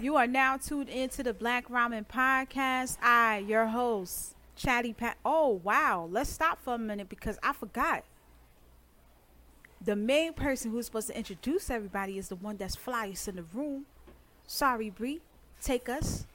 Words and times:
You 0.00 0.14
are 0.14 0.28
now 0.28 0.56
tuned 0.56 0.88
into 0.88 1.24
the 1.24 1.34
Black 1.34 1.68
Ramen 1.68 2.06
Podcast. 2.06 2.98
I, 3.02 3.38
your 3.38 3.66
host, 3.66 4.36
Chatty 4.54 4.92
Pat. 4.92 5.16
Oh, 5.24 5.60
wow. 5.64 6.08
Let's 6.08 6.30
stop 6.30 6.62
for 6.62 6.74
a 6.74 6.78
minute 6.78 7.08
because 7.08 7.36
I 7.42 7.52
forgot. 7.52 8.04
The 9.84 9.96
main 9.96 10.34
person 10.34 10.70
who's 10.70 10.86
supposed 10.86 11.08
to 11.08 11.16
introduce 11.16 11.68
everybody 11.68 12.16
is 12.16 12.28
the 12.28 12.36
one 12.36 12.56
that's 12.56 12.76
flyest 12.76 13.26
in 13.26 13.36
the 13.36 13.44
room. 13.52 13.86
Sorry, 14.46 14.88
Bree. 14.88 15.20
Take 15.60 15.88
us. 15.88 16.26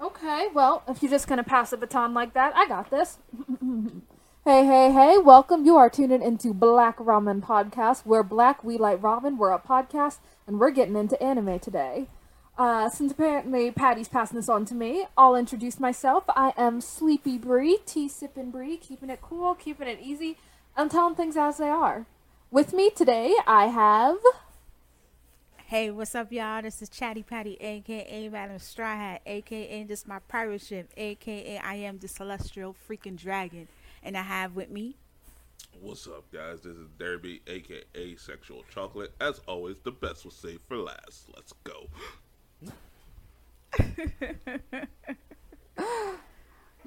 Okay, 0.00 0.48
well, 0.54 0.82
if 0.88 1.02
you're 1.02 1.10
just 1.10 1.28
gonna 1.28 1.44
pass 1.44 1.70
the 1.70 1.76
baton 1.76 2.14
like 2.14 2.32
that, 2.32 2.54
I 2.56 2.66
got 2.66 2.90
this. 2.90 3.18
hey, 4.46 4.64
hey, 4.64 4.92
hey, 4.92 5.18
welcome. 5.18 5.66
You 5.66 5.76
are 5.76 5.90
tuning 5.90 6.22
into 6.22 6.54
Black 6.54 6.98
Ramen 6.98 7.42
Podcast. 7.42 8.06
We're 8.06 8.22
black, 8.22 8.62
we 8.62 8.78
like 8.78 9.02
ramen, 9.02 9.38
we're 9.38 9.50
a 9.50 9.58
podcast, 9.58 10.18
and 10.46 10.60
we're 10.60 10.70
getting 10.70 10.94
into 10.94 11.20
anime 11.20 11.58
today. 11.58 12.06
Uh, 12.56 12.88
since 12.88 13.10
apparently 13.10 13.72
Patty's 13.72 14.06
passing 14.06 14.36
this 14.36 14.48
on 14.48 14.64
to 14.66 14.74
me, 14.76 15.06
I'll 15.18 15.34
introduce 15.34 15.80
myself. 15.80 16.22
I 16.28 16.52
am 16.56 16.80
Sleepy 16.80 17.38
Bree, 17.38 17.80
tea 17.86 18.08
sipping 18.08 18.52
Bree, 18.52 18.76
keeping 18.76 19.10
it 19.10 19.20
cool, 19.20 19.56
keeping 19.56 19.88
it 19.88 19.98
easy, 20.00 20.36
and 20.76 20.92
telling 20.92 21.16
things 21.16 21.36
as 21.36 21.58
they 21.58 21.68
are. 21.68 22.06
With 22.52 22.72
me 22.72 22.90
today, 22.90 23.34
I 23.48 23.66
have. 23.66 24.18
Hey, 25.56 25.90
what's 25.90 26.14
up, 26.14 26.30
y'all? 26.30 26.62
This 26.62 26.80
is 26.80 26.88
Chatty 26.88 27.24
Patty, 27.24 27.56
aka 27.60 28.28
Madam 28.28 28.60
Straw 28.60 28.94
Hat, 28.94 29.22
aka 29.26 29.82
this 29.82 30.06
my 30.06 30.20
pirate 30.28 30.62
ship, 30.62 30.88
aka 30.96 31.58
I 31.58 31.74
am 31.74 31.98
the 31.98 32.06
celestial 32.06 32.76
freaking 32.88 33.16
dragon, 33.16 33.66
and 34.06 34.16
I 34.16 34.22
have 34.22 34.54
with 34.54 34.70
me. 34.70 34.94
What's 35.80 36.06
up, 36.06 36.24
guys? 36.32 36.62
This 36.62 36.76
is 36.76 36.88
Derby, 36.98 37.42
aka 37.46 38.16
Sexual 38.16 38.64
Chocolate. 38.72 39.12
As 39.20 39.40
always, 39.46 39.76
the 39.82 39.90
best 39.90 40.24
was 40.24 40.34
saved 40.34 40.62
for 40.68 40.76
last. 40.76 41.28
Let's 41.34 41.52
go. 41.64 41.88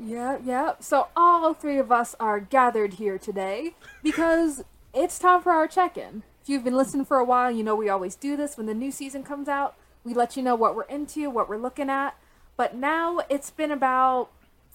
Yeah, 0.01 0.37
yeah. 0.45 0.75
So 0.79 1.07
all 1.13 1.53
three 1.53 1.77
of 1.77 1.91
us 1.91 2.15
are 2.21 2.39
gathered 2.39 2.93
here 2.93 3.17
today 3.17 3.73
because 4.01 4.63
it's 4.93 5.19
time 5.19 5.41
for 5.41 5.51
our 5.51 5.67
check-in. 5.67 6.23
If 6.41 6.47
you've 6.47 6.63
been 6.63 6.77
listening 6.77 7.03
for 7.03 7.17
a 7.17 7.25
while, 7.25 7.51
you 7.51 7.63
know 7.63 7.75
we 7.75 7.89
always 7.89 8.15
do 8.15 8.37
this 8.37 8.55
when 8.55 8.65
the 8.65 8.73
new 8.73 8.91
season 8.91 9.23
comes 9.23 9.49
out. 9.49 9.75
We 10.05 10.13
let 10.13 10.37
you 10.37 10.41
know 10.41 10.55
what 10.55 10.73
we're 10.73 10.83
into, 10.83 11.29
what 11.29 11.49
we're 11.49 11.57
looking 11.57 11.89
at. 11.89 12.15
But 12.55 12.75
now 12.75 13.19
it's 13.29 13.51
been 13.51 13.71
about 13.71 14.29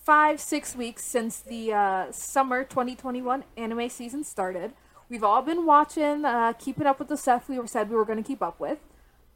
five, 0.04 0.38
six 0.40 0.76
weeks 0.76 1.02
since 1.02 1.38
the 1.38 1.72
uh, 1.72 2.12
summer 2.12 2.62
2021 2.62 3.44
anime 3.56 3.88
season 3.88 4.22
started. 4.22 4.72
We've 5.08 5.24
all 5.24 5.42
been 5.42 5.66
watching, 5.66 6.24
uh, 6.24 6.52
keeping 6.58 6.86
up 6.86 6.98
with 6.98 7.08
the 7.08 7.16
stuff 7.16 7.48
we 7.48 7.58
said 7.66 7.88
we 7.90 7.96
were 7.96 8.04
going 8.04 8.22
to 8.22 8.26
keep 8.26 8.42
up 8.42 8.60
with. 8.60 8.78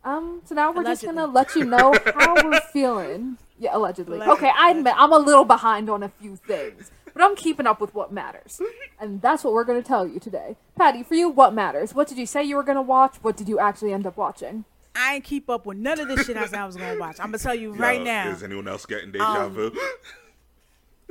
Um, 0.05 0.43
so 0.45 0.55
now 0.55 0.73
we're 0.73 0.85
just 0.85 1.05
gonna 1.05 1.27
let 1.27 1.55
you 1.57 1.65
know 1.65 1.93
how 2.15 2.35
we're 2.43 2.61
feeling. 2.73 3.37
Yeah, 3.59 3.77
allegedly. 3.77 4.19
Allegedly. 4.19 4.49
Okay, 4.49 4.53
I 4.57 4.71
admit 4.71 4.95
I'm 4.97 5.13
a 5.13 5.19
little 5.19 5.45
behind 5.45 5.91
on 5.91 6.05
a 6.05 6.09
few 6.09 6.37
things, 6.37 6.93
but 7.13 7.21
I'm 7.21 7.35
keeping 7.35 7.67
up 7.67 7.81
with 7.81 7.95
what 7.97 8.13
matters, 8.13 8.61
and 9.01 9.21
that's 9.21 9.43
what 9.43 9.53
we're 9.55 9.65
gonna 9.65 9.83
tell 9.83 10.07
you 10.07 10.21
today. 10.21 10.57
Patty, 10.77 11.03
for 11.03 11.15
you, 11.15 11.29
what 11.29 11.53
matters? 11.53 11.95
What 11.97 12.07
did 12.07 12.17
you 12.17 12.27
say 12.27 12.45
you 12.45 12.55
were 12.55 12.63
gonna 12.63 12.81
watch? 12.81 13.17
What 13.23 13.37
did 13.37 13.49
you 13.49 13.59
actually 13.59 13.93
end 13.93 14.07
up 14.07 14.17
watching? 14.17 14.65
I 14.95 15.17
ain't 15.17 15.25
keep 15.25 15.51
up 15.51 15.67
with 15.67 15.77
none 15.77 15.99
of 15.99 16.07
this 16.07 16.27
shit 16.27 16.37
I 16.37 16.47
said 16.47 16.61
I 16.61 16.65
was 16.65 16.77
gonna 16.77 16.99
watch. 16.99 17.19
I'm 17.19 17.27
gonna 17.27 17.39
tell 17.39 17.55
you 17.57 17.73
right 17.75 17.99
Yo, 17.99 18.05
now. 18.05 18.29
Is 18.31 18.45
anyone 18.45 18.69
else 18.69 18.87
getting 18.87 19.11
deja 19.11 19.25
Um, 19.25 19.53
vu? 19.53 19.73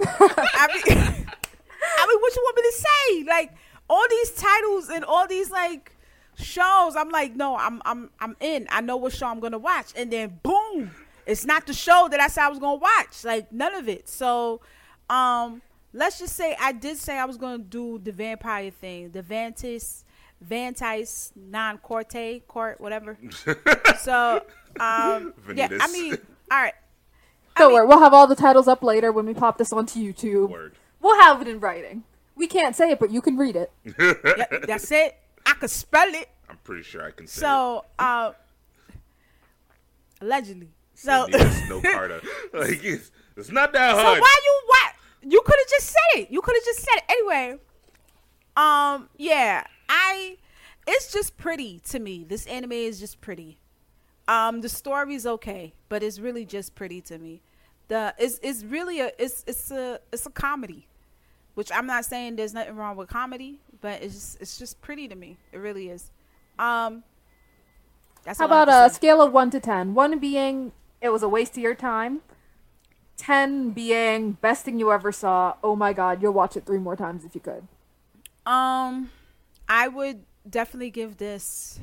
I 0.06 0.68
mean, 0.74 0.98
I 0.98 2.08
mean, 2.08 2.20
what 2.20 2.36
you 2.36 2.42
want 2.44 2.56
me 2.56 2.64
to 2.64 2.74
say? 2.74 3.24
Like 3.28 3.54
all 3.90 4.06
these 4.10 4.32
titles 4.32 4.90
and 4.90 5.04
all 5.06 5.28
these 5.28 5.50
like 5.50 5.96
shows, 6.38 6.96
I'm 6.96 7.10
like, 7.10 7.36
no, 7.36 7.58
I'm 7.58 7.82
I'm 7.86 8.10
I'm 8.20 8.36
in. 8.40 8.68
I 8.70 8.82
know 8.82 8.98
what 8.98 9.14
show 9.14 9.28
I'm 9.28 9.40
gonna 9.40 9.58
watch, 9.58 9.94
and 9.96 10.12
then 10.12 10.40
boom, 10.44 10.92
it's 11.26 11.46
not 11.46 11.68
the 11.68 11.74
show 11.74 12.08
that 12.12 12.20
I 12.20 12.28
said 12.28 12.44
I 12.44 12.50
was 12.50 12.60
gonna 12.60 12.76
watch. 12.76 13.24
Like 13.24 13.52
none 13.52 13.74
of 13.74 13.90
it. 13.90 14.08
So, 14.08 14.62
um, 15.10 15.62
let's 15.94 16.20
just 16.20 16.36
say 16.36 16.56
I 16.60 16.72
did 16.72 16.98
say 16.98 17.18
I 17.18 17.26
was 17.26 17.38
gonna 17.38 17.58
do 17.60 18.00
the 18.04 18.12
vampire 18.12 18.72
thing, 18.72 19.12
the 19.12 19.24
Vantis. 19.24 20.04
Vantice 20.48 21.32
non 21.36 21.80
corte 21.80 22.46
court 22.48 22.80
whatever. 22.80 23.18
so 24.00 24.46
um 24.80 25.34
yeah, 25.56 25.68
I 25.82 25.92
mean, 25.92 26.16
all 26.52 26.62
right. 26.62 26.74
Don't 27.58 27.74
worry, 27.74 27.86
we'll 27.86 28.00
have 28.00 28.14
all 28.14 28.28
the 28.28 28.36
titles 28.36 28.68
up 28.68 28.84
later 28.84 29.12
when 29.12 29.26
we 29.26 29.34
pop 29.34 29.58
this 29.58 29.72
onto 29.74 30.00
YouTube. 30.00 30.50
Word. 30.50 30.76
We'll 31.02 31.20
have 31.22 31.42
it 31.42 31.48
in 31.48 31.60
writing. 31.60 32.04
We 32.36 32.48
can't 32.48 32.76
say 32.76 32.92
it, 32.92 33.00
but 33.00 33.12
you 33.12 33.22
can 33.22 33.38
read 33.38 33.56
it. 33.56 33.72
Yeah, 33.98 34.46
that's 34.66 34.92
it. 34.92 35.18
I 35.46 35.54
can 35.54 35.68
spell 35.70 36.14
it. 36.14 36.30
I'm 36.50 36.58
pretty 36.64 36.84
sure 36.84 37.04
I 37.04 37.12
can 37.12 37.28
say 37.28 37.42
So, 37.42 37.86
uh, 37.98 38.32
allegedly. 40.22 40.70
So, 40.94 41.28
Vanitas 41.28 41.68
so 41.68 41.82
Snowcarta. 41.82 42.28
Like, 42.54 42.84
it's, 42.84 43.12
it's 43.36 43.52
not 43.52 43.74
that 43.74 43.96
hard. 43.96 44.18
So 44.18 44.22
why 44.22 44.40
you 44.46 44.62
what? 44.68 44.94
You 45.32 45.42
could 45.46 45.56
have 45.58 45.70
just 45.70 45.88
said 45.88 46.22
it. 46.22 46.32
You 46.32 46.42
could 46.42 46.56
have 46.56 46.64
just 46.66 46.80
said 46.80 46.96
it 46.98 47.04
anyway. 47.10 47.60
Um, 48.56 49.10
yeah, 49.18 49.66
I. 49.90 50.38
It's 50.88 51.12
just 51.12 51.38
pretty 51.38 51.80
to 51.90 52.00
me. 52.00 52.24
This 52.24 52.46
anime 52.48 52.72
is 52.72 53.00
just 53.00 53.20
pretty. 53.20 53.60
Um, 54.28 54.62
the 54.62 54.70
story's 54.70 55.26
okay, 55.26 55.74
but 55.90 56.02
it's 56.02 56.20
really 56.20 56.46
just 56.46 56.76
pretty 56.76 57.02
to 57.02 57.18
me. 57.18 57.42
The 57.88 58.14
it's 58.18 58.40
it's 58.44 58.64
really 58.64 59.00
a 59.00 59.12
it's 59.18 59.44
it's 59.48 59.72
a 59.72 60.00
it's 60.12 60.26
a 60.26 60.30
comedy, 60.30 60.88
which 61.56 61.72
I'm 61.72 61.86
not 61.86 62.06
saying 62.06 62.36
there's 62.36 62.54
nothing 62.54 62.76
wrong 62.76 62.98
with 62.98 63.08
comedy, 63.08 63.60
but 63.82 64.02
it's 64.02 64.14
just, 64.14 64.42
it's 64.42 64.60
just 64.60 64.82
pretty 64.82 65.08
to 65.08 65.16
me. 65.16 65.38
It 65.52 65.58
really 65.58 65.90
is. 65.90 66.12
Um, 66.60 67.04
that's 68.24 68.40
How 68.40 68.48
all 68.48 68.54
I 68.54 68.60
have 68.60 68.68
about 68.68 68.92
a 68.92 68.94
scale 68.94 69.22
of 69.22 69.32
1 69.32 69.52
to 69.52 69.60
10? 69.60 69.94
1 69.94 70.20
being 70.20 70.74
it 71.02 71.10
was 71.10 71.24
a 71.24 71.30
waste 71.30 71.54
of 71.54 71.64
your 71.64 71.76
time. 71.76 72.22
10 73.18 73.72
being 73.72 74.34
best 74.34 74.66
thing 74.66 74.80
you 74.80 74.92
ever 74.92 75.12
saw. 75.12 75.56
Oh 75.64 75.76
my 75.76 75.94
god, 75.94 76.22
you'll 76.22 76.34
watch 76.34 76.58
it 76.58 76.66
three 76.66 76.78
more 76.78 76.96
times 76.96 77.26
if 77.26 77.34
you 77.36 77.42
could. 77.42 77.68
Um, 78.46 79.12
I 79.68 79.88
would 79.88 80.24
definitely 80.50 80.90
give 80.90 81.18
this 81.18 81.80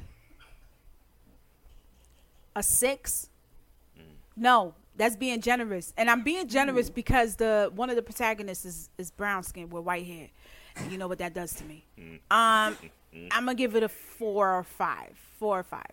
a 2.55 2.63
six. 2.63 3.29
No, 4.37 4.75
that's 4.97 5.17
being 5.17 5.41
generous, 5.41 5.93
and 5.97 6.09
I'm 6.09 6.23
being 6.23 6.49
generous 6.49 6.91
because 6.91 7.37
the 7.37 7.71
one 7.75 7.91
of 7.91 7.97
the 7.97 8.03
protagonists 8.03 8.65
is 8.65 8.91
is 8.99 9.11
brown 9.11 9.43
skin 9.43 9.69
with 9.71 9.85
white 9.85 10.07
hair. 10.07 10.29
And 10.77 10.91
you 10.91 10.99
know 10.99 11.07
what 11.07 11.19
that 11.19 11.35
does 11.35 11.53
to 11.55 11.65
me. 11.65 11.85
Um, 12.31 12.77
I'm 13.31 13.45
gonna 13.45 13.55
give 13.55 13.77
it 13.77 13.83
a 13.83 13.89
four 13.89 14.53
or 14.53 14.65
five. 14.65 15.17
Four 15.39 15.61
or 15.61 15.63
five. 15.63 15.91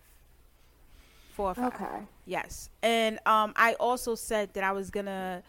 Four 1.34 1.50
or 1.50 1.54
five. 1.54 1.74
Okay. 1.74 2.06
Yes. 2.26 2.68
And 2.82 3.18
um 3.26 3.52
I 3.56 3.74
also 3.74 4.14
said 4.14 4.54
that 4.54 4.64
I 4.64 4.72
was 4.72 4.90
gonna 4.90 5.42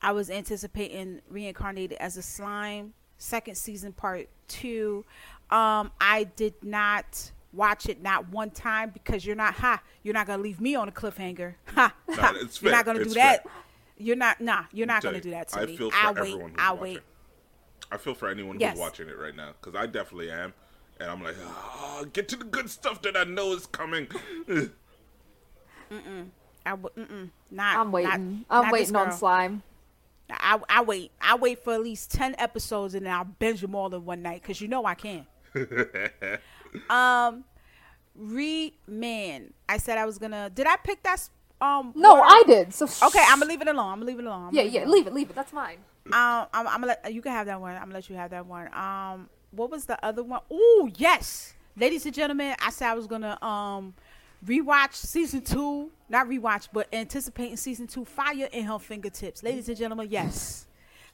I 0.00 0.12
was 0.12 0.30
anticipating 0.30 1.20
reincarnated 1.28 1.98
as 1.98 2.16
a 2.16 2.22
slime, 2.22 2.94
second 3.18 3.56
season 3.56 3.92
part 3.92 4.28
two. 4.48 5.04
Um 5.50 5.90
I 6.00 6.28
did 6.36 6.54
not 6.62 7.30
watch 7.52 7.88
it 7.88 8.02
not 8.02 8.28
one 8.28 8.50
time 8.50 8.90
because 8.90 9.24
you're 9.24 9.36
not 9.36 9.54
ha, 9.54 9.82
you're 10.02 10.14
not 10.14 10.26
gonna 10.26 10.42
leave 10.42 10.60
me 10.60 10.74
on 10.74 10.88
a 10.88 10.92
cliffhanger. 10.92 11.54
Ha, 11.74 11.94
ha. 12.10 12.32
it's 12.36 12.60
you're 12.62 12.70
fair. 12.70 12.78
not 12.78 12.84
gonna 12.84 13.00
It's 13.00 13.14
do 13.14 13.20
that. 13.20 13.44
You're 13.98 14.16
not 14.16 14.40
nah, 14.40 14.64
you're 14.72 14.86
not 14.86 15.02
gonna 15.02 15.16
you, 15.16 15.22
do 15.22 15.30
that 15.30 15.48
to 15.48 15.60
I 15.60 15.66
me. 15.66 15.76
feel 15.76 15.90
for 15.90 15.96
I'll 15.96 16.14
wait. 16.14 16.20
everyone 16.32 16.50
who's 16.50 16.58
I'll 16.60 16.76
watching. 16.76 16.94
wait. 16.94 17.02
I 17.92 17.96
feel 17.98 18.14
for 18.14 18.28
anyone 18.28 18.58
Yes. 18.60 18.72
who's 18.72 18.80
watching 18.80 19.08
it 19.08 19.16
right 19.18 19.34
now 19.34 19.52
because 19.60 19.78
I 19.80 19.86
definitely 19.86 20.30
am, 20.30 20.52
and 21.00 21.08
I'm 21.10 21.22
like, 21.22 21.36
oh, 21.40 22.04
get 22.12 22.28
to 22.30 22.36
the 22.36 22.44
good 22.44 22.68
stuff 22.68 23.00
that 23.02 23.16
I 23.16 23.24
know 23.24 23.52
is 23.52 23.66
coming. 23.66 24.08
I 25.90 26.70
w- 26.70 26.90
mm-mm, 26.98 27.30
not 27.50 27.78
I'm 27.78 27.92
waiting. 27.92 28.10
not- 28.50 28.56
I'm 28.58 28.62
not 28.64 28.72
waiting 28.72 28.96
on 28.96 29.12
slime. 29.12 29.62
I, 30.28 30.58
I 30.68 30.82
wait. 30.82 31.12
I 31.20 31.36
wait 31.36 31.62
for 31.62 31.72
at 31.74 31.80
least 31.82 32.10
ten 32.10 32.34
episodes 32.38 32.94
and 32.96 33.06
then 33.06 33.12
I'll 33.12 33.22
binge 33.24 33.60
them 33.60 33.76
all 33.76 33.94
in 33.94 34.04
one 34.04 34.22
night 34.22 34.42
because 34.42 34.60
you 34.60 34.66
know 34.66 34.84
I 34.84 34.94
can. 34.96 35.26
um, 36.90 37.44
re 38.14 38.74
man, 38.86 39.52
I 39.68 39.78
said 39.78 39.98
I 39.98 40.04
was 40.06 40.18
gonna. 40.18 40.50
Did 40.50 40.66
I 40.66 40.76
pick 40.76 41.02
that? 41.02 41.28
Um, 41.60 41.92
No, 41.96 42.16
word? 42.16 42.24
I 42.26 42.42
did. 42.46 42.74
So 42.74 42.84
Okay, 43.06 43.22
I'm 43.26 43.38
gonna 43.40 43.50
leave 43.50 43.62
it 43.62 43.68
alone. 43.68 43.92
I'm 43.92 43.98
gonna 43.98 44.06
leave 44.06 44.18
it 44.18 44.24
alone. 44.26 44.48
I'm 44.48 44.54
Yeah, 44.54 44.62
yeah, 44.62 44.84
leave 44.84 45.06
it, 45.06 45.12
leave 45.14 45.30
it. 45.30 45.36
That's 45.36 45.50
fine. 45.50 45.78
Um, 46.06 46.46
I'm, 46.52 46.68
I'm 46.68 46.80
gonna 46.80 46.86
let 47.02 47.12
you 47.12 47.22
can 47.22 47.32
have 47.32 47.46
that 47.46 47.60
one. 47.60 47.74
I'm 47.74 47.82
gonna 47.84 47.94
let 47.94 48.10
you 48.10 48.16
have 48.16 48.30
that 48.30 48.46
one. 48.46 48.72
Um, 48.74 49.28
what 49.50 49.70
was 49.70 49.86
the 49.86 50.02
other 50.04 50.22
one? 50.22 50.40
Oh 50.50 50.90
yes, 50.96 51.54
ladies 51.76 52.04
and 52.06 52.14
gentlemen, 52.14 52.54
I 52.62 52.70
said 52.70 52.90
I 52.90 52.94
was 52.94 53.06
gonna 53.06 53.42
um 53.44 53.94
rewatch 54.46 54.94
season 54.94 55.40
two, 55.40 55.90
not 56.08 56.28
rewatch, 56.28 56.68
but 56.72 56.86
anticipating 56.92 57.56
season 57.56 57.86
two. 57.86 58.04
Fire 58.04 58.48
in 58.52 58.66
her 58.66 58.78
fingertips, 58.78 59.42
ladies 59.42 59.68
and 59.68 59.76
gentlemen. 59.78 60.08
Yes, 60.10 60.66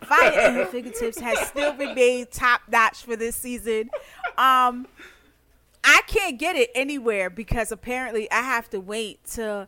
fire 0.03 0.49
in 0.49 0.55
her 0.56 0.67
fingertips 0.73 1.20
has 1.20 1.38
still 1.49 1.75
remained 1.76 2.31
top 2.32 2.62
notch 2.69 3.05
for 3.05 3.15
this 3.17 3.37
season. 3.37 3.88
Um, 4.37 4.87
I 5.84 6.02
can't 6.06 6.38
get 6.38 6.56
it 6.56 6.70
anywhere 6.75 7.31
because 7.31 7.73
apparently 7.73 8.31
I 8.31 8.43
have 8.43 8.70
to 8.70 8.81
wait 8.81 9.25
till 9.25 9.67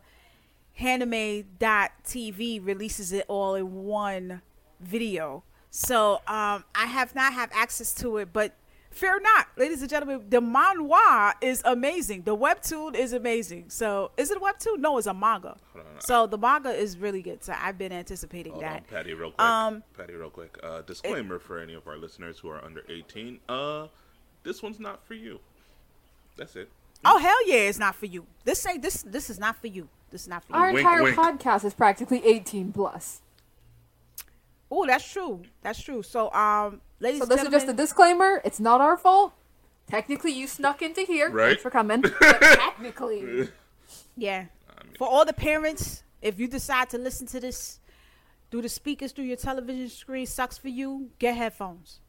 Hanime.tv 0.79 2.65
releases 2.65 3.11
it 3.11 3.25
all 3.27 3.55
in 3.55 3.83
one 3.83 4.41
video. 4.79 5.43
So 5.71 6.15
um, 6.27 6.63
I 6.73 6.85
have 6.85 7.15
not 7.15 7.33
have 7.33 7.49
access 7.53 7.93
to 7.95 8.17
it, 8.17 8.29
but 8.31 8.55
fear 8.91 9.19
not, 9.19 9.47
ladies 9.57 9.81
and 9.81 9.89
gentlemen. 9.89 10.23
The 10.29 10.39
manhwa 10.41 11.33
is 11.41 11.61
amazing. 11.65 12.23
The 12.23 12.35
webtoon 12.35 12.95
is 12.95 13.11
amazing. 13.11 13.69
So, 13.69 14.11
is 14.15 14.31
it 14.31 14.37
a 14.37 14.39
webtoon? 14.39 14.79
No, 14.79 14.97
it's 14.97 15.07
a 15.07 15.13
manga. 15.13 15.57
So 15.99 16.27
the 16.27 16.37
manga 16.37 16.69
is 16.69 16.97
really 16.97 17.21
good. 17.21 17.43
So 17.43 17.53
I've 17.57 17.77
been 17.77 17.91
anticipating 17.91 18.53
Hold 18.53 18.63
that. 18.63 18.75
on, 18.77 18.83
Patty, 18.89 19.13
real 19.13 19.31
quick. 19.31 19.41
Um, 19.45 19.83
Patty, 19.97 20.13
real 20.13 20.29
quick. 20.29 20.57
Uh, 20.63 20.81
disclaimer 20.81 21.39
for 21.39 21.59
any 21.59 21.73
of 21.73 21.87
our 21.87 21.97
listeners 21.97 22.39
who 22.39 22.49
are 22.49 22.63
under 22.63 22.83
18. 22.89 23.39
Uh, 23.49 23.87
this 24.43 24.63
one's 24.63 24.79
not 24.79 25.05
for 25.05 25.13
you. 25.13 25.39
That's 26.37 26.55
it. 26.55 26.69
Oh 27.03 27.17
hell 27.19 27.47
yeah, 27.47 27.67
it's 27.69 27.77
not 27.79 27.95
for 27.95 28.07
you. 28.07 28.25
This 28.43 28.65
ain't 28.65 28.81
this. 28.81 29.03
This 29.03 29.29
is 29.29 29.39
not 29.39 29.57
for 29.61 29.67
you. 29.67 29.89
This 30.09 30.23
is 30.23 30.27
not 30.27 30.43
for 30.43 30.53
you. 30.53 30.59
Our 30.59 30.73
Wink, 30.73 30.79
entire 30.79 31.03
wink. 31.03 31.15
podcast 31.15 31.65
is 31.65 31.73
practically 31.73 32.25
18 32.25 32.71
plus. 32.71 33.21
Oh, 34.71 34.85
that's 34.85 35.09
true. 35.09 35.41
That's 35.61 35.81
true. 35.81 36.01
So, 36.01 36.31
um, 36.33 36.81
ladies 36.99 37.19
So 37.21 37.25
this 37.25 37.43
is 37.43 37.49
just 37.49 37.67
a 37.67 37.73
disclaimer. 37.73 38.41
It's 38.43 38.59
not 38.59 38.81
our 38.81 38.97
fault. 38.97 39.33
Technically, 39.87 40.31
you 40.31 40.47
snuck 40.47 40.81
into 40.81 41.01
here. 41.01 41.29
Right. 41.29 41.49
Thanks 41.49 41.61
for 41.61 41.69
coming. 41.69 42.01
But 42.19 42.39
technically, 42.41 43.49
yeah. 44.17 44.45
For 44.97 45.07
all 45.07 45.25
the 45.25 45.33
parents, 45.33 46.03
if 46.21 46.39
you 46.39 46.47
decide 46.47 46.89
to 46.89 46.97
listen 46.97 47.27
to 47.27 47.39
this 47.39 47.79
through 48.49 48.63
the 48.63 48.69
speakers 48.69 49.11
through 49.11 49.25
your 49.25 49.37
television 49.37 49.89
screen, 49.89 50.25
sucks 50.25 50.57
for 50.57 50.69
you. 50.69 51.09
Get 51.19 51.35
headphones. 51.37 51.99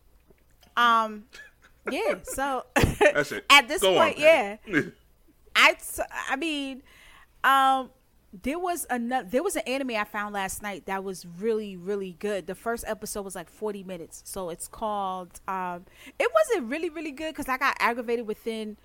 Um, 0.76 1.24
yeah. 1.90 2.14
So 2.24 2.64
at 2.76 3.68
this 3.68 3.82
Go 3.82 3.96
on, 3.98 4.06
point, 4.08 4.18
yeah. 4.18 4.56
Patty. 4.66 4.92
I, 5.54 5.76
I 6.30 6.36
mean, 6.36 6.82
um, 7.44 7.90
there 8.42 8.58
was 8.58 8.86
another. 8.90 9.26
There 9.28 9.42
was 9.42 9.56
an 9.56 9.62
anime 9.66 9.92
I 9.92 10.04
found 10.04 10.34
last 10.34 10.62
night 10.62 10.86
that 10.86 11.02
was 11.02 11.24
really, 11.38 11.76
really 11.76 12.16
good. 12.18 12.46
The 12.46 12.54
first 12.54 12.84
episode 12.86 13.22
was 13.22 13.34
like 13.34 13.48
forty 13.48 13.82
minutes, 13.82 14.22
so 14.26 14.50
it's 14.50 14.68
called. 14.68 15.40
Um, 15.48 15.84
it 16.18 16.30
wasn't 16.34 16.70
really, 16.70 16.90
really 16.90 17.12
good 17.12 17.32
because 17.32 17.48
I 17.48 17.56
got 17.56 17.76
aggravated 17.80 18.26
within 18.26 18.76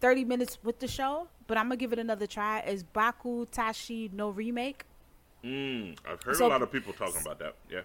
thirty 0.00 0.24
minutes 0.24 0.58
with 0.62 0.80
the 0.80 0.88
show. 0.88 1.28
But 1.46 1.56
I'm 1.56 1.64
gonna 1.64 1.76
give 1.76 1.92
it 1.94 1.98
another 1.98 2.26
try. 2.26 2.60
Is 2.60 2.84
Bokutachi 2.84 4.12
no 4.12 4.28
remake. 4.30 4.84
Mm, 5.44 5.96
I've 6.06 6.22
heard 6.22 6.36
So- 6.36 6.46
a 6.46 6.48
lot 6.48 6.60
of 6.62 6.70
people 6.70 6.92
talking 6.92 7.20
about 7.22 7.38
that. 7.38 7.54
Yeah. 7.70 7.80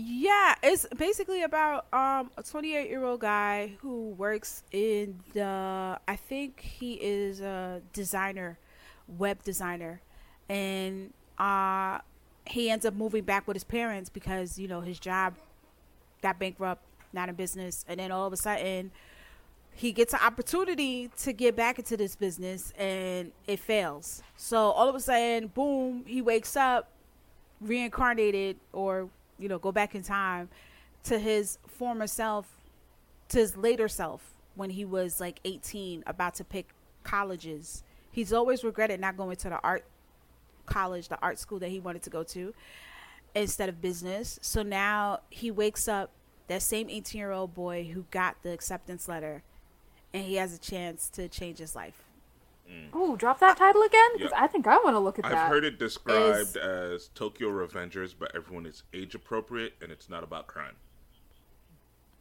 Yeah, 0.00 0.54
it's 0.62 0.86
basically 0.96 1.42
about 1.42 1.92
um, 1.92 2.30
a 2.36 2.42
28 2.44 2.88
year 2.88 3.04
old 3.04 3.18
guy 3.18 3.72
who 3.80 4.10
works 4.10 4.62
in 4.70 5.18
the. 5.32 5.98
I 6.06 6.14
think 6.14 6.60
he 6.60 6.92
is 6.94 7.40
a 7.40 7.82
designer, 7.92 8.60
web 9.08 9.42
designer, 9.42 10.00
and 10.48 11.12
uh, 11.36 11.98
he 12.46 12.70
ends 12.70 12.86
up 12.86 12.94
moving 12.94 13.24
back 13.24 13.48
with 13.48 13.56
his 13.56 13.64
parents 13.64 14.08
because 14.08 14.56
you 14.56 14.68
know 14.68 14.82
his 14.82 15.00
job 15.00 15.34
got 16.22 16.38
bankrupt, 16.38 16.84
not 17.12 17.28
in 17.28 17.34
business, 17.34 17.84
and 17.88 17.98
then 17.98 18.12
all 18.12 18.24
of 18.24 18.32
a 18.32 18.36
sudden 18.36 18.92
he 19.74 19.90
gets 19.90 20.12
an 20.12 20.20
opportunity 20.24 21.10
to 21.16 21.32
get 21.32 21.56
back 21.56 21.78
into 21.80 21.96
this 21.96 22.14
business 22.14 22.72
and 22.78 23.32
it 23.48 23.58
fails. 23.58 24.22
So 24.36 24.58
all 24.58 24.88
of 24.88 24.94
a 24.94 25.00
sudden, 25.00 25.48
boom, 25.48 26.04
he 26.06 26.22
wakes 26.22 26.56
up 26.56 26.88
reincarnated 27.60 28.56
or 28.72 29.08
you 29.38 29.48
know 29.48 29.58
go 29.58 29.72
back 29.72 29.94
in 29.94 30.02
time 30.02 30.48
to 31.04 31.18
his 31.18 31.58
former 31.66 32.06
self 32.06 32.46
to 33.28 33.38
his 33.38 33.56
later 33.56 33.88
self 33.88 34.34
when 34.54 34.70
he 34.70 34.84
was 34.84 35.20
like 35.20 35.40
18 35.44 36.02
about 36.06 36.34
to 36.34 36.44
pick 36.44 36.68
colleges. 37.04 37.84
He's 38.10 38.32
always 38.32 38.64
regretted 38.64 39.00
not 39.00 39.16
going 39.16 39.36
to 39.36 39.48
the 39.48 39.60
art 39.62 39.84
college 40.66 41.08
the 41.08 41.18
art 41.22 41.38
school 41.38 41.58
that 41.58 41.70
he 41.70 41.80
wanted 41.80 42.02
to 42.02 42.10
go 42.10 42.22
to 42.22 42.52
instead 43.34 43.68
of 43.68 43.80
business. 43.80 44.38
So 44.42 44.62
now 44.62 45.20
he 45.30 45.50
wakes 45.50 45.88
up 45.88 46.10
that 46.48 46.62
same 46.62 46.90
18 46.90 47.18
year 47.18 47.30
old 47.30 47.54
boy 47.54 47.90
who 47.92 48.04
got 48.10 48.42
the 48.42 48.52
acceptance 48.52 49.08
letter 49.08 49.42
and 50.12 50.24
he 50.24 50.34
has 50.36 50.54
a 50.54 50.58
chance 50.58 51.08
to 51.10 51.28
change 51.28 51.58
his 51.58 51.76
life 51.76 52.07
Mm. 52.70 52.94
Ooh, 52.94 53.16
drop 53.16 53.38
that 53.40 53.56
title 53.56 53.82
again 53.82 54.10
because 54.14 54.30
Yeah. 54.32 54.42
I 54.42 54.46
think 54.46 54.66
I 54.66 54.76
want 54.78 54.94
to 54.94 54.98
look 54.98 55.18
at 55.18 55.24
that. 55.24 55.32
I've 55.32 55.48
heard 55.48 55.64
it 55.64 55.78
described 55.78 56.56
as 56.56 57.08
Tokyo 57.14 57.48
Revengers, 57.48 58.14
but 58.18 58.34
everyone 58.34 58.66
is 58.66 58.82
age 58.92 59.14
appropriate 59.14 59.74
and 59.80 59.90
it's 59.90 60.08
not 60.10 60.22
about 60.22 60.46
crime. 60.48 60.76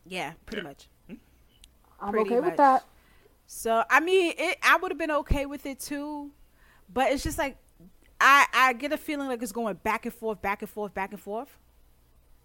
yeah 0.05 0.33
pretty 0.45 0.61
Yeah. 0.63 0.69
much 0.69 0.87
hmm? 1.07 1.15
I'm 1.99 2.11
pretty 2.11 2.29
okay 2.29 2.39
much. 2.39 2.49
with 2.51 2.57
that. 2.57 2.85
So 3.45 3.83
I 3.89 3.99
mean, 3.99 4.33
it, 4.37 4.57
I 4.63 4.77
would 4.77 4.91
have 4.91 4.97
been 4.97 5.11
okay 5.11 5.45
with 5.45 5.65
it 5.65 5.79
too, 5.79 6.31
but 6.93 7.11
it's 7.11 7.23
just 7.23 7.37
like 7.37 7.57
I 8.21 8.45
I 8.53 8.73
get 8.73 8.91
a 8.93 8.97
feeling 8.97 9.27
like 9.27 9.41
it's 9.41 9.51
going 9.51 9.75
back 9.83 10.05
and 10.05 10.13
forth, 10.13 10.41
back 10.41 10.61
and 10.61 10.69
forth, 10.69 10.93
back 10.93 11.11
and 11.11 11.19
forth. 11.19 11.57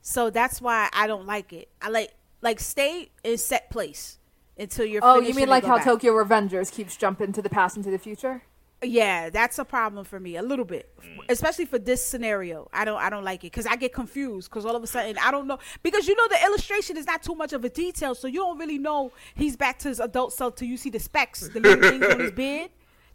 So 0.01 0.31
that's 0.31 0.61
why 0.61 0.89
I 0.93 1.07
don't 1.07 1.27
like 1.27 1.53
it. 1.53 1.69
I 1.81 1.89
like 1.89 2.15
like 2.41 2.61
stay 2.61 3.11
in 3.25 3.39
set 3.39 3.71
place 3.71 4.19
until 4.59 4.85
you're. 4.87 5.01
Oh, 5.05 5.21
you 5.21 5.35
mean 5.35 5.49
like 5.49 5.65
how 5.65 5.77
back. 5.77 5.85
Tokyo 5.85 6.13
Revengers 6.13 6.71
keeps 6.73 6.97
jumping 6.97 7.33
to 7.33 7.43
the 7.43 7.51
past 7.51 7.77
and 7.77 7.85
to 7.85 7.91
the 7.91 7.99
future? 7.99 8.43
Yeah, 8.85 9.31
that's 9.31 9.61
a 9.61 9.65
problem 9.65 10.05
for 10.05 10.19
me 10.19 10.35
a 10.37 10.43
little 10.43 10.65
bit, 10.65 10.93
especially 11.29 11.67
for 11.67 11.79
this 11.79 12.05
scenario. 12.05 12.69
I 12.73 12.85
don't 12.85 12.99
I 13.01 13.11
don't 13.11 13.23
like 13.23 13.45
it 13.45 13.53
because 13.53 13.65
I 13.65 13.77
get 13.77 13.93
confused 13.95 14.51
because 14.51 14.67
all 14.67 14.75
of 14.75 14.83
a 14.83 14.89
sudden 14.89 15.17
I 15.23 15.31
don't 15.31 15.47
know 15.47 15.61
because 15.85 16.09
you 16.09 16.17
know 16.17 16.27
the 16.27 16.45
illustration 16.45 16.97
is 16.97 17.07
not 17.07 17.23
too 17.23 17.37
much 17.37 17.53
of 17.53 17.65
a 17.65 17.69
detail, 17.69 18.17
so 18.17 18.27
you 18.27 18.41
don't 18.41 18.59
really 18.59 18.79
know 18.79 19.13
he's 19.37 19.57
back 19.57 19.79
to 19.81 19.89
his 19.89 20.01
adult 20.01 20.33
self 20.33 20.57
till 20.57 20.67
you 20.67 20.77
see 20.77 20.91
the 20.91 20.99
specs, 20.99 21.47
the 21.49 21.61
little 21.61 21.81
things 21.91 22.05
on 22.13 22.19
his 22.19 22.33
beard, 22.33 22.71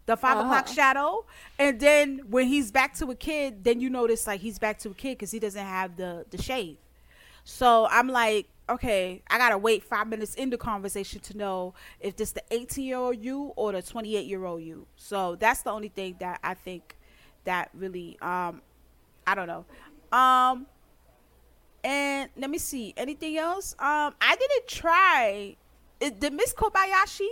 the 0.06 0.16
5 0.16 0.38
o'clock 0.38 0.64
Uh-huh. 0.64 0.72
shadow, 0.72 1.26
and 1.58 1.78
then 1.78 2.22
when 2.30 2.46
he's 2.46 2.72
back 2.72 2.94
to 2.94 3.10
a 3.10 3.14
kid, 3.14 3.62
then 3.62 3.78
you 3.78 3.90
notice 3.90 4.26
like 4.26 4.40
he's 4.40 4.58
back 4.58 4.78
to 4.78 4.88
a 4.88 4.94
kid 4.94 5.18
because 5.18 5.32
he 5.32 5.38
doesn't 5.38 5.66
have 5.66 5.96
the 5.98 6.24
the 6.30 6.40
shave. 6.40 6.78
So 7.44 7.86
I'm 7.90 8.08
like, 8.08 8.48
okay, 8.68 9.22
I 9.30 9.38
gotta 9.38 9.58
wait 9.58 9.82
five 9.84 10.06
minutes 10.08 10.34
into 10.34 10.56
the 10.56 10.62
conversation 10.62 11.20
to 11.20 11.36
know 11.36 11.74
if 12.00 12.16
this 12.16 12.32
the 12.32 12.42
18 12.50 12.84
year 12.84 12.96
old 12.96 13.16
you 13.22 13.52
or 13.56 13.72
the 13.72 13.82
28 13.82 14.26
year 14.26 14.44
old 14.44 14.62
you. 14.62 14.86
So 14.96 15.36
that's 15.36 15.62
the 15.62 15.70
only 15.70 15.88
thing 15.88 16.16
that 16.20 16.40
I 16.42 16.54
think 16.54 16.96
that 17.44 17.70
really, 17.74 18.18
um, 18.20 18.62
I 19.26 19.34
don't 19.34 19.46
know. 19.46 19.64
Um, 20.16 20.66
and 21.84 22.30
let 22.36 22.50
me 22.50 22.58
see, 22.58 22.92
anything 22.96 23.38
else? 23.38 23.74
Um, 23.78 24.14
I 24.20 24.36
didn't 24.38 24.66
try. 24.66 25.56
It, 26.00 26.20
did 26.20 26.32
Miss 26.32 26.52
Kobayashi 26.52 27.28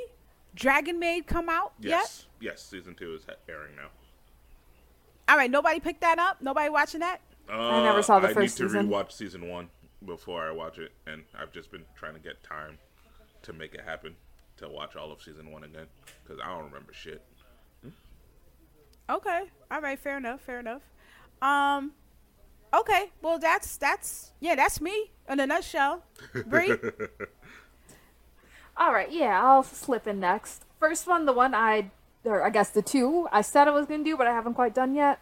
Dragon 0.55 0.99
Maid 0.99 1.27
come 1.27 1.49
out 1.49 1.73
yet? 1.81 1.91
Yes. 1.91 2.27
Yes, 2.41 2.63
season 2.63 2.95
two 2.95 3.15
is 3.15 3.27
airing 3.49 3.77
now. 3.77 3.89
All 5.29 5.37
right, 5.37 5.51
nobody 5.51 5.81
picked 5.81 6.03
that 6.03 6.19
up. 6.19 6.41
Nobody 6.41 6.69
watching 6.69 7.01
that. 7.01 7.21
Uh, 7.49 7.83
never 7.83 8.03
saw 8.03 8.19
the 8.19 8.29
I 8.29 8.33
first 8.35 8.59
need 8.59 8.65
to 8.65 8.69
season. 8.71 8.89
rewatch 8.89 9.13
season 9.13 9.49
one 9.49 9.69
before 10.05 10.47
I 10.49 10.53
watch 10.53 10.79
it, 10.79 10.93
and 11.07 11.23
I've 11.39 11.53
just 11.53 11.71
been 11.71 11.85
trying 11.95 12.15
to 12.15 12.21
get 12.21 12.43
time 12.43 12.79
to 13.43 13.53
make 13.53 13.75
it 13.75 13.83
happen 13.85 14.15
to 14.59 14.69
watch 14.69 14.97
all 14.97 15.13
of 15.13 15.23
season 15.23 15.51
one 15.51 15.65
again 15.65 15.87
because 16.23 16.41
I 16.43 16.49
don't 16.49 16.65
remember 16.65 16.93
shit. 16.93 17.23
Okay. 19.09 19.43
All 19.71 19.81
right. 19.81 19.99
Fair 19.99 20.17
enough. 20.17 20.41
Fair 20.41 20.61
enough. 20.61 20.83
Um. 21.41 21.93
Okay. 22.75 23.11
Well, 23.23 23.39
that's 23.39 23.77
that's 23.77 24.33
yeah. 24.41 24.55
That's 24.57 24.81
me 24.81 25.13
in 25.29 25.39
a 25.41 25.47
nutshell. 25.47 26.03
Bree. 26.47 26.75
All 28.79 28.93
right, 28.93 29.11
yeah, 29.11 29.43
I'll 29.43 29.63
slip 29.63 30.07
in 30.07 30.21
next. 30.21 30.65
First 30.79 31.07
one, 31.07 31.25
the 31.25 31.33
one 31.33 31.55
I, 31.55 31.91
or 32.25 32.43
I 32.43 32.51
guess 32.51 32.71
the 32.71 32.83
two 32.83 33.27
I 33.33 33.41
said 33.41 33.69
I 33.69 33.71
was 33.71 33.87
gonna 33.87 34.05
do, 34.05 34.19
but 34.19 34.27
I 34.27 34.33
haven't 34.35 34.53
quite 34.53 34.75
done 34.75 34.95
yet. 34.95 35.19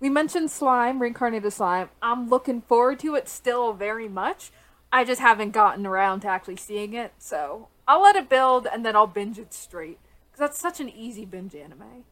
We 0.00 0.08
mentioned 0.08 0.50
slime, 0.50 1.00
reincarnated 1.00 1.52
slime. 1.52 1.88
I'm 2.00 2.28
looking 2.28 2.62
forward 2.62 3.00
to 3.00 3.14
it 3.16 3.28
still 3.28 3.72
very 3.72 4.08
much. 4.08 4.50
I 4.92 5.04
just 5.04 5.20
haven't 5.20 5.50
gotten 5.50 5.86
around 5.86 6.20
to 6.20 6.28
actually 6.28 6.56
seeing 6.56 6.94
it, 6.94 7.12
so 7.18 7.68
I'll 7.86 8.02
let 8.02 8.16
it 8.16 8.28
build 8.28 8.66
and 8.66 8.86
then 8.86 8.94
I'll 8.94 9.06
binge 9.06 9.38
it 9.38 9.52
straight 9.52 9.98
because 10.30 10.38
that's 10.38 10.60
such 10.60 10.80
an 10.80 10.88
easy 10.88 11.24
binge 11.24 11.54
anime. 11.54 12.04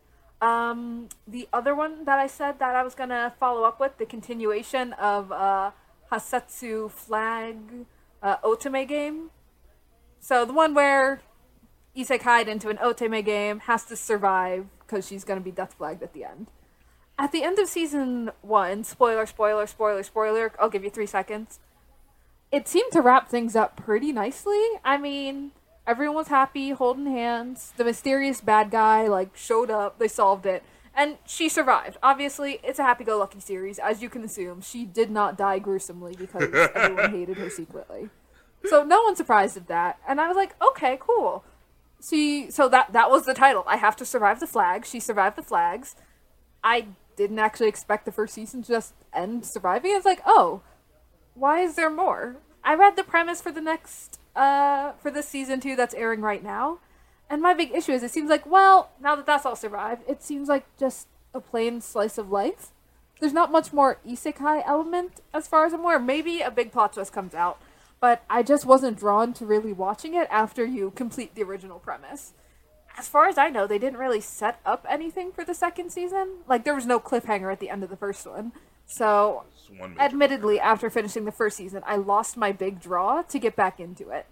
Um, 0.43 1.09
the 1.27 1.49
other 1.53 1.75
one 1.75 2.05
that 2.05 2.19
I 2.19 2.27
said 2.27 2.59
that 2.59 2.75
I 2.75 2.83
was 2.83 2.95
gonna 2.95 3.35
follow 3.39 3.63
up 3.63 3.81
with 3.81 3.97
the 3.99 4.05
continuation 4.05 4.93
of 4.95 5.33
uh, 5.33 5.71
Hametsu 6.11 6.91
Flag 6.91 7.87
uh, 8.23 8.37
Otome 8.39 8.87
game. 8.87 9.31
So 10.19 10.45
the 10.45 10.53
one 10.53 10.75
where 10.75 11.23
isekai'd 11.97 12.49
into 12.49 12.69
an 12.69 12.77
otome 12.79 13.25
game 13.25 13.61
has 13.61 13.85
to 13.85 13.97
survive 13.97 14.67
because 14.81 15.07
she's 15.07 15.25
to 15.25 15.41
be 15.41 15.51
death 15.51 15.75
flagged 15.79 16.03
at 16.03 16.13
the 16.13 16.25
end. 16.25 16.49
At 17.19 17.33
the 17.33 17.43
end 17.43 17.59
of 17.59 17.69
season 17.69 18.31
one, 18.43 18.85
spoiler, 18.85 19.25
spoiler, 19.25 19.67
spoiler, 19.67 20.03
spoiler, 20.03 20.53
I'll 20.61 20.69
give 20.69 20.85
you 20.85 20.91
three 20.91 21.07
seconds. 21.07 21.59
It 22.53 22.69
seemed 22.69 22.93
to 22.93 23.01
wrap 23.01 23.29
things 23.29 23.57
up 23.57 23.77
pretty 23.77 24.13
nicely. 24.13 24.63
I 24.85 24.99
mean, 24.99 25.53
everyone 25.87 26.17
was 26.17 26.29
happy, 26.29 26.71
holding 26.71 27.07
hands. 27.07 27.73
The 27.77 27.85
mysterious 27.85 28.41
bad 28.41 28.71
guy, 28.71 29.09
like, 29.09 29.37
showed 29.37 29.71
up, 29.71 29.99
they 29.99 30.09
solved 30.09 30.45
it, 30.45 30.63
and 30.95 31.17
she 31.27 31.49
survived. 31.49 31.97
Obviously, 32.03 32.61
it's 32.63 32.79
a 32.79 32.83
happy 32.83 33.05
go 33.05 33.19
lucky 33.19 33.41
series, 33.41 33.79
as 33.79 34.03
you 34.03 34.11
can 34.11 34.23
assume. 34.23 34.61
She 34.61 34.85
did 34.85 35.11
not 35.11 35.39
die 35.39 35.59
gruesomely 35.59 36.15
because 36.17 36.53
everyone 36.75 37.11
hated 37.11 37.39
her 37.39 37.51
secretly. 37.51 38.11
So 38.65 38.85
no 38.85 39.03
one's 39.03 39.19
surprised 39.19 39.57
at 39.57 39.69
that. 39.69 39.99
And 40.07 40.21
I 40.21 40.29
was 40.29 40.37
like, 40.37 40.55
okay, 40.71 40.99
cool. 41.01 41.45
She 42.07 42.51
so 42.51 42.69
that 42.69 42.93
that 42.93 43.11
was 43.11 43.25
the 43.25 43.33
title. 43.33 43.65
I 43.67 43.77
have 43.77 43.97
to 43.97 44.05
survive 44.05 44.39
the 44.39 44.47
flag. 44.47 44.85
She 44.85 45.01
survived 45.01 45.37
the 45.37 45.43
flags. 45.43 45.97
I 46.63 46.89
didn't 47.17 47.39
actually 47.39 47.69
expect 47.69 48.05
the 48.05 48.13
first 48.13 48.35
season 48.35 48.63
to 48.63 48.69
just 48.69 48.95
end 49.13 49.45
surviving. 49.45 49.93
I 49.93 49.97
was 49.97 50.05
like, 50.05 50.23
oh, 50.27 50.63
why 51.35 51.61
is 51.61 51.75
there 51.75 51.91
more? 51.91 52.37
I 52.63 52.75
read 52.75 52.97
the 52.97 53.05
premise 53.05 53.41
for 53.41 53.53
the 53.53 53.61
next 53.61 54.21
uh, 54.35 54.93
for 54.93 55.11
this 55.11 55.29
season 55.29 55.61
two 55.61 55.77
that's 55.77 55.95
airing 55.95 56.21
right 56.21 56.43
now. 56.43 56.79
And 57.29 57.43
my 57.43 57.55
big 57.55 57.75
issue 57.75 57.93
is 57.93 58.03
it 58.03 58.11
seems 58.11 58.31
like, 58.31 58.47
well, 58.47 58.91
now 59.01 59.17
that 59.17 59.27
that's 59.27 59.47
all 59.47 59.57
survived, 59.57 60.03
it 60.09 60.23
seems 60.23 60.49
like 60.49 60.65
just 60.79 61.09
a 61.35 61.41
plain 61.41 61.81
slice 61.81 62.19
of 62.19 62.31
life. 62.31 62.73
There's 63.19 63.33
not 63.33 63.51
much 63.51 63.73
more 63.73 63.99
isekai 64.07 64.63
element 64.67 65.21
as 65.33 65.49
far 65.49 65.65
as 65.65 65.73
I'm 65.73 65.81
aware. 65.81 65.99
Maybe 65.99 66.41
a 66.41 66.51
big 66.51 66.71
plot 66.71 66.93
twist 66.93 67.13
comes 67.13 67.35
out, 67.35 67.61
but 68.01 68.23
I 68.29 68.43
just 68.43 68.67
wasn't 68.67 68.99
drawn 68.99 69.33
to 69.35 69.47
really 69.47 69.73
watching 69.73 70.15
it 70.15 70.29
after 70.31 70.65
you 70.65 70.93
complete 70.95 71.35
the 71.35 71.43
original 71.43 71.79
premise. 71.79 72.35
As 72.99 73.09
far 73.09 73.29
as 73.29 73.37
I 73.37 73.51
know, 73.51 73.67
they 73.67 73.79
didn't 73.79 73.99
really 73.99 74.21
set 74.21 74.61
up 74.65 74.87
anything 74.89 75.31
for 75.31 75.45
the 75.45 75.55
second 75.55 75.91
season. 75.91 76.39
Like, 76.49 76.65
there 76.65 76.75
was 76.75 76.87
no 76.87 76.99
cliffhanger 76.99 77.53
at 77.53 77.61
the 77.61 77.69
end 77.69 77.83
of 77.83 77.91
the 77.91 77.97
first 77.97 78.27
one. 78.27 78.53
So, 78.87 79.45
one 79.77 79.91
major- 79.91 80.01
admittedly, 80.01 80.61
after 80.61 80.89
finishing 80.89 81.25
the 81.25 81.33
first 81.33 81.57
season, 81.57 81.83
I 81.87 81.97
lost 81.97 82.37
my 82.37 82.53
big 82.53 82.81
draw 82.81 83.23
to 83.23 83.39
get 83.39 83.55
back 83.57 83.81
into 83.81 84.11
it. 84.11 84.27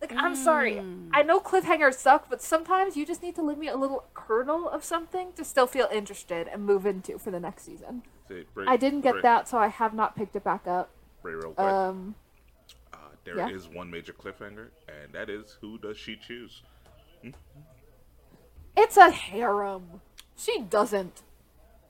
Like, 0.00 0.12
I'm 0.14 0.36
sorry. 0.36 0.82
I 1.12 1.22
know 1.22 1.40
cliffhangers 1.40 1.94
suck, 1.94 2.28
but 2.28 2.42
sometimes 2.42 2.96
you 2.96 3.06
just 3.06 3.22
need 3.22 3.34
to 3.36 3.42
leave 3.42 3.58
me 3.58 3.68
a 3.68 3.76
little 3.76 4.04
kernel 4.14 4.68
of 4.68 4.84
something 4.84 5.32
to 5.34 5.44
still 5.44 5.66
feel 5.66 5.88
interested 5.90 6.48
and 6.48 6.64
move 6.64 6.84
into 6.84 7.18
for 7.18 7.30
the 7.30 7.40
next 7.40 7.64
season. 7.64 8.02
Say, 8.28 8.44
Bray- 8.54 8.66
I 8.68 8.76
didn't 8.76 9.00
get 9.00 9.12
Bray- 9.12 9.22
that, 9.22 9.48
so 9.48 9.58
I 9.58 9.68
have 9.68 9.94
not 9.94 10.14
picked 10.14 10.36
it 10.36 10.44
back 10.44 10.66
up. 10.66 10.90
Bray, 11.22 11.32
real 11.32 11.52
quick. 11.52 11.58
Um, 11.58 12.14
uh, 12.92 12.96
there 13.24 13.50
is 13.50 13.66
yeah. 13.66 13.78
one 13.78 13.90
major 13.90 14.12
cliffhanger, 14.12 14.68
and 14.86 15.12
that 15.12 15.30
is 15.30 15.56
who 15.60 15.78
does 15.78 15.96
she 15.96 16.16
choose? 16.16 16.62
It's 18.76 18.96
a 18.96 19.10
harem. 19.10 20.00
She 20.36 20.60
doesn't. 20.60 21.22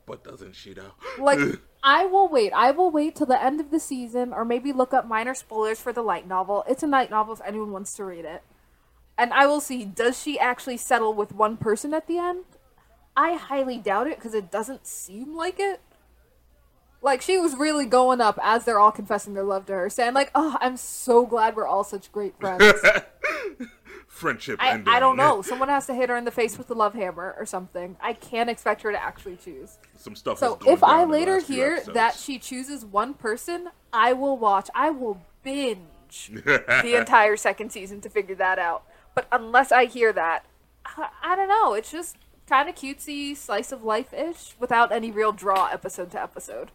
But 0.07 0.23
doesn't 0.23 0.55
she 0.55 0.73
though? 0.73 0.93
Like, 1.19 1.41
I 1.83 2.07
will 2.07 2.29
wait. 2.29 2.53
I 2.53 2.71
will 2.71 2.91
wait 2.91 3.17
till 3.17 3.27
the 3.27 3.43
end 3.43 3.61
of 3.61 3.71
the 3.71 3.81
season, 3.81 4.33
or 4.33 4.45
maybe 4.45 4.73
look 4.73 4.95
up 4.95 5.07
minor 5.07 5.35
spoilers 5.35 5.81
for 5.81 5.93
the 5.93 6.03
light 6.03 6.27
novel. 6.27 6.65
It's 6.69 6.83
a 6.83 6.87
light 6.87 7.11
novel 7.11 7.35
if 7.35 7.41
anyone 7.45 7.73
wants 7.73 7.95
to 7.95 8.05
read 8.05 8.25
it. 8.25 8.43
And 9.19 9.33
I 9.33 9.47
will 9.47 9.61
see, 9.61 9.85
does 9.85 10.21
she 10.21 10.39
actually 10.39 10.77
settle 10.77 11.15
with 11.15 11.33
one 11.33 11.57
person 11.57 11.95
at 11.95 12.07
the 12.07 12.19
end? 12.19 12.45
I 13.17 13.35
highly 13.35 13.79
doubt 13.79 14.07
it 14.07 14.17
because 14.17 14.35
it 14.35 14.51
doesn't 14.51 14.87
seem 14.87 15.35
like 15.35 15.59
it. 15.59 15.81
Like, 17.01 17.23
she 17.23 17.39
was 17.39 17.57
really 17.57 17.87
going 17.87 18.21
up 18.21 18.39
as 18.43 18.65
they're 18.65 18.79
all 18.79 18.93
confessing 18.93 19.35
their 19.35 19.45
love 19.45 19.67
to 19.67 19.73
her, 19.73 19.89
saying, 19.89 20.15
like, 20.15 20.31
oh, 20.35 20.57
I'm 20.61 20.77
so 20.77 21.25
glad 21.25 21.57
we're 21.57 21.67
all 21.67 21.85
such 21.85 22.13
great 22.13 22.39
friends. 22.39 22.65
Friendship 24.17 24.63
I, 24.63 24.71
ending. 24.71 24.95
I 24.95 24.99
don't 24.99 25.19
know. 25.19 25.43
Someone 25.51 25.69
has 25.69 25.87
to 25.89 25.95
hit 25.95 26.09
her 26.09 26.17
in 26.17 26.25
the 26.25 26.31
face 26.31 26.57
with 26.57 26.69
the 26.69 26.75
love 26.75 26.95
hammer 26.95 27.35
or 27.39 27.45
something. 27.45 27.97
I 28.01 28.15
can't 28.15 28.49
expect 28.49 28.81
her 28.81 28.91
to 28.91 29.03
actually 29.03 29.37
choose. 29.37 29.77
Some 29.99 30.17
stuff. 30.17 30.39
So 30.39 30.59
if 30.67 30.83
I 30.83 31.01
down 31.01 31.03
in 31.03 31.09
the 31.09 31.13
later 31.13 31.41
hear 31.41 31.83
that 31.93 32.15
she 32.15 32.39
chooses 32.39 32.83
one 32.83 33.13
person, 33.13 33.69
I 33.93 34.15
will 34.15 34.39
watch. 34.39 34.71
I 34.75 34.89
will 34.89 35.21
binge 35.43 36.31
the 36.33 36.97
entire 36.99 37.37
second 37.37 37.73
season 37.73 38.01
to 38.01 38.09
figure 38.09 38.35
that 38.37 38.59
out. 38.59 38.85
But 39.15 39.29
unless 39.31 39.71
I 39.71 39.85
hear 39.85 40.15
that, 40.15 40.47
I, 40.87 41.11
I 41.23 41.37
don't 41.37 41.49
know. 41.49 41.75
It's 41.75 41.93
just 41.93 42.17
kind 42.47 42.71
of 42.71 42.75
cutesy, 42.75 43.37
slice 43.37 43.71
of 43.71 43.85
life 43.85 44.15
ish, 44.15 44.55
without 44.59 44.93
any 44.93 45.11
real 45.11 45.33
draw 45.33 45.67
episode 45.67 46.11
to 46.13 46.23
episode. 46.23 46.71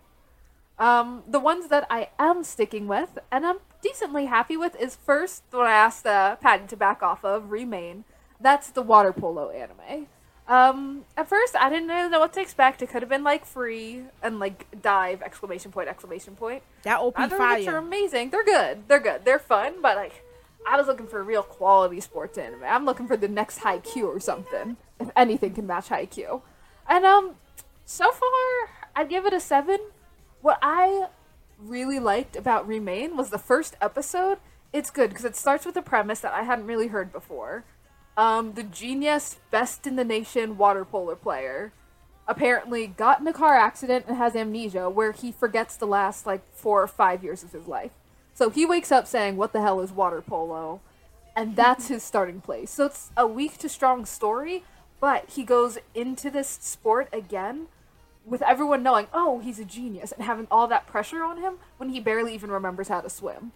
Um, 0.78 1.24
the 1.28 1.40
ones 1.40 1.70
that 1.70 1.88
I 1.90 2.10
am 2.20 2.44
sticking 2.44 2.88
with, 2.88 3.18
and 3.32 3.48
I'm 3.48 3.58
decently 3.82 4.26
happy 4.26 4.58
with, 4.58 4.76
is 4.80 4.96
first 4.96 5.44
when 5.52 5.68
I 5.68 5.74
asked 5.74 6.06
uh, 6.06 6.36
Patty 6.38 6.68
to 6.68 6.78
back 6.78 7.02
off 7.04 7.24
of, 7.24 7.52
Remain. 7.52 8.04
That's 8.40 8.70
the 8.70 8.82
water 8.82 9.14
polo 9.14 9.50
anime. 9.50 10.08
Um, 10.48 11.06
at 11.16 11.30
first, 11.30 11.56
I 11.56 11.70
didn't 11.70 11.88
really 11.88 12.10
know 12.10 12.20
what 12.20 12.34
to 12.34 12.42
expect. 12.42 12.82
It 12.82 12.90
could 12.90 13.02
have 13.02 13.10
been 13.10 13.24
like 13.24 13.46
free 13.46 14.04
and 14.22 14.40
like 14.40 14.82
dive 14.82 15.22
exclamation 15.22 15.72
point 15.72 15.88
exclamation 15.88 16.36
point. 16.36 16.64
That 16.84 17.00
OP 17.00 17.18
Other 17.18 17.38
which 17.38 17.68
are 17.68 17.78
amazing. 17.78 18.32
They're 18.32 18.44
good. 18.44 18.88
They're 18.88 19.00
good. 19.00 19.24
They're 19.24 19.40
fun, 19.40 19.82
but 19.82 19.96
like, 19.96 20.24
I 20.68 20.78
was 20.78 20.88
looking 20.88 21.08
for 21.08 21.20
a 21.20 21.24
real 21.24 21.44
quality 21.44 22.00
sports 22.02 22.38
anime. 22.38 22.64
I'm 22.64 22.86
looking 22.86 23.08
for 23.08 23.16
the 23.16 23.28
next 23.28 23.60
Haikyuu 23.60 24.04
or 24.04 24.20
something. 24.20 24.78
If 25.00 25.10
anything 25.16 25.54
can 25.54 25.68
match 25.68 25.90
Haikyuu. 25.90 26.42
And 26.88 27.06
um, 27.06 27.36
so 27.86 28.12
far, 28.12 28.30
I'd 28.96 29.10
give 29.10 29.26
it 29.26 29.34
a 29.34 29.40
seven. 29.40 29.80
What 30.42 30.60
I 30.62 31.08
really 31.62 32.00
liked 32.00 32.36
about 32.36 32.68
Remain 32.68 33.16
was 33.16 33.30
the 33.30 33.38
first 33.38 33.76
episode. 33.82 34.40
It's 34.74 34.90
good 34.90 35.10
because 35.10 35.26
it 35.26 35.36
starts 35.36 35.66
with 35.66 35.76
a 35.76 35.82
premise 35.82 36.20
that 36.22 36.34
I 36.34 36.44
hadn't 36.44 36.68
really 36.68 36.88
heard 36.88 37.12
before. 37.12 37.64
Um, 38.18 38.54
the 38.54 38.64
genius, 38.64 39.38
best 39.52 39.88
in 39.88 39.96
the 39.96 40.04
nation 40.04 40.58
water 40.58 40.86
polo 40.86 41.16
player 41.16 41.72
apparently 42.28 42.88
got 42.88 43.20
in 43.20 43.28
a 43.28 43.34
car 43.34 43.56
accident 43.56 44.06
and 44.08 44.18
has 44.18 44.36
amnesia 44.36 44.90
where 44.90 45.12
he 45.12 45.32
forgets 45.32 45.76
the 45.76 45.88
last 45.88 46.26
like 46.26 46.42
four 46.54 46.82
or 46.82 46.88
five 46.88 47.24
years 47.24 47.44
of 47.44 47.52
his 47.52 47.68
life. 47.68 47.92
So 48.34 48.50
he 48.50 48.66
wakes 48.66 48.92
up 48.92 49.08
saying, 49.08 49.38
What 49.38 49.54
the 49.54 49.62
hell 49.62 49.82
is 49.82 49.92
water 49.92 50.22
polo? 50.22 50.82
And 51.36 51.56
that's 51.56 51.88
his 51.88 52.04
starting 52.04 52.42
place. 52.42 52.72
So 52.72 52.86
it's 52.86 53.12
a 53.16 53.26
weak 53.26 53.58
to 53.60 53.70
strong 53.70 54.06
story, 54.06 54.64
but 55.00 55.30
he 55.30 55.44
goes 55.44 55.78
into 55.96 56.30
this 56.30 56.60
sport 56.62 57.08
again 57.14 57.68
with 58.26 58.42
everyone 58.44 58.84
knowing, 58.84 59.08
oh, 59.14 59.40
he's 59.40 59.60
a 59.60 59.66
genius, 59.66 60.12
and 60.12 60.24
having 60.24 60.48
all 60.52 60.68
that 60.68 60.88
pressure 60.88 61.24
on 61.24 61.38
him 61.38 61.56
when 61.78 61.90
he 61.90 62.00
barely 62.00 62.34
even 62.34 62.52
remembers 62.52 62.88
how 62.88 63.02
to 63.02 63.10
swim. 63.10 63.52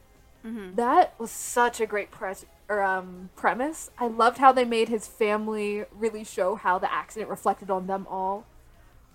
That 0.75 1.13
was 1.19 1.31
such 1.31 1.79
a 1.79 1.86
great 1.86 2.12
pres- 2.12 2.45
or, 2.69 2.81
um, 2.81 3.29
premise. 3.36 3.89
I 3.98 4.07
loved 4.07 4.38
how 4.38 4.51
they 4.51 4.65
made 4.65 4.89
his 4.89 5.07
family 5.07 5.86
really 5.91 6.24
show 6.24 6.55
how 6.55 6.77
the 6.79 6.91
accident 6.91 7.29
reflected 7.29 7.69
on 7.69 7.88
them 7.88 8.05
all. 8.10 8.45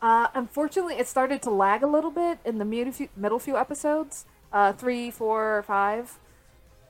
Uh, 0.03 0.29
unfortunately, 0.35 0.95
it 0.95 1.07
started 1.07 1.43
to 1.43 1.51
lag 1.51 1.83
a 1.83 1.87
little 1.87 2.11
bit 2.11 2.39
in 2.45 2.59
the 2.59 2.65
middle 2.65 2.93
few, 2.93 3.09
middle 3.15 3.39
few 3.39 3.57
episodes, 3.57 4.25
uh, 4.53 4.73
three, 4.73 5.11
four, 5.11 5.63
five, 5.67 6.19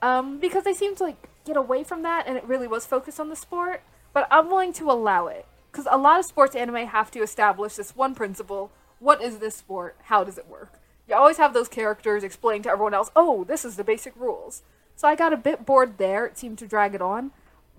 um, 0.01 0.39
because 0.39 0.63
they 0.63 0.73
seemed 0.73 0.97
to 0.97 1.03
like 1.03 1.29
get 1.45 1.57
away 1.57 1.83
from 1.83 2.03
that, 2.03 2.25
and 2.25 2.37
it 2.37 2.43
really 2.45 2.67
was 2.67 2.85
focused 2.85 3.19
on 3.19 3.29
the 3.29 3.35
sport. 3.35 3.81
But 4.13 4.27
I'm 4.31 4.47
willing 4.47 4.73
to 4.73 4.89
allow 4.89 5.27
it 5.27 5.45
because 5.71 5.87
a 5.89 5.97
lot 5.97 6.19
of 6.19 6.25
sports 6.25 6.55
anime 6.55 6.87
have 6.87 7.11
to 7.11 7.21
establish 7.21 7.75
this 7.75 7.95
one 7.95 8.15
principle: 8.15 8.71
what 8.99 9.21
is 9.21 9.39
this 9.39 9.55
sport? 9.55 9.95
How 10.03 10.23
does 10.23 10.37
it 10.37 10.47
work? 10.47 10.79
You 11.07 11.15
always 11.15 11.37
have 11.37 11.53
those 11.53 11.67
characters 11.67 12.23
explain 12.23 12.61
to 12.63 12.69
everyone 12.69 12.93
else, 12.93 13.11
"Oh, 13.15 13.43
this 13.43 13.65
is 13.65 13.75
the 13.75 13.83
basic 13.83 14.15
rules." 14.15 14.63
So 14.95 15.07
I 15.07 15.15
got 15.15 15.33
a 15.33 15.37
bit 15.37 15.65
bored 15.65 15.97
there. 15.97 16.25
It 16.25 16.37
seemed 16.37 16.57
to 16.59 16.67
drag 16.67 16.93
it 16.93 17.01
on, 17.01 17.31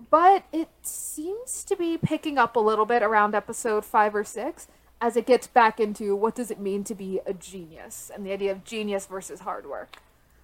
but 0.09 0.43
it 0.51 0.69
seems 0.81 1.63
to 1.63 1.75
be 1.75 1.97
picking 1.97 2.37
up 2.37 2.55
a 2.55 2.59
little 2.59 2.85
bit 2.85 3.03
around 3.03 3.35
episode 3.35 3.85
five 3.85 4.15
or 4.15 4.23
six 4.23 4.67
as 4.99 5.17
it 5.17 5.25
gets 5.25 5.47
back 5.47 5.79
into 5.79 6.15
what 6.15 6.35
does 6.35 6.49
it 6.49 6.59
mean 6.59 6.83
to 6.85 6.95
be 6.95 7.19
a 7.25 7.33
genius 7.33 8.09
and 8.13 8.25
the 8.25 8.31
idea 8.31 8.51
of 8.51 8.63
genius 8.63 9.05
versus 9.05 9.41
hard 9.41 9.65
work. 9.65 9.97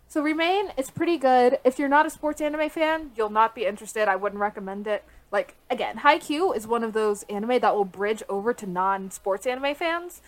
So 0.08 0.22
Remain, 0.22 0.74
it's 0.76 0.90
pretty 0.90 1.18
good. 1.18 1.60
If 1.64 1.78
you're 1.78 1.88
not 1.88 2.06
a 2.06 2.10
sports 2.10 2.42
anime 2.42 2.70
fan, 2.70 3.12
you'll 3.16 3.30
not 3.30 3.54
be 3.54 3.66
interested. 3.66 4.08
I 4.08 4.16
wouldn't 4.16 4.42
recommend 4.42 4.88
it. 4.88 5.06
Like 5.32 5.56
again, 5.70 5.98
Haikyuu 5.98 6.56
is 6.56 6.68
one 6.68 6.84
of 6.84 6.94
those 6.94 7.24
anime 7.24 7.60
that 7.60 7.76
will 7.76 7.86
bridge 7.86 8.24
over 8.30 8.54
to 8.54 8.66
non-sports 8.66 9.46
anime 9.46 9.76
fans. 9.76 10.22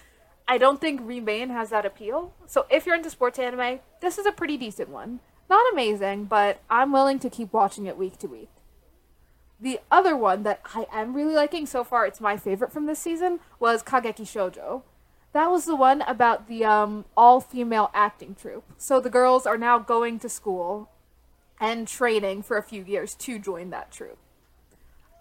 I 0.48 0.58
don't 0.58 0.82
think 0.82 1.02
Remain 1.04 1.50
has 1.50 1.70
that 1.70 1.86
appeal. 1.86 2.34
So 2.46 2.66
if 2.70 2.86
you're 2.86 2.96
into 2.96 3.10
sports 3.10 3.40
anime, 3.40 3.80
this 4.02 4.18
is 4.18 4.26
a 4.26 4.32
pretty 4.32 4.58
decent 4.58 4.90
one. 4.90 5.20
Not 5.50 5.72
amazing, 5.72 6.26
but 6.26 6.62
I'm 6.70 6.92
willing 6.92 7.20
to 7.20 7.30
keep 7.30 7.54
watching 7.54 7.86
it 7.86 7.98
week 7.98 8.18
to 8.20 8.28
week. 8.28 8.50
The 9.60 9.80
other 9.92 10.18
one 10.18 10.44
that 10.44 10.62
I 10.74 10.88
am 10.92 11.14
really 11.14 11.36
liking 11.36 11.66
so 11.66 11.84
far, 11.84 12.06
it's 12.06 12.20
my 12.20 12.36
favorite 12.36 12.72
from 12.72 12.86
this 12.86 13.00
season, 13.00 13.40
was 13.60 13.84
Kageki 13.84 14.26
Shoujo. 14.26 14.82
That 15.34 15.52
was 15.52 15.66
the 15.66 15.76
one 15.76 16.02
about 16.02 16.48
the 16.48 16.66
um, 16.66 17.06
all 17.16 17.40
female 17.40 17.92
acting 17.94 18.36
troupe. 18.36 18.66
So 18.78 19.00
the 19.00 19.10
girls 19.10 19.46
are 19.46 19.58
now 19.58 19.78
going 19.80 20.20
to 20.20 20.30
school 20.30 20.90
and 21.60 21.88
training 21.88 22.42
for 22.42 22.58
a 22.58 22.64
few 22.64 22.84
years 22.84 23.14
to 23.16 23.38
join 23.38 23.70
that 23.70 23.92
troupe. 23.92 24.18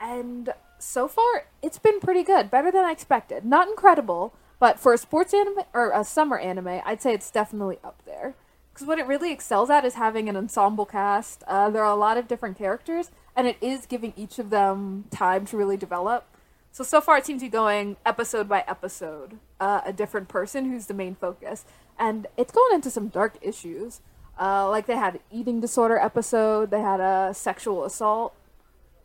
And 0.00 0.54
so 0.78 1.06
far, 1.06 1.44
it's 1.62 1.78
been 1.78 2.00
pretty 2.00 2.22
good. 2.22 2.50
Better 2.50 2.70
than 2.70 2.84
I 2.84 2.92
expected. 2.92 3.44
Not 3.44 3.68
incredible, 3.68 4.34
but 4.58 4.80
for 4.80 4.92
a 4.92 4.98
sports 4.98 5.34
anime 5.34 5.64
or 5.74 5.90
a 5.90 6.04
summer 6.04 6.38
anime, 6.38 6.80
I'd 6.84 7.02
say 7.02 7.12
it's 7.12 7.30
definitely 7.30 7.78
up 7.84 8.02
there. 8.06 8.34
Because 8.72 8.86
what 8.86 8.98
it 8.98 9.06
really 9.06 9.32
excels 9.32 9.68
at 9.68 9.84
is 9.84 9.94
having 9.94 10.28
an 10.28 10.36
ensemble 10.36 10.86
cast. 10.86 11.42
Uh, 11.46 11.68
there 11.70 11.84
are 11.84 11.92
a 11.92 11.96
lot 11.96 12.16
of 12.16 12.26
different 12.26 12.56
characters, 12.56 13.10
and 13.36 13.46
it 13.46 13.58
is 13.60 13.84
giving 13.84 14.14
each 14.16 14.38
of 14.38 14.50
them 14.50 15.04
time 15.10 15.44
to 15.46 15.56
really 15.56 15.76
develop. 15.76 16.24
So 16.72 16.84
so 16.84 17.00
far, 17.00 17.18
it 17.18 17.26
seems 17.26 17.42
to 17.42 17.46
be 17.46 17.50
going 17.50 17.96
episode 18.06 18.48
by 18.48 18.64
episode, 18.66 19.38
uh, 19.58 19.80
a 19.84 19.92
different 19.92 20.28
person 20.28 20.70
who's 20.70 20.86
the 20.86 20.94
main 20.94 21.16
focus, 21.16 21.64
and 21.98 22.26
it's 22.36 22.52
going 22.52 22.74
into 22.74 22.90
some 22.90 23.08
dark 23.08 23.36
issues. 23.42 24.00
Uh, 24.38 24.68
like 24.70 24.86
they 24.86 24.96
had 24.96 25.16
an 25.16 25.20
eating 25.32 25.60
disorder 25.60 25.98
episode, 25.98 26.70
they 26.70 26.80
had 26.80 27.00
a 27.00 27.34
sexual 27.34 27.84
assault. 27.84 28.34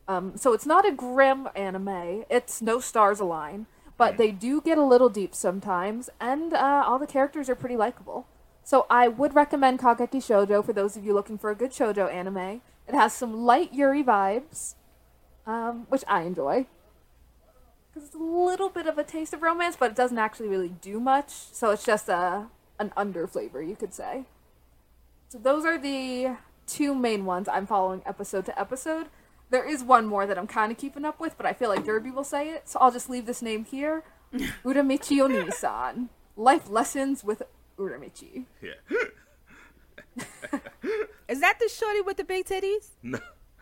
Um, 0.08 0.38
so 0.38 0.54
it's 0.54 0.66
not 0.66 0.88
a 0.88 0.92
grim 0.92 1.50
anime. 1.56 2.26
It's 2.30 2.62
no 2.62 2.80
stars 2.80 3.20
align, 3.20 3.66
but 3.98 4.18
they 4.18 4.32
do 4.32 4.62
get 4.62 4.78
a 4.78 4.86
little 4.86 5.10
deep 5.10 5.34
sometimes, 5.34 6.10
and 6.20 6.54
uh, 6.54 6.84
all 6.86 7.00
the 7.00 7.08
characters 7.08 7.50
are 7.50 7.56
pretty 7.56 7.78
likable. 7.78 8.28
So 8.64 8.86
I 8.90 9.08
would 9.08 9.36
recommend 9.36 9.80
Kageki 9.80 10.18
Shoujo 10.18 10.66
for 10.66 10.74
those 10.74 10.98
of 10.98 11.06
you 11.06 11.14
looking 11.14 11.38
for 11.38 11.52
a 11.52 11.56
good 11.56 11.72
shoujo 11.72 12.12
anime. 12.12 12.62
It 12.88 12.96
has 12.96 13.14
some 13.14 13.46
light 13.46 13.74
Yuri 13.74 14.04
vibes, 14.04 14.76
um, 15.46 15.86
which 15.90 16.04
I 16.08 16.22
enjoy. 16.22 16.68
Because 17.94 18.08
it's 18.08 18.16
a 18.16 18.20
little 18.20 18.70
bit 18.70 18.88
of 18.88 18.98
a 18.98 19.04
taste 19.04 19.34
of 19.34 19.42
romance, 19.42 19.76
but 19.80 19.92
it 19.92 19.98
doesn't 19.98 20.18
actually 20.18 20.50
really 20.50 20.70
do 20.70 21.00
much. 21.00 21.30
So 21.30 21.72
it's 21.72 21.86
just 21.86 22.10
a 22.10 22.48
an 22.78 22.92
under 22.98 23.26
flavor, 23.26 23.62
you 23.62 23.76
could 23.76 23.94
say. 23.94 24.26
So 25.30 25.38
those 25.38 25.64
are 25.64 25.78
the 25.78 26.38
two 26.68 26.94
main 26.94 27.26
ones 27.26 27.48
I'm 27.48 27.66
following 27.66 28.02
episode 28.06 28.46
to 28.48 28.60
episode. 28.60 29.08
There 29.50 29.68
is 29.68 29.84
one 29.84 30.06
more 30.06 30.26
that 30.26 30.38
I'm 30.38 30.48
kind 30.48 30.72
of 30.72 30.78
keeping 30.78 31.06
up 31.06 31.20
with, 31.20 31.38
but 31.38 31.46
I 31.46 31.54
feel 31.54 31.70
like 31.70 31.86
Derby 31.86 32.12
will 32.12 32.24
say 32.24 32.50
it, 32.50 32.68
so 32.68 32.80
I'll 32.80 32.92
just 32.92 33.10
leave 33.10 33.26
this 33.26 33.42
name 33.42 33.66
here. 33.66 34.04
Uramichi 34.34 35.18
Onisan. 35.20 36.10
Life 36.36 36.70
Lessons 36.70 37.24
with 37.24 37.44
Uramichi. 37.78 38.46
Yeah. 38.62 38.74
Is 41.28 41.40
that 41.42 41.60
the 41.60 41.70
shorty 41.70 42.02
with 42.02 42.18
the 42.18 42.24
big 42.24 42.46
titties? 42.46 42.90
No. 43.04 43.20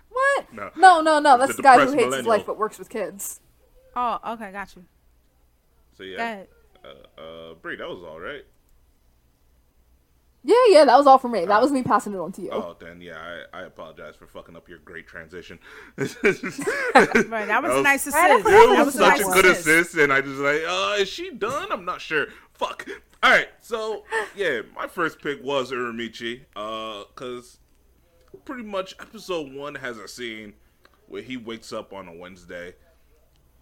What? 0.10 0.54
No. 0.54 0.72
no, 0.78 1.02
no, 1.02 1.20
no. 1.20 1.38
That's 1.38 1.52
The 1.52 1.58
the 1.58 1.64
guy 1.64 1.74
who 1.74 1.86
depressed 1.86 2.00
hates 2.00 2.16
his 2.18 2.26
life 2.28 2.46
but 2.46 2.58
works 2.58 2.78
with 2.78 2.90
kids. 2.90 3.40
Oh, 3.96 4.20
okay, 4.34 4.52
got 4.52 4.76
you. 4.76 4.86
So 5.98 6.04
Go 6.04 6.10
yeah. 6.10 6.16
ahead. 6.24 6.48
Uh, 6.84 7.22
uh, 7.22 7.54
Bree, 7.56 7.76
that 7.78 7.88
was 7.88 8.04
all 8.04 8.20
right. 8.20 8.44
Yeah, 10.46 10.56
yeah, 10.70 10.84
that 10.86 10.98
was 10.98 11.08
all 11.08 11.18
for 11.18 11.30
me. 11.30 11.46
That 11.46 11.62
was 11.62 11.72
me 11.72 11.84
passing 11.84 12.14
it 12.14 12.18
on 12.20 12.34
to 12.34 12.42
you. 12.42 12.50
Oh, 12.52 12.76
then 12.78 13.00
yeah, 13.00 13.44
I, 13.54 13.60
I 13.60 13.64
apologize 13.64 14.16
for 14.18 14.28
fucking 14.28 14.58
up 14.58 14.68
your 14.68 14.80
great 14.80 15.08
transition. 15.08 15.58
Right, 15.98 17.48
that 17.48 17.60
was 17.64 17.72
a 17.72 17.76
was- 17.76 17.84
nice 17.84 18.02
assist. 18.08 18.16
Right, 18.16 18.40
It 18.40 18.44
That 18.44 18.76
was 18.86 18.86
was 18.88 18.96
a 18.96 18.98
such 19.00 19.20
nice 19.20 19.28
a 19.28 19.32
good 19.34 19.46
assist. 19.46 19.68
assist, 19.68 19.96
and 19.96 20.12
I 20.14 20.22
just 20.22 20.40
like, 20.40 20.62
uh, 20.68 20.96
is 21.00 21.08
she 21.10 21.32
done? 21.32 21.72
I'm 21.72 21.86
not 21.86 22.02
sure. 22.02 22.28
Fuck. 22.54 22.88
All 23.22 23.32
right, 23.32 23.48
so 23.62 24.04
yeah, 24.36 24.62
my 24.76 24.88
first 24.88 25.22
pick 25.22 25.42
was 25.44 25.72
Uramichi, 25.72 26.42
uh, 26.58 27.06
cause 27.16 27.60
pretty 28.44 28.64
much 28.64 28.96
episode 29.00 29.54
one 29.54 29.76
has 29.76 29.98
a 29.98 30.08
scene 30.10 30.54
where 31.08 31.22
he 31.22 31.38
wakes 31.38 31.72
up 31.72 31.94
on 31.94 32.08
a 32.10 32.14
Wednesday, 32.14 32.76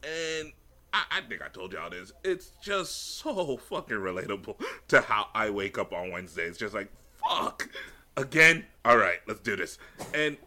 and 0.03 0.51
I, 0.93 1.03
I 1.11 1.21
think 1.21 1.41
I 1.41 1.47
told 1.47 1.73
y'all 1.73 1.89
this. 1.89 2.11
It's 2.23 2.51
just 2.61 3.17
so 3.19 3.57
fucking 3.57 3.97
relatable 3.97 4.55
to 4.89 5.01
how 5.01 5.27
I 5.33 5.49
wake 5.49 5.77
up 5.77 5.93
on 5.93 6.11
Wednesdays. 6.11 6.57
Just 6.57 6.73
like, 6.73 6.91
fuck, 7.27 7.69
again. 8.17 8.65
All 8.83 8.97
right, 8.97 9.19
let's 9.27 9.39
do 9.41 9.55
this. 9.55 9.77
And 10.13 10.37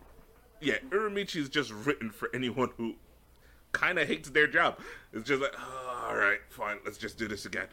yeah, 0.61 0.79
Uramichi 0.91 1.37
is 1.37 1.49
just 1.49 1.71
written 1.73 2.11
for 2.11 2.31
anyone 2.35 2.71
who 2.77 2.95
kind 3.73 3.99
of 3.99 4.09
hates 4.09 4.31
their 4.31 4.47
job. 4.47 4.79
It's 5.13 5.29
just 5.29 5.43
like, 5.43 5.55
"Oh, 5.59 6.07
all 6.09 6.17
right, 6.17 6.41
fine, 6.49 6.79
let's 6.85 6.99
just 6.99 7.19
do 7.19 7.29
this 7.29 7.45
again. 7.45 7.67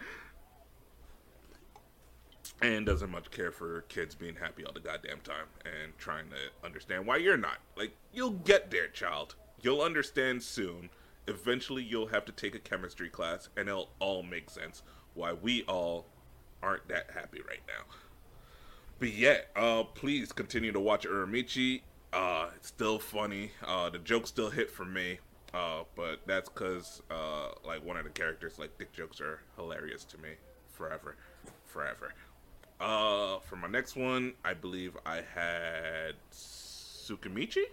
And 2.62 2.86
doesn't 2.86 3.10
much 3.10 3.32
care 3.32 3.52
for 3.52 3.82
kids 3.84 4.14
being 4.14 4.36
happy 4.36 4.64
all 4.64 4.74
the 4.74 4.80
goddamn 4.80 5.20
time 5.22 5.46
and 5.66 5.98
trying 5.98 6.26
to 6.30 6.66
understand 6.66 7.08
why 7.08 7.18
you're 7.18 7.38
not. 7.38 7.58
Like, 7.76 7.92
you'll 8.14 8.32
get 8.32 8.70
there, 8.70 8.88
child. 8.88 9.36
You'll 9.62 9.82
understand 9.82 10.44
soon. 10.44 10.90
Eventually, 11.28 11.84
you'll 11.84 12.08
have 12.08 12.26
to 12.26 12.32
take 12.32 12.56
a 12.56 12.60
chemistry 12.60 13.10
class, 13.10 13.50
and 13.56 13.70
it'll 13.70 13.92
all 14.00 14.24
make 14.24 14.50
sense 14.50 14.84
why 15.14 15.34
we 15.34 15.64
all 15.64 16.08
aren't 16.64 16.88
that 16.88 17.12
happy 17.14 17.42
right 17.48 17.62
now. 17.68 17.86
But 19.00 19.14
yeah, 19.14 19.38
uh, 19.56 19.84
please 19.84 20.32
continue 20.32 20.72
to 20.72 20.80
watch 20.80 21.06
Uramichi. 21.06 21.82
Uh, 22.14 22.50
it's 22.56 22.68
still 22.68 23.00
funny. 23.00 23.52
Uh, 23.66 23.90
the 23.90 23.98
jokes 24.00 24.30
still 24.30 24.50
hit 24.50 24.70
for 24.70 24.86
me. 24.86 25.20
Uh, 25.54 25.84
but 25.96 26.22
that's 26.26 26.50
because, 26.50 27.02
uh, 27.12 27.50
like, 27.66 27.84
one 27.84 27.98
of 27.98 28.04
the 28.06 28.10
characters, 28.10 28.58
like, 28.58 28.78
dick 28.78 28.94
jokes 28.94 29.20
are 29.20 29.42
hilarious 29.58 30.06
to 30.06 30.18
me. 30.18 30.30
Forever. 30.70 31.18
Forever. 31.66 32.14
Uh, 32.80 33.40
for 33.40 33.58
my 33.58 33.68
next 33.68 33.96
one, 33.96 34.34
I 34.46 34.54
believe 34.54 34.96
I 35.06 35.18
had 35.18 36.14
Tsukimichi? 36.32 37.66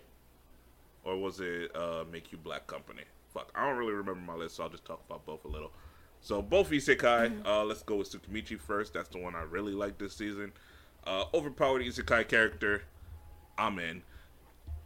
Or 1.05 1.17
was 1.17 1.41
it, 1.41 1.75
uh, 1.77 2.05
Make 2.11 2.33
You 2.33 2.39
Black 2.39 2.67
Company? 2.67 3.05
Fuck, 3.33 3.53
I 3.55 3.69
don't 3.69 3.79
really 3.79 3.93
remember 3.93 4.21
my 4.21 4.35
list, 4.35 4.57
so 4.57 4.65
I'll 4.65 4.71
just 4.71 4.85
talk 4.85 5.03
about 5.09 5.25
both 5.27 5.45
a 5.45 5.49
little. 5.49 5.73
So, 6.21 6.43
both 6.43 6.71
Isekai. 6.71 7.47
Uh, 7.47 7.65
let's 7.65 7.83
go 7.83 7.97
with 7.97 8.11
Tsukimichi 8.11 8.59
first. 8.59 8.95
That's 8.95 9.09
the 9.09 9.19
one 9.19 9.35
I 9.35 9.43
really 9.43 9.73
like 9.73 9.99
this 9.99 10.17
season. 10.17 10.53
Uh, 11.07 11.25
overpowered 11.33 11.83
Isekai 11.83 12.27
character. 12.27 12.83
I'm 13.57 13.79
in. 13.79 14.03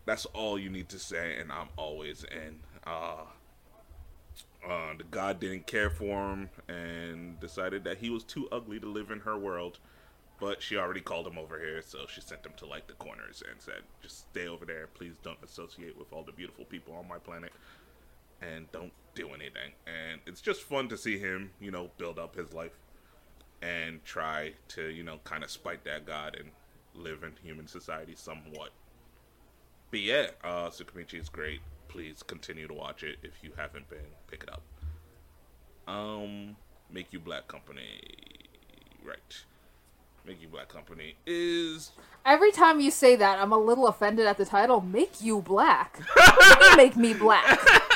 That's 0.05 0.27
all 0.27 0.59
you 0.59 0.71
need 0.71 0.89
to 0.91 0.99
say, 0.99 1.37
and 1.39 1.53
I'm 1.53 1.69
always 1.77 2.25
in. 2.25 2.59
Uh, 2.87 3.25
uh, 4.69 4.95
the 4.97 5.05
god 5.05 5.41
didn't 5.41 5.67
care 5.67 5.91
for 5.91 6.31
him 6.31 6.51
and 6.69 7.39
decided 7.41 7.85
that 7.85 7.99
he 7.99 8.11
was 8.11 8.23
too 8.23 8.49
ugly 8.53 8.79
to 8.79 8.87
live 8.87 9.11
in 9.11 9.21
her 9.21 9.37
world. 9.39 9.79
But 10.41 10.61
she 10.61 10.77
already 10.77 11.01
called 11.01 11.27
him 11.29 11.39
over 11.39 11.59
here, 11.61 11.83
so 11.83 12.01
she 12.09 12.21
sent 12.21 12.45
him 12.45 12.53
to 12.57 12.67
like 12.67 12.89
the 12.89 12.95
corners 12.95 13.45
and 13.49 13.61
said, 13.61 13.83
"Just 14.03 14.31
stay 14.31 14.49
over 14.49 14.65
there. 14.65 14.89
Please 14.89 15.15
don't 15.23 15.39
associate 15.45 15.97
with 15.97 16.13
all 16.13 16.25
the 16.25 16.33
beautiful 16.33 16.65
people 16.65 16.95
on 16.95 17.07
my 17.07 17.19
planet, 17.19 17.53
and 18.43 18.71
don't 18.73 18.93
do 19.15 19.29
anything." 19.29 19.73
And 19.87 20.21
it's 20.27 20.41
just 20.41 20.63
fun 20.63 20.89
to 20.89 20.97
see 20.97 21.19
him, 21.19 21.51
you 21.61 21.71
know, 21.71 21.91
build 21.97 22.19
up 22.19 22.37
his 22.37 22.53
life 22.53 22.79
and 23.63 24.05
try 24.05 24.53
to, 24.69 24.89
you 24.89 25.05
know, 25.05 25.19
kind 25.25 25.45
of 25.45 25.51
spite 25.51 25.85
that 25.85 26.05
god 26.05 26.37
and 26.39 26.51
live 26.95 27.23
in 27.23 27.33
human 27.43 27.67
society 27.67 28.15
somewhat. 28.17 28.71
But 29.91 30.01
yeah, 30.01 30.29
uh, 30.43 30.69
Tsukimichi 30.71 31.21
is 31.21 31.29
great. 31.29 31.61
Please 31.89 32.23
continue 32.23 32.67
to 32.67 32.75
watch 32.75 33.03
it. 33.03 33.19
If 33.23 33.43
you 33.43 33.53
haven't 33.57 33.89
been, 33.89 33.99
pick 34.27 34.43
it 34.43 34.51
up. 34.51 34.63
Um, 35.87 36.57
Make 36.91 37.13
You 37.13 37.21
Black 37.21 37.49
Company, 37.49 38.01
right? 39.05 39.45
Make 40.27 40.41
You 40.41 40.49
Black 40.49 40.69
Company 40.69 41.17
is 41.27 41.93
Every 42.25 42.53
time 42.53 42.81
you 42.81 42.91
say 42.91 43.17
that, 43.17 43.39
I'm 43.39 43.53
a 43.53 43.59
little 43.59 43.89
offended 43.89 44.27
at 44.27 44.39
the 44.39 44.45
title. 44.45 44.81
Make 44.81 45.21
you 45.21 45.43
black. 45.43 46.01
What 46.15 46.61
do 46.61 46.71
you 46.71 46.77
make 46.77 46.97
me 46.97 47.15
black? 47.15 47.59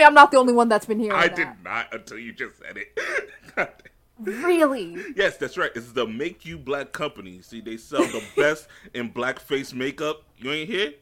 me 0.00 0.04
I'm 0.06 0.14
not 0.14 0.30
the 0.30 0.38
only 0.38 0.52
one 0.52 0.68
that's 0.68 0.86
been 0.86 0.98
hearing 0.98 1.16
I 1.16 1.28
that. 1.28 1.36
did 1.36 1.48
not 1.62 1.94
until 1.94 2.18
you 2.18 2.32
just 2.32 2.58
said 2.58 2.76
it. 2.76 2.98
Really? 4.22 4.98
yes, 5.16 5.38
that's 5.38 5.56
right. 5.56 5.70
It's 5.74 5.92
the 5.92 6.06
Make 6.06 6.44
You 6.44 6.58
Black 6.58 6.92
Company. 6.92 7.40
See, 7.40 7.62
they 7.62 7.78
sell 7.78 8.02
the 8.02 8.22
best 8.36 8.68
in 8.92 9.10
blackface 9.10 9.72
makeup. 9.72 10.24
You 10.36 10.52
ain't 10.52 10.68
here? 10.68 10.92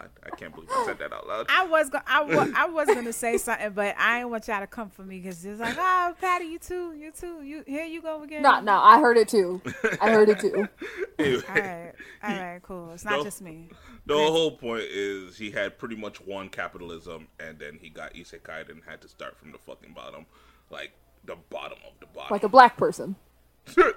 God, 0.00 0.10
I 0.24 0.36
can't 0.36 0.54
believe 0.54 0.68
I 0.70 0.84
said 0.86 0.98
that 0.98 1.12
out 1.12 1.26
loud. 1.26 1.46
I 1.48 1.66
was 1.66 1.90
go- 1.90 2.00
I, 2.06 2.22
wa- 2.22 2.48
I 2.54 2.66
was 2.66 2.86
gonna 2.88 3.12
say 3.12 3.36
something, 3.38 3.72
but 3.72 3.94
I 3.98 4.20
ain't 4.20 4.30
want 4.30 4.46
y'all 4.48 4.60
to 4.60 4.66
come 4.66 4.90
for 4.90 5.02
me 5.02 5.18
because 5.18 5.44
it's 5.44 5.60
like, 5.60 5.76
oh, 5.78 6.14
Patty, 6.20 6.46
you 6.46 6.58
too, 6.58 6.92
you 6.94 7.10
too, 7.10 7.42
you 7.42 7.64
here 7.66 7.84
you 7.84 8.00
go 8.02 8.22
again. 8.22 8.42
No, 8.42 8.60
no, 8.60 8.78
I 8.80 9.00
heard 9.00 9.16
it 9.16 9.28
too. 9.28 9.60
I 10.00 10.10
heard 10.10 10.28
it 10.28 10.38
too. 10.40 10.68
Anyway, 11.18 11.42
All 11.48 11.54
right, 11.56 11.92
all 12.22 12.30
right, 12.30 12.62
cool. 12.62 12.92
It's 12.92 13.04
not 13.04 13.18
No. 13.18 13.24
just 13.24 13.42
me. 13.42 13.68
the 14.06 14.14
whole 14.16 14.52
point 14.56 14.84
is 14.88 15.36
he 15.36 15.50
had 15.50 15.76
pretty 15.76 15.96
much 15.96 16.20
won 16.20 16.48
capitalism, 16.48 17.26
and 17.40 17.58
then 17.58 17.76
he 17.82 17.88
got 17.88 18.14
isekai 18.14 18.70
and 18.70 18.82
had 18.86 19.00
to 19.00 19.08
start 19.08 19.36
from 19.36 19.50
the 19.50 19.58
fucking 19.58 19.94
bottom, 19.94 20.26
like 20.70 20.92
the 21.24 21.34
bottom 21.50 21.78
of 21.86 21.92
the 21.98 22.06
bottom. 22.06 22.28
Like 22.30 22.44
a 22.44 22.48
black 22.48 22.76
person 22.76 23.16
Damn. 23.74 23.92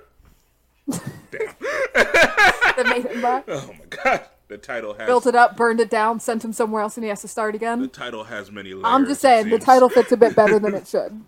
that 1.93 2.85
made 2.89 3.05
him 3.05 3.21
black. 3.21 3.43
Oh 3.47 3.73
my 3.77 3.85
god. 3.85 4.21
The 4.51 4.57
title 4.57 4.93
has 4.95 5.07
Built 5.07 5.25
it 5.27 5.33
up, 5.35 5.55
burned 5.55 5.79
it 5.79 5.89
down, 5.89 6.19
sent 6.19 6.43
him 6.43 6.51
somewhere 6.51 6.81
else, 6.81 6.97
and 6.97 7.05
he 7.05 7.09
has 7.09 7.21
to 7.21 7.29
start 7.29 7.55
again. 7.55 7.79
the 7.79 7.87
title 7.87 8.25
has 8.25 8.51
many 8.51 8.73
layers. 8.73 8.83
I'm 8.85 9.05
just 9.05 9.21
saying, 9.21 9.47
the 9.49 9.57
title 9.59 9.87
fits 9.87 10.11
a 10.11 10.17
bit 10.17 10.35
better 10.35 10.59
than 10.59 10.73
it 10.75 10.85
should. 10.89 11.21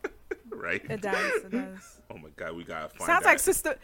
right? 0.50 0.82
It 0.90 1.02
does. 1.02 1.44
It 1.46 1.52
does. 1.52 1.90
Oh 2.12 2.18
my 2.18 2.30
god, 2.36 2.56
we 2.56 2.64
gotta 2.66 2.90
find 2.90 3.08
sounds 3.08 3.24
that. 3.24 3.30
like 3.30 3.40
sister. 3.40 3.76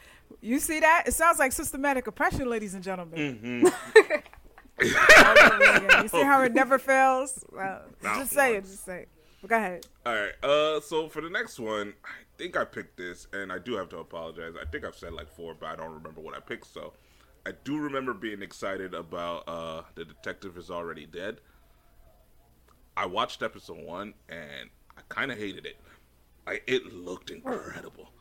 You 0.41 0.60
see 0.60 0.82
that? 0.82 1.06
It 1.08 1.13
sounds 1.13 1.39
like 1.39 1.52
systematic 1.52 2.06
oppression, 2.06 2.47
ladies 2.47 2.75
and 2.75 2.84
gentlemen. 2.84 3.39
Mm-hmm. 3.41 4.82
you 6.04 6.08
see 6.10 6.21
how 6.23 6.43
it 6.43 6.54
never 6.54 6.78
fails? 6.78 7.43
Well, 7.52 7.82
just 8.04 8.32
say 8.34 8.58
it. 8.58 8.65
Just 8.65 8.86
say 8.86 9.04
it. 9.04 9.10
But 9.41 9.49
go 9.49 9.56
ahead. 9.56 9.88
All 10.06 10.13
right. 10.13 10.43
Uh, 10.43 10.80
so 10.82 11.08
for 11.10 11.21
the 11.21 11.30
next 11.30 11.60
one, 11.60 11.93
I 12.06 12.10
think 12.38 12.56
I 12.56 12.65
picked 12.65 12.97
this, 12.97 13.25
and 13.34 13.52
I 13.52 13.58
do 13.58 13.75
have 13.78 13.89
to 13.89 13.97
apologize. 13.97 14.54
I 14.62 14.65
think 14.69 14.86
I've 14.86 14.95
said 14.95 15.13
like 15.13 15.30
four, 15.30 15.56
but 15.60 15.67
I 15.67 15.75
don't 15.75 15.93
remember 15.93 16.21
what 16.21 16.36
I 16.36 16.39
picked. 16.39 16.67
So 16.71 16.93
I 17.45 17.52
do 17.63 17.78
remember 17.78 18.13
being 18.13 18.41
excited 18.41 18.93
about 18.93 19.43
uh, 19.47 19.84
the 19.95 20.06
detective 20.06 20.58
is 20.58 20.69
already 20.69 21.06
dead. 21.06 21.41
I 22.97 23.06
watched 23.06 23.41
episode 23.41 23.84
one, 23.84 24.13
and 24.28 24.69
I 24.97 25.02
kind 25.10 25.32
of 25.32 25.38
hated 25.38 25.65
it. 25.65 25.78
I 26.45 26.62
it 26.67 26.93
looked 26.93 27.30
incredible, 27.32 28.12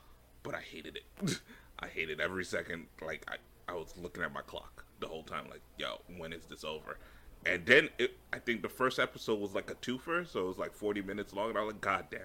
but 0.42 0.54
I 0.54 0.60
hated 0.60 0.96
it. 0.96 1.40
I 1.80 1.88
hated 1.88 2.20
every 2.20 2.44
second. 2.44 2.86
Like 3.04 3.24
I, 3.28 3.72
I 3.72 3.74
was 3.74 3.94
looking 3.96 4.22
at 4.22 4.32
my 4.32 4.42
clock 4.42 4.84
the 5.00 5.06
whole 5.06 5.22
time. 5.22 5.46
Like, 5.50 5.62
yo, 5.78 6.00
when 6.16 6.32
is 6.32 6.44
this 6.44 6.64
over? 6.64 6.98
And 7.46 7.64
then 7.66 7.88
it, 7.98 8.16
I 8.32 8.38
think 8.38 8.62
the 8.62 8.68
first 8.68 8.98
episode 8.98 9.40
was 9.40 9.54
like 9.54 9.70
a 9.70 9.74
twofer, 9.76 10.26
so 10.26 10.40
it 10.40 10.48
was 10.48 10.58
like 10.58 10.72
40 10.72 11.02
minutes 11.02 11.32
long. 11.32 11.50
And 11.50 11.58
I 11.58 11.62
was 11.62 11.72
like, 11.72 11.80
God 11.80 12.06
damn. 12.10 12.20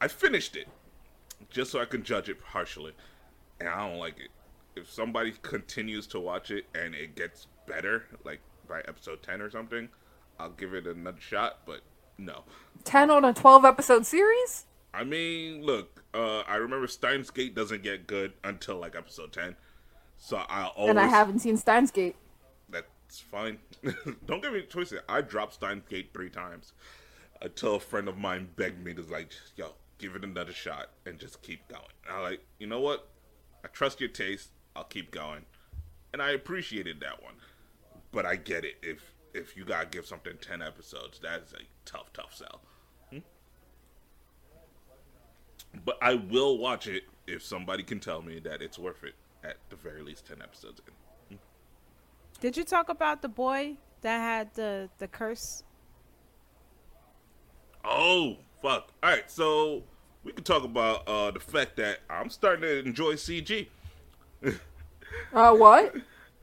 I 0.00 0.08
finished 0.08 0.56
it 0.56 0.68
just 1.50 1.70
so 1.70 1.80
I 1.80 1.84
can 1.84 2.02
judge 2.02 2.28
it 2.28 2.40
partially. 2.42 2.92
And 3.60 3.68
I 3.68 3.88
don't 3.88 3.98
like 3.98 4.18
it. 4.18 4.30
If 4.76 4.90
somebody 4.90 5.32
continues 5.42 6.06
to 6.08 6.20
watch 6.20 6.50
it 6.50 6.66
and 6.74 6.94
it 6.94 7.16
gets 7.16 7.46
better, 7.66 8.04
like 8.24 8.40
by 8.68 8.80
episode 8.80 9.22
10 9.22 9.40
or 9.40 9.50
something, 9.50 9.88
I'll 10.38 10.50
give 10.50 10.74
it 10.74 10.86
another 10.86 11.20
shot, 11.20 11.60
but 11.66 11.80
no. 12.18 12.44
10 12.84 13.10
on 13.10 13.24
a 13.24 13.32
12 13.32 13.64
episode 13.64 14.06
series? 14.06 14.66
I 14.92 15.04
mean, 15.04 15.62
look, 15.64 16.04
uh, 16.14 16.40
I 16.40 16.56
remember 16.56 16.86
Steins 16.86 17.30
Gate 17.30 17.54
doesn't 17.54 17.82
get 17.82 18.06
good 18.06 18.32
until 18.44 18.76
like 18.76 18.96
episode 18.96 19.32
10. 19.32 19.56
So 20.18 20.36
I 20.36 20.66
always. 20.66 20.90
And 20.90 21.00
I 21.00 21.06
haven't 21.06 21.40
seen 21.40 21.56
Steins 21.56 21.90
Gate. 21.90 22.16
That's 22.68 23.20
fine. 23.20 23.58
Don't 24.26 24.42
get 24.42 24.52
me 24.52 24.62
twisted. 24.62 25.00
I 25.08 25.20
dropped 25.20 25.54
Steins 25.54 25.84
Gate 25.88 26.10
three 26.14 26.30
times 26.30 26.72
until 27.42 27.74
a 27.74 27.80
friend 27.80 28.08
of 28.08 28.16
mine 28.16 28.48
begged 28.56 28.82
me 28.82 28.94
to 28.94 29.02
like, 29.02 29.32
yo, 29.56 29.74
give 29.98 30.16
it 30.16 30.24
another 30.24 30.52
shot 30.52 30.90
and 31.04 31.18
just 31.18 31.42
keep 31.42 31.66
going. 31.68 31.82
And 32.08 32.16
I 32.16 32.20
like, 32.20 32.40
you 32.58 32.66
know 32.66 32.80
what? 32.80 33.08
I 33.64 33.68
trust 33.68 34.00
your 34.00 34.08
taste. 34.08 34.50
I'll 34.76 34.84
keep 34.84 35.10
going, 35.10 35.44
and 36.12 36.20
I 36.20 36.32
appreciated 36.32 37.00
that 37.00 37.22
one. 37.22 37.34
But 38.12 38.26
I 38.26 38.36
get 38.36 38.64
it 38.64 38.74
if 38.82 39.14
if 39.32 39.56
you 39.56 39.64
gotta 39.64 39.86
give 39.86 40.06
something 40.06 40.34
ten 40.40 40.60
episodes, 40.60 41.18
that's 41.18 41.52
a 41.52 41.60
tough, 41.84 42.12
tough 42.12 42.34
sell. 42.34 42.60
Hmm? 43.10 43.18
But 45.84 45.98
I 46.02 46.14
will 46.14 46.58
watch 46.58 46.86
it 46.86 47.04
if 47.26 47.42
somebody 47.42 47.82
can 47.82 48.00
tell 48.00 48.22
me 48.22 48.38
that 48.40 48.60
it's 48.60 48.78
worth 48.78 49.02
it 49.02 49.14
at 49.42 49.56
the 49.70 49.76
very 49.76 50.02
least 50.02 50.26
ten 50.26 50.42
episodes 50.42 50.80
in. 50.86 51.38
Did 52.40 52.56
you 52.56 52.64
talk 52.64 52.90
about 52.90 53.22
the 53.22 53.28
boy 53.28 53.78
that 54.02 54.18
had 54.18 54.54
the 54.54 54.90
the 54.98 55.08
curse? 55.08 55.62
Oh 57.82 58.36
fuck! 58.60 58.92
All 59.02 59.10
right, 59.10 59.30
so 59.30 59.84
we 60.22 60.32
can 60.32 60.44
talk 60.44 60.64
about 60.64 61.08
uh, 61.08 61.30
the 61.30 61.40
fact 61.40 61.76
that 61.76 62.00
I'm 62.10 62.28
starting 62.28 62.62
to 62.62 62.78
enjoy 62.80 63.14
CG. 63.14 63.68
Uh, 65.32 65.54
what? 65.54 65.94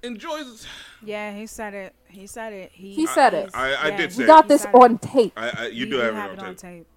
Enjoys. 0.04 0.66
Yeah, 1.04 1.34
he 1.34 1.46
said 1.48 1.74
it. 1.74 1.96
He 2.10 2.28
said 2.28 2.54
it. 2.54 2.72
He, 2.74 2.94
He 2.94 3.08
said 3.08 3.34
it. 3.34 3.50
I, 3.54 3.74
I 3.74 3.88
Yeah, 3.90 3.98
did 3.98 4.10
we 4.10 4.14
say. 4.14 4.24
We 4.24 4.28
got 4.28 4.46
it. 4.46 4.48
this 4.50 4.62
He 4.62 4.64
said 4.66 4.76
it. 4.76 4.82
on 4.84 4.98
tape. 5.00 5.34
I, 5.38 5.50
I, 5.58 5.66
you 5.68 5.86
he- 5.86 5.92
do 5.92 5.98
have, 5.98 6.14
have 6.16 6.32
it 6.34 6.40
on 6.40 6.56
tape. 6.56 6.58
tape. 6.58 6.88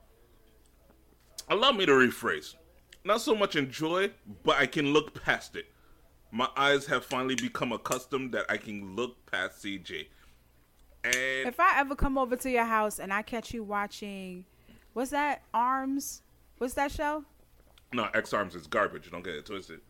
Allow 1.48 1.72
me 1.72 1.87
to 1.87 1.92
rephrase. 1.92 2.54
Not 3.04 3.20
so 3.20 3.35
much 3.35 3.54
enjoy, 3.56 4.11
but 4.42 4.56
I 4.56 4.66
can 4.66 4.92
look 4.92 5.22
past 5.22 5.54
it. 5.56 5.66
My 6.32 6.48
eyes 6.56 6.87
have 6.87 7.04
finally 7.04 7.37
become 7.37 7.72
accustomed 7.72 8.32
that 8.32 8.46
I 8.48 8.56
can 8.56 8.96
look 8.96 9.24
past 9.30 9.62
CG. 9.64 10.06
And 11.04 11.48
If 11.48 11.61
I 11.61 11.78
ever 11.78 11.94
come 11.94 12.18
over 12.18 12.35
to 12.35 12.50
your 12.50 12.64
house 12.64 12.98
and 12.98 13.12
I 13.12 13.22
catch 13.22 13.54
you 13.54 13.62
watching, 13.62 14.44
what's 14.92 15.11
that? 15.12 15.42
Arms? 15.54 16.22
What's 16.59 16.74
that 16.74 16.90
show? 16.90 17.24
no, 17.92 18.09
Ex-Arms 18.12 18.54
is 18.56 18.66
garbage. 18.66 19.11
Don't 19.12 19.22
get 19.24 19.35
it 19.35 19.46
twisted. 19.46 19.80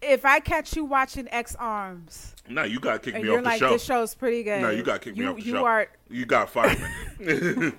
If 0.00 0.24
I 0.24 0.38
catch 0.40 0.76
you 0.76 0.84
watching 0.84 1.26
Ex-Arms 1.30 2.34
No, 2.48 2.62
you 2.62 2.78
gotta 2.80 2.98
kick 3.00 3.14
and 3.14 3.22
me 3.22 3.28
you're 3.28 3.38
off 3.38 3.44
the 3.44 3.48
like, 3.50 3.58
show. 3.58 3.70
this 3.70 3.82
show's 3.84 4.14
pretty 4.14 4.42
good. 4.44 4.62
no, 4.62 4.70
you 4.70 4.82
gotta 4.82 5.00
kick 5.00 5.16
me 5.16 5.24
you, 5.24 5.30
off 5.30 5.36
the 5.36 5.42
you 5.42 5.52
show. 5.52 5.64
are. 5.66 5.88
You 6.08 6.24
got 6.24 6.50
fired. 6.50 6.78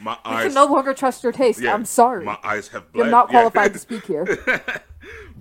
my 0.00 0.16
I 0.24 0.34
eyes. 0.36 0.44
can 0.46 0.54
no 0.54 0.66
longer 0.66 0.94
trust 0.94 1.22
your 1.22 1.32
taste. 1.32 1.60
yeah, 1.60 1.74
I'm 1.74 1.84
sorry. 1.84 2.24
My 2.24 2.38
eyes 2.44 2.68
have 2.68 2.92
bled. 2.92 3.06
You're 3.06 3.10
not 3.10 3.26
Yeah. 3.28 3.32
qualified 3.50 3.72
to 3.72 3.78
speak 3.86 4.04
here. 4.06 4.26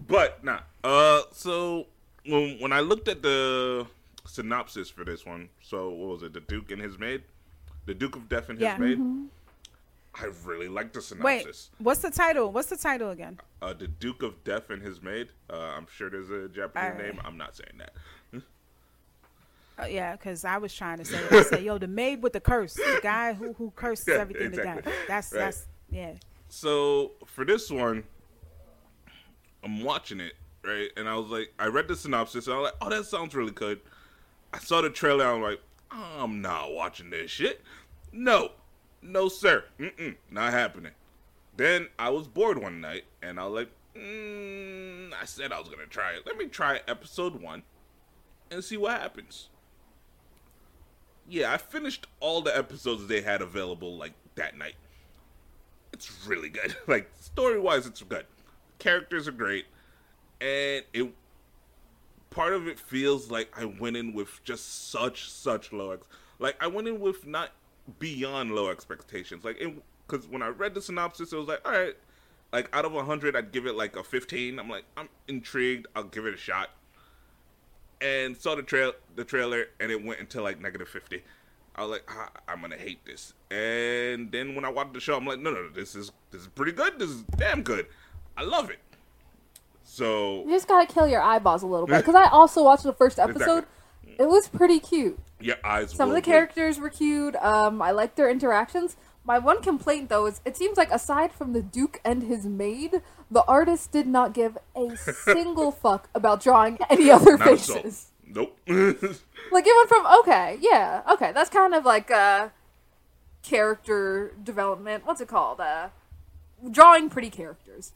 but 0.07 0.43
nah. 0.43 0.59
Uh, 0.83 1.21
so 1.31 1.87
when 2.25 2.57
when 2.59 2.71
I 2.73 2.79
looked 2.79 3.07
at 3.07 3.21
the 3.21 3.85
synopsis 4.25 4.89
for 4.89 5.03
this 5.03 5.25
one, 5.25 5.49
so 5.61 5.89
what 5.89 6.09
was 6.09 6.23
it? 6.23 6.33
The 6.33 6.41
Duke 6.41 6.71
and 6.71 6.81
his 6.81 6.97
maid, 6.97 7.23
the 7.85 7.93
Duke 7.93 8.15
of 8.15 8.27
Death 8.29 8.49
and 8.49 8.57
his 8.59 8.63
Yeah. 8.65 8.77
maid. 8.77 8.99
I 10.15 10.25
really 10.43 10.67
like 10.67 10.91
the 10.93 11.01
synopsis. 11.01 11.69
Wait, 11.79 11.83
what's 11.85 12.01
the 12.01 12.11
title? 12.11 12.51
What's 12.51 12.69
the 12.69 12.77
title 12.77 13.11
again? 13.11 13.39
Uh, 13.61 13.73
the 13.73 13.87
Duke 13.87 14.23
of 14.23 14.43
Death 14.43 14.69
and 14.69 14.81
his 14.81 15.01
maid. 15.01 15.29
Uh, 15.49 15.57
I'm 15.57 15.87
sure 15.93 16.09
there's 16.09 16.29
a 16.29 16.49
Japanese 16.49 16.91
Alright. 16.93 17.15
name. 17.15 17.21
I'm 17.23 17.37
not 17.37 17.55
saying 17.55 17.77
that. 17.77 17.93
Uh, 19.81 19.85
yeah, 19.85 20.11
because 20.13 20.43
I 20.43 20.57
was 20.57 20.73
trying 20.75 20.97
to 20.97 21.05
say, 21.05 21.17
I 21.31 21.41
said, 21.43 21.63
yo, 21.63 21.77
the 21.77 21.87
maid 21.87 22.21
with 22.21 22.33
the 22.33 22.41
curse, 22.41 22.73
the 22.73 22.99
guy 23.01 23.31
who 23.33 23.53
who 23.53 23.71
curses 23.77 24.07
Yeah, 24.09 24.15
everything 24.15 24.51
to 24.51 24.57
exactly. 24.57 24.91
death. 24.91 25.01
That's 25.07 25.31
Right. 25.31 25.39
that's 25.39 25.67
yeah. 25.89 26.13
So 26.49 27.11
for 27.25 27.45
this 27.45 27.71
one, 27.71 28.03
I'm 29.63 29.81
watching 29.83 30.19
it 30.19 30.33
right, 30.65 30.89
and 30.97 31.07
I 31.07 31.15
was 31.15 31.27
like, 31.27 31.53
I 31.59 31.67
read 31.67 31.87
the 31.87 31.95
synopsis, 31.95 32.47
and 32.47 32.55
I 32.55 32.59
was 32.59 32.65
like, 32.65 32.73
oh, 32.81 32.89
that 32.89 33.05
sounds 33.05 33.33
really 33.35 33.51
good. 33.53 33.79
I 34.53 34.59
saw 34.59 34.81
the 34.81 34.89
trailer, 34.89 35.25
I'm 35.25 35.41
like, 35.41 35.61
I'm 35.91 36.41
not 36.41 36.73
watching 36.73 37.09
this 37.09 37.31
shit. 37.31 37.61
No, 38.11 38.51
no, 39.01 39.27
sir, 39.29 39.65
Mm-mm, 39.79 40.15
not 40.29 40.53
happening. 40.53 40.91
Then 41.55 41.88
I 41.97 42.09
was 42.09 42.27
bored 42.27 42.57
one 42.57 42.81
night, 42.81 43.05
and 43.21 43.39
I 43.39 43.45
was 43.45 43.53
like, 43.53 43.69
mm, 43.95 45.12
I 45.13 45.25
said 45.25 45.51
I 45.51 45.59
was 45.59 45.69
gonna 45.69 45.85
try 45.88 46.13
it. 46.13 46.25
Let 46.25 46.38
me 46.38 46.45
try 46.47 46.81
episode 46.88 47.41
one 47.41 47.63
and 48.51 48.63
see 48.63 48.77
what 48.77 48.99
happens. 48.99 49.49
Yeah, 51.27 51.53
I 51.53 51.57
finished 51.57 52.07
all 52.19 52.41
the 52.41 52.55
episodes 52.57 53.07
they 53.07 53.21
had 53.21 53.41
available 53.41 53.97
like 53.97 54.13
that 54.35 54.57
night 54.57 54.75
it's 55.99 56.25
really 56.27 56.49
good. 56.49 56.75
Like 56.88 57.09
story 57.19 57.59
wise, 57.59 57.85
it's 57.85 58.01
good. 58.01 58.25
Characters 58.79 59.27
are 59.27 59.33
great, 59.33 59.65
and 60.41 60.83
it 60.93 61.13
part 62.29 62.53
of 62.53 62.67
it 62.67 62.79
feels 62.79 63.29
like 63.29 63.51
I 63.57 63.65
went 63.65 63.97
in 63.97 64.13
with 64.13 64.43
just 64.43 64.89
such 64.89 65.29
such 65.29 65.71
low 65.71 65.91
ex. 65.91 66.07
Like 66.39 66.55
I 66.62 66.67
went 66.67 66.88
in 66.88 66.99
with 66.99 67.27
not 67.27 67.49
beyond 67.99 68.54
low 68.56 68.69
expectations. 68.69 69.43
Like 69.43 69.58
because 70.08 70.28
when 70.28 70.41
I 70.41 70.47
read 70.47 70.73
the 70.73 70.82
synopsis, 70.82 71.34
it 71.34 71.38
was 71.38 71.47
like 71.47 71.62
all 71.65 71.71
right. 71.71 71.95
Like 72.52 72.69
out 72.75 72.86
of 72.86 72.93
hundred, 73.06 73.36
I'd 73.36 73.52
give 73.52 73.65
it 73.65 73.75
like 73.75 73.95
a 73.95 74.04
fifteen. 74.04 74.60
I'm 74.60 74.69
like 74.69 74.86
I'm 74.97 75.10
intrigued. 75.28 75.88
I'll 75.95 76.04
give 76.04 76.25
it 76.25 76.34
a 76.34 76.38
shot. 76.38 76.69
And 78.02 78.36
saw 78.38 78.56
the 78.56 78.63
trail 78.63 78.93
the 79.15 79.23
trailer, 79.23 79.65
and 79.80 79.91
it 79.91 80.04
went 80.04 80.19
into 80.19 80.41
like 80.41 80.60
negative 80.60 80.89
fifty. 80.89 81.23
I 81.75 81.82
was 81.84 81.91
like, 81.91 82.04
"Ah, 82.10 82.30
I'm 82.47 82.62
gonna 82.62 82.78
hate 82.78 83.06
this. 83.06 83.34
And 83.52 84.32
then 84.32 84.56
when 84.56 84.65
I 84.65 84.69
watched 84.69 84.93
the 84.93 84.99
show, 84.99 85.15
I'm 85.15 85.25
like, 85.25 85.39
no, 85.39 85.52
no, 85.52 85.63
no, 85.63 85.69
this 85.69 85.95
is 85.95 86.12
this 86.32 86.41
is 86.41 86.47
pretty 86.47 86.71
good. 86.71 86.99
This 86.99 87.10
is 87.10 87.21
damn 87.38 87.62
good. 87.62 87.88
I 88.38 88.43
love 88.43 88.69
it. 88.69 88.80
So 89.84 90.43
You 90.45 90.52
just 90.52 90.67
gotta 90.67 90.91
kill 90.91 91.08
your 91.08 91.21
eyeballs 91.21 91.63
a 91.63 91.67
little 91.67 91.88
bit. 91.88 91.97
Because 92.06 92.15
I 92.15 92.30
also 92.30 92.63
watched 92.63 92.84
the 92.84 92.93
first 92.93 93.19
episode. 93.19 93.65
It 94.19 94.27
was 94.27 94.49
pretty 94.49 94.79
cute. 94.79 95.17
your 95.39 95.55
eyes. 95.63 95.91
Some 95.91 96.10
of 96.10 96.15
the 96.15 96.21
characters 96.21 96.77
were 96.77 96.89
cute. 96.89 97.36
Um, 97.38 97.82
I 97.82 97.91
liked 97.91 98.17
their 98.17 98.29
interactions. 98.29 98.97
My 99.23 99.39
one 99.39 99.62
complaint, 99.62 100.10
though, 100.10 100.25
is 100.25 100.41
it 100.43 100.58
seems 100.58 100.77
like 100.77 100.91
aside 100.91 101.32
from 101.32 101.53
the 101.53 101.62
Duke 101.62 102.01
and 102.03 102.23
his 102.23 102.45
maid, 102.45 103.01
the 103.32 103.43
artist 103.47 103.91
did 103.91 104.08
not 104.08 104.34
give 104.34 104.58
a 104.75 104.97
single 105.23 105.71
fuck 105.71 106.10
about 106.13 106.41
drawing 106.43 106.77
any 106.89 107.10
other 107.10 107.38
Not 107.38 107.47
faces. 107.47 108.08
Nope. 108.25 108.58
Like 109.51 109.65
even 109.65 109.88
from 109.88 110.05
okay, 110.19 110.60
yeah, 110.62 111.01
okay, 111.13 111.32
that's 111.32 111.49
kind 111.49 111.73
of 111.73 111.84
like 111.84 112.12
uh 112.12 112.49
character 113.41 114.36
development. 114.43 115.08
What's 115.08 115.21
it 115.21 115.27
called? 115.27 115.60
Uh 115.60 115.89
drawing 116.69 117.10
pretty 117.10 117.32
characters. 117.32 117.93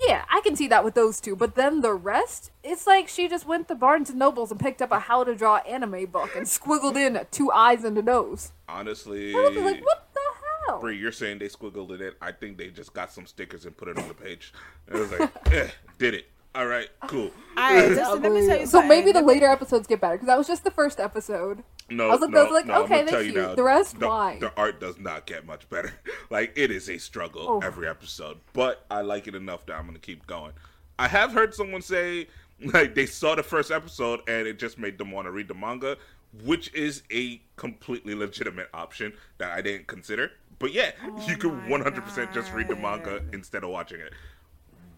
Yeah, 0.00 0.24
I 0.28 0.40
can 0.42 0.56
see 0.56 0.66
that 0.68 0.84
with 0.84 0.94
those 0.94 1.20
two, 1.20 1.36
but 1.36 1.54
then 1.54 1.80
the 1.80 1.94
rest, 1.94 2.50
it's 2.62 2.86
like 2.86 3.08
she 3.08 3.28
just 3.28 3.46
went 3.46 3.68
to 3.68 3.74
Barnes 3.74 4.10
and 4.10 4.18
Nobles 4.18 4.50
and 4.50 4.60
picked 4.60 4.82
up 4.82 4.92
a 4.92 4.98
how 4.98 5.24
to 5.24 5.34
draw 5.34 5.58
anime 5.58 6.06
book 6.06 6.34
and 6.36 6.46
squiggled 6.46 6.96
in 6.96 7.24
two 7.30 7.50
eyes 7.52 7.84
and 7.84 7.96
a 7.96 8.02
nose. 8.02 8.52
Honestly, 8.68 9.34
I 9.34 9.48
like, 9.48 9.84
what 9.84 10.08
the 10.12 10.20
hell? 10.66 10.80
Bree, 10.80 10.98
you're 10.98 11.12
saying 11.12 11.38
they 11.38 11.48
squiggled 11.48 11.92
it 11.92 12.00
in. 12.00 12.12
I 12.20 12.32
think 12.32 12.58
they 12.58 12.68
just 12.68 12.92
got 12.92 13.12
some 13.12 13.26
stickers 13.26 13.66
and 13.66 13.76
put 13.76 13.88
it 13.88 13.98
on 13.98 14.08
the 14.08 14.14
page. 14.14 14.52
It 14.88 14.94
was 14.94 15.12
like, 15.12 15.30
eh, 15.52 15.68
did 15.98 16.14
it. 16.14 16.26
All 16.54 16.66
right, 16.66 16.88
cool. 17.08 17.30
All 17.56 17.74
right, 17.74 17.88
listen, 17.90 18.22
let 18.22 18.32
me 18.32 18.46
tell 18.46 18.58
you 18.60 18.66
so 18.66 18.72
something. 18.72 18.88
maybe 18.88 19.10
the 19.12 19.22
later 19.22 19.46
episodes 19.46 19.86
get 19.88 20.00
better 20.00 20.14
because 20.14 20.28
that 20.28 20.38
was 20.38 20.46
just 20.46 20.62
the 20.64 20.70
first 20.70 21.00
episode. 21.00 21.64
No, 21.90 22.08
I 22.08 22.12
was 22.12 22.20
like- 22.20 22.30
no, 22.30 22.40
I 22.40 22.42
was 22.44 22.52
like, 22.52 22.66
no, 22.66 22.74
I'm 22.74 22.82
okay, 22.84 22.98
gonna 23.00 23.10
tell 23.10 23.22
you 23.22 23.32
cute. 23.32 23.44
now, 23.44 23.54
The 23.56 23.62
rest, 23.64 23.98
the, 23.98 24.06
why? 24.08 24.38
The 24.38 24.52
art 24.56 24.80
does 24.80 24.98
not 24.98 25.26
get 25.26 25.44
much 25.46 25.68
better. 25.68 25.92
Like 26.30 26.52
it 26.56 26.70
is 26.70 26.88
a 26.88 26.98
struggle 26.98 27.46
Oh. 27.48 27.60
every 27.60 27.86
episode, 27.88 28.38
but 28.54 28.84
I 28.90 29.02
like 29.02 29.26
it 29.28 29.34
enough 29.34 29.66
that 29.66 29.74
I'm 29.74 29.86
gonna 29.86 29.98
keep 29.98 30.26
going. 30.26 30.52
I 30.98 31.08
have 31.08 31.32
heard 31.32 31.54
someone 31.54 31.82
say 31.82 32.28
like 32.72 32.94
they 32.94 33.06
saw 33.06 33.34
the 33.34 33.42
first 33.42 33.70
episode 33.70 34.20
and 34.28 34.46
it 34.46 34.58
just 34.58 34.78
made 34.78 34.96
them 34.98 35.10
want 35.10 35.26
to 35.26 35.32
read 35.32 35.48
the 35.48 35.54
manga, 35.54 35.96
which 36.44 36.72
is 36.72 37.02
a 37.12 37.40
completely 37.56 38.14
legitimate 38.14 38.68
option 38.72 39.12
that 39.38 39.50
I 39.52 39.60
didn't 39.60 39.86
consider. 39.86 40.30
But 40.58 40.72
yeah, 40.72 40.92
oh 41.04 41.24
you 41.28 41.36
can 41.36 41.56
my 41.68 41.78
100% 41.78 42.32
just 42.32 42.52
read 42.52 42.68
the 42.68 42.76
manga 42.76 43.22
instead 43.32 43.64
of 43.64 43.70
watching 43.70 44.00
it. 44.00 44.12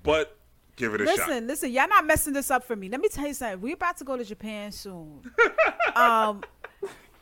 But 0.02 0.35
give 0.76 0.94
it 0.94 1.00
a 1.00 1.04
Listen, 1.04 1.26
shot. 1.26 1.42
listen, 1.44 1.72
y'all 1.72 1.88
not 1.88 2.06
messing 2.06 2.32
this 2.32 2.50
up 2.50 2.64
for 2.64 2.76
me. 2.76 2.88
Let 2.88 3.00
me 3.00 3.08
tell 3.08 3.26
you 3.26 3.34
something. 3.34 3.60
We're 3.60 3.74
about 3.74 3.96
to 3.98 4.04
go 4.04 4.16
to 4.16 4.24
Japan 4.24 4.70
soon. 4.72 5.22
um, 5.96 6.42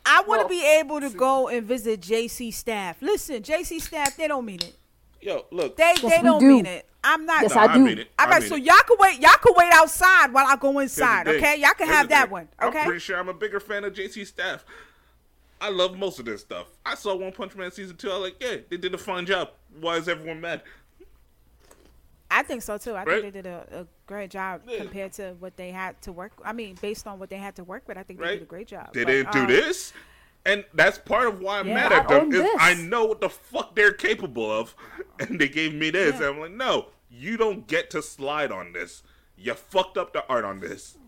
I 0.07 0.23
want 0.27 0.41
to 0.43 0.47
Well, 0.47 0.49
be 0.49 0.65
able 0.79 1.01
to 1.01 1.11
go 1.11 1.49
and 1.49 1.65
visit 1.67 2.01
JC 2.01 2.53
staff. 2.53 3.01
Listen, 3.01 3.43
JC 3.43 3.81
staff, 3.81 4.17
they 4.17 4.29
don't 4.29 4.45
mean 4.45 4.61
it. 4.61 4.77
Yo, 5.21 5.47
look. 5.51 5.77
They 5.77 5.95
Yes, 5.97 6.03
they 6.03 6.23
don't 6.23 6.41
do. 6.41 6.49
mean 6.49 6.67
it. 6.67 6.87
I'm 7.03 7.25
not. 7.27 7.43
Yes, 7.43 7.55
No, 7.55 7.61
I 7.63 7.75
do. 7.75 7.81
mean 7.85 7.99
it. 7.99 8.11
All 8.19 8.27
I 8.27 8.31
right, 8.31 8.41
mean 8.41 8.49
so 8.51 8.57
it. 8.57 8.63
y'all 8.65 8.77
can 8.87 8.97
wait. 8.99 9.21
Y'all 9.21 9.31
can 9.43 9.55
wait 9.57 9.73
outside 9.73 10.33
while 10.33 10.47
I 10.47 10.57
go 10.57 10.79
inside. 10.81 11.29
Okay, 11.29 11.57
y'all 11.61 11.71
can 11.77 11.87
Here's 11.87 11.97
have 11.99 12.09
that 12.11 12.25
thing. 12.25 12.31
one. 12.33 12.49
I'm 12.59 12.69
Okay. 12.69 12.85
pretty 12.85 13.01
sure 13.01 13.19
I'm 13.19 13.29
a 13.29 13.35
bigger 13.35 13.61
fan 13.61 13.85
of 13.85 13.95
JC 13.95 14.27
Staff. 14.27 14.65
I 15.61 15.71
love 15.71 15.97
most 15.97 16.19
of 16.19 16.27
this 16.27 16.43
stuff. 16.43 16.67
I 16.85 16.95
saw 16.95 17.15
One 17.15 17.33
Punch 17.33 17.55
Man 17.57 17.71
season 17.71 17.97
two. 17.97 18.11
I 18.11 18.15
was 18.19 18.23
like, 18.23 18.37
yeah, 18.43 18.57
they 18.69 18.77
did 18.77 18.93
a 18.95 18.99
fine 18.99 19.25
job. 19.25 19.51
Why 19.81 19.97
is 19.97 20.09
everyone 20.09 20.41
mad? 20.43 20.63
I 22.35 22.43
think 22.43 22.63
so 22.63 22.77
too. 22.79 22.95
I 22.95 23.05
Right? 23.05 23.23
think 23.23 23.33
they 23.33 23.43
did 23.43 23.47
a, 23.47 23.67
a 23.83 23.87
great 24.07 24.31
job 24.31 24.63
Yeah. 24.67 24.79
compared 24.79 25.13
to 25.15 25.35
what 25.39 25.57
they 25.57 25.71
had 25.71 26.01
to 26.03 26.13
work. 26.13 26.33
I 26.45 26.53
mean, 26.53 26.77
based 26.81 27.07
on 27.07 27.19
what 27.19 27.31
they 27.31 27.37
had 27.39 27.55
to 27.57 27.65
work 27.65 27.87
with, 27.87 27.97
I 27.97 28.03
think 28.03 28.19
they 28.19 28.25
Right? 28.27 28.33
did 28.33 28.43
a 28.43 28.47
great 28.47 28.67
job. 28.67 28.93
They 28.93 29.05
didn't 29.05 29.27
they 29.27 29.39
do 29.39 29.41
um, 29.43 29.47
this? 29.47 29.93
And 30.45 30.65
that's 30.75 30.99
part 30.99 31.29
of 31.29 31.41
why 31.41 31.61
I'm 31.61 31.69
Yeah, 31.69 31.75
mad 31.75 31.93
I 31.93 31.99
at 32.01 32.09
them. 32.09 32.33
Is 32.33 32.43
this. 32.43 32.57
I 32.59 32.75
know 32.75 33.05
what 33.07 33.21
the 33.21 33.31
fuck 33.31 33.75
they're 33.75 33.93
capable 33.93 34.51
of, 34.51 34.75
and 35.21 35.41
they 35.41 35.49
gave 35.49 35.73
me 35.75 35.91
this. 35.91 36.21
Yeah. 36.21 36.27
And 36.29 36.37
I'm 36.37 36.41
like, 36.41 36.51
no, 36.53 36.89
you 37.09 37.37
don't 37.37 37.67
get 37.67 37.89
to 37.91 38.03
slide 38.03 38.51
on 38.53 38.73
this. 38.73 39.03
You 39.37 39.55
fucked 39.55 39.97
up 39.97 40.13
the 40.13 40.25
art 40.29 40.45
on 40.45 40.61
this. 40.61 40.99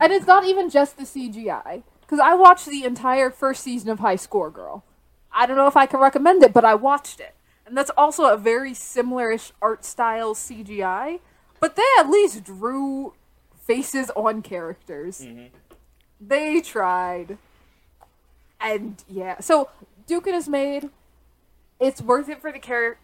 And 0.00 0.12
it's 0.12 0.26
not 0.26 0.44
even 0.44 0.70
just 0.70 0.96
the 0.96 1.04
CGI. 1.04 1.82
Because 2.00 2.20
I 2.20 2.34
watched 2.34 2.66
the 2.66 2.84
entire 2.84 3.30
first 3.30 3.62
season 3.62 3.90
of 3.90 3.98
High 4.00 4.16
Score 4.16 4.50
Girl. 4.50 4.84
I 5.32 5.46
don't 5.46 5.56
know 5.56 5.66
if 5.66 5.76
I 5.76 5.86
can 5.86 6.00
recommend 6.00 6.42
it, 6.42 6.52
but 6.52 6.64
I 6.64 6.74
watched 6.74 7.20
it. 7.20 7.34
And 7.72 7.78
that's 7.78 7.90
also 7.96 8.26
a 8.26 8.36
very 8.36 8.74
similar-ish 8.74 9.50
art 9.62 9.82
style 9.82 10.34
CGI. 10.34 11.20
But 11.58 11.74
they 11.74 11.82
at 11.98 12.10
least 12.10 12.44
drew 12.44 13.14
faces 13.58 14.10
on 14.14 14.42
characters. 14.42 15.26
They 16.20 16.60
tried. 16.60 17.38
And 18.60 19.02
yeah, 19.08 19.40
so 19.40 19.70
Dukin 20.06 20.34
is 20.34 20.50
made. 20.50 20.90
It's 21.80 22.02
worth 22.02 22.28
it 22.28 22.42
for 22.42 22.52
the 22.52 22.58
character 22.58 22.98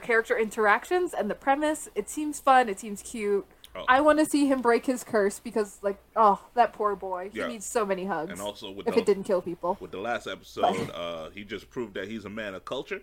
character 0.00 0.38
interactions 0.38 1.12
and 1.12 1.28
the 1.30 1.34
premise. 1.34 1.90
It 1.94 2.08
seems 2.08 2.40
fun. 2.40 2.70
It 2.70 2.80
seems 2.80 3.02
cute. 3.02 3.44
Oh. 3.76 3.84
I 3.88 4.00
want 4.00 4.20
to 4.20 4.24
see 4.24 4.46
him 4.46 4.62
break 4.62 4.86
his 4.86 5.04
curse 5.04 5.38
because, 5.38 5.80
like, 5.82 5.98
oh, 6.16 6.40
that 6.54 6.72
poor 6.72 6.96
boy. 6.96 7.28
He 7.30 7.40
Yeah. 7.40 7.48
needs 7.48 7.66
so 7.66 7.84
many 7.84 8.06
hugs. 8.06 8.30
And 8.32 8.40
also 8.40 8.70
with 8.70 8.88
if 8.88 8.94
the- 8.94 9.00
it 9.00 9.04
didn't 9.06 9.24
kill 9.24 9.42
people. 9.42 9.76
With 9.80 9.90
the 9.90 9.98
last 9.98 10.26
episode, 10.26 10.88
uh, 10.94 11.28
he 11.28 11.44
just 11.44 11.68
proved 11.68 11.92
that 11.94 12.08
he's 12.08 12.24
a 12.24 12.30
man 12.30 12.54
of 12.54 12.64
culture. 12.64 13.02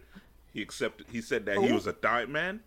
He 0.54 0.62
accepted. 0.62 1.08
He 1.12 1.22
said 1.22 1.46
that 1.46 1.58
he 1.60 1.70
Oh. 1.72 1.76
was 1.76 1.88
a 1.88 1.94
dye 1.94 2.26
man. 2.26 2.62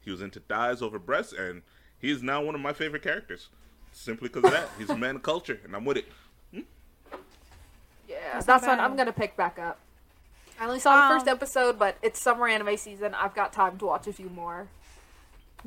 He 0.00 0.10
was 0.10 0.20
into 0.22 0.40
dyes 0.40 0.82
over 0.82 0.98
breasts, 0.98 1.32
and 1.32 1.62
he 1.98 2.10
is 2.10 2.22
now 2.22 2.42
one 2.42 2.54
of 2.54 2.60
my 2.60 2.72
favorite 2.72 3.02
characters. 3.02 3.48
Simply 3.92 4.28
because 4.28 4.44
of 4.44 4.50
that, 4.52 4.68
he's 4.78 4.90
a 4.90 4.96
man 4.96 5.16
of 5.16 5.22
culture, 5.22 5.60
and 5.64 5.74
I'm 5.74 5.84
with 5.84 5.96
it. 5.98 6.06
Yeah, 8.08 8.16
That's 8.32 8.46
that's, 8.46 8.64
not 8.64 8.78
one. 8.78 8.80
I'm 8.80 8.96
gonna 8.96 9.12
pick 9.12 9.36
back 9.36 9.58
up. 9.58 9.78
I 10.60 10.64
only 10.64 10.80
saw 10.80 11.08
the 11.08 11.14
first 11.14 11.28
Um, 11.28 11.34
episode, 11.36 11.78
but 11.78 11.96
it's 12.02 12.20
summer 12.20 12.48
anime 12.48 12.76
season. 12.76 13.14
I've 13.14 13.34
got 13.34 13.52
time 13.52 13.78
to 13.78 13.84
watch 13.86 14.06
a 14.06 14.12
few 14.12 14.28
more. 14.30 14.66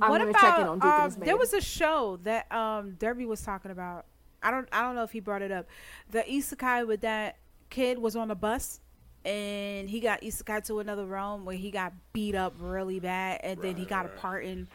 I'm 0.02 0.10
what 0.10 0.18
gonna 0.20 0.30
about 0.32 0.42
check 0.42 0.60
in 0.60 0.68
on 0.68 0.80
Duke 0.80 0.92
um, 0.92 1.26
there 1.26 1.38
was 1.38 1.54
a 1.54 1.62
show 1.62 2.18
that 2.24 2.52
um 2.52 2.96
Derby 3.00 3.26
was 3.26 3.42
talking 3.42 3.72
about. 3.72 4.06
I 4.42 4.50
don't 4.50 4.68
I 4.72 4.82
don't 4.82 4.96
know 4.96 5.04
if 5.04 5.12
he 5.12 5.20
brought 5.20 5.42
it 5.42 5.52
up. 5.52 5.68
The 6.10 6.22
isekai 6.24 6.88
with 6.88 7.02
that 7.02 7.38
kid 7.70 8.00
was 8.00 8.16
on 8.16 8.32
a 8.32 8.36
bus 8.36 8.80
and 9.26 9.90
he 9.90 10.00
got 10.00 10.22
isekai 10.22 10.64
to 10.66 10.80
another 10.80 11.06
realm 11.06 11.46
where 11.46 11.56
he 11.56 11.70
got 11.72 11.94
beat 12.14 12.36
up 12.36 12.54
really 12.60 13.00
bad 13.00 13.40
and 13.44 13.62
then 13.62 13.76
he 13.76 13.86
got 13.86 14.06
a 14.06 14.10
Right. 14.10 14.18
part 14.18 14.46
in 14.46 14.68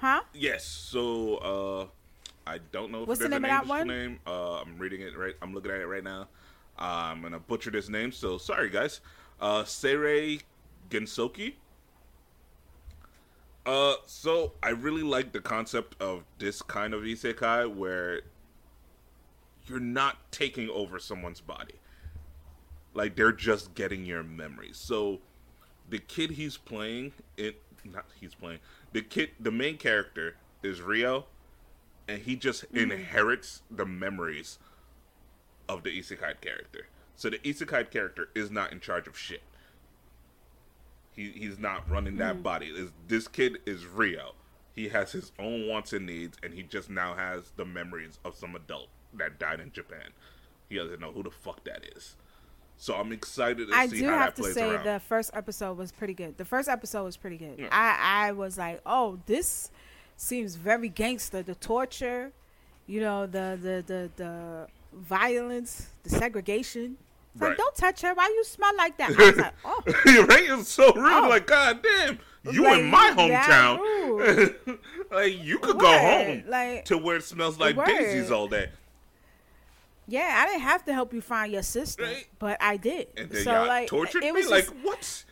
Huh? 0.00 0.22
Yes. 0.34 0.64
So 0.66 1.36
uh, 1.36 1.86
I 2.50 2.58
don't 2.72 2.90
know 2.92 3.02
if 3.02 3.08
What's 3.08 3.20
the 3.20 3.28
name 3.28 3.44
of 3.44 3.50
that 3.50 3.66
one? 3.66 3.86
name. 3.88 4.18
Uh, 4.26 4.60
I'm 4.60 4.76
reading 4.78 5.00
it 5.00 5.16
right. 5.16 5.34
I'm 5.40 5.54
looking 5.54 5.70
at 5.70 5.80
it 5.80 5.86
right 5.86 6.04
now. 6.04 6.22
Uh, 6.78 6.82
I'm 7.12 7.22
gonna 7.22 7.38
butcher 7.38 7.70
this 7.70 7.88
name, 7.88 8.12
so 8.12 8.36
sorry 8.36 8.68
guys. 8.68 9.00
Uh, 9.40 9.62
Seirei 9.62 10.42
Gensoki. 10.90 11.54
Uh, 13.66 13.94
so 14.06 14.52
I 14.62 14.70
really 14.70 15.02
like 15.02 15.32
the 15.32 15.40
concept 15.40 16.00
of 16.02 16.24
this 16.38 16.60
kind 16.60 16.92
of 16.92 17.02
isekai 17.02 17.74
where 17.74 18.20
you're 19.66 19.80
not 19.80 20.18
taking 20.30 20.68
over 20.68 20.98
someone's 20.98 21.40
body. 21.40 21.74
Like 22.94 23.16
they're 23.16 23.32
just 23.32 23.74
getting 23.74 24.04
your 24.04 24.22
memories. 24.22 24.76
So 24.76 25.20
the 25.88 25.98
kid 25.98 26.32
he's 26.32 26.56
playing, 26.56 27.12
it 27.36 27.60
not 27.84 28.06
he's 28.18 28.34
playing. 28.34 28.60
The 28.92 29.02
kid, 29.02 29.30
the 29.38 29.50
main 29.50 29.76
character 29.76 30.36
is 30.62 30.80
Rio, 30.80 31.26
and 32.08 32.22
he 32.22 32.36
just 32.36 32.72
mm-hmm. 32.72 32.92
inherits 32.92 33.62
the 33.70 33.84
memories 33.84 34.58
of 35.68 35.82
the 35.82 35.90
isekai 35.90 36.40
character. 36.40 36.86
So 37.16 37.30
the 37.30 37.38
isekai 37.38 37.90
character 37.90 38.28
is 38.34 38.50
not 38.50 38.72
in 38.72 38.80
charge 38.80 39.06
of 39.06 39.18
shit. 39.18 39.42
He 41.14 41.30
he's 41.30 41.58
not 41.58 41.88
running 41.88 42.16
that 42.16 42.36
mm. 42.36 42.42
body. 42.42 42.66
Is 42.66 42.90
this 43.06 43.28
kid 43.28 43.58
is 43.66 43.86
Rio. 43.86 44.32
He 44.74 44.88
has 44.88 45.12
his 45.12 45.30
own 45.38 45.68
wants 45.68 45.92
and 45.92 46.06
needs, 46.06 46.36
and 46.42 46.52
he 46.52 46.64
just 46.64 46.90
now 46.90 47.14
has 47.14 47.52
the 47.56 47.64
memories 47.64 48.18
of 48.24 48.34
some 48.34 48.56
adult 48.56 48.88
that 49.12 49.38
died 49.38 49.60
in 49.60 49.70
Japan. 49.70 50.10
He 50.68 50.76
doesn't 50.76 51.00
know 51.00 51.12
who 51.12 51.22
the 51.22 51.30
fuck 51.30 51.62
that 51.64 51.84
is. 51.96 52.16
So 52.76 52.94
I'm 52.94 53.12
excited 53.12 53.68
to 53.68 53.74
I 53.74 53.86
see 53.86 54.00
do 54.00 54.06
how 54.06 54.18
have 54.18 54.26
that 54.28 54.36
to 54.36 54.42
plays 54.42 54.54
say 54.54 54.70
around. 54.70 54.84
the 54.84 55.00
first 55.00 55.30
episode 55.32 55.78
was 55.78 55.92
pretty 55.92 56.14
good. 56.14 56.36
The 56.36 56.44
first 56.44 56.68
episode 56.68 57.04
was 57.04 57.16
pretty 57.16 57.36
good. 57.38 57.54
Yeah. 57.58 57.68
I 57.70 58.28
I 58.28 58.32
was 58.32 58.58
like, 58.58 58.80
"Oh, 58.84 59.18
this 59.26 59.70
seems 60.16 60.56
very 60.56 60.88
gangster. 60.88 61.42
The 61.42 61.54
torture, 61.54 62.32
you 62.86 63.00
know, 63.00 63.26
the 63.26 63.58
the 63.60 63.84
the 63.86 64.10
the 64.16 64.66
violence, 64.92 65.88
the 66.02 66.10
segregation. 66.10 66.96
It's 67.34 67.40
Right. 67.42 67.48
Like, 67.48 67.56
don't 67.58 67.74
touch 67.74 68.02
her. 68.02 68.14
Why 68.14 68.26
you 68.28 68.44
smell 68.44 68.76
like 68.76 68.96
that? 68.98 69.10
I 69.18 69.24
was 69.24 69.36
like, 69.36 69.54
"Oh, 69.64 69.82
right? 70.28 70.44
It's 70.50 70.68
so 70.68 70.92
rude. 70.92 71.12
Oh. 71.12 71.28
Like, 71.28 71.46
god 71.48 71.82
damn, 71.82 72.18
you 72.52 72.62
Like, 72.62 72.78
in 72.80 72.90
my 72.90 73.12
hometown. 73.16 74.78
like, 75.10 75.42
you 75.42 75.58
could 75.58 75.78
go 75.78 75.98
home 75.98 76.44
Like, 76.46 76.84
to 76.86 76.98
where 76.98 77.16
it 77.16 77.24
smells 77.24 77.58
like 77.58 77.76
daisies 77.86 78.30
all 78.30 78.46
day. 78.46 78.68
Yeah, 80.06 80.42
I 80.42 80.46
didn't 80.46 80.62
have 80.62 80.84
to 80.86 80.92
help 80.92 81.12
you 81.14 81.20
find 81.20 81.52
your 81.52 81.62
sister, 81.62 82.04
Right. 82.04 82.26
but 82.38 82.56
I 82.60 82.76
did. 82.76 83.08
And 83.16 83.30
then 83.30 83.44
so 83.44 83.52
y'all 83.52 83.66
like, 83.66 83.88
tortured 83.88 84.22
it 84.24 84.34
me? 84.34 84.40
was 84.40 84.50
Like, 84.50 84.64
just- 84.64 84.76
what? 84.82 85.24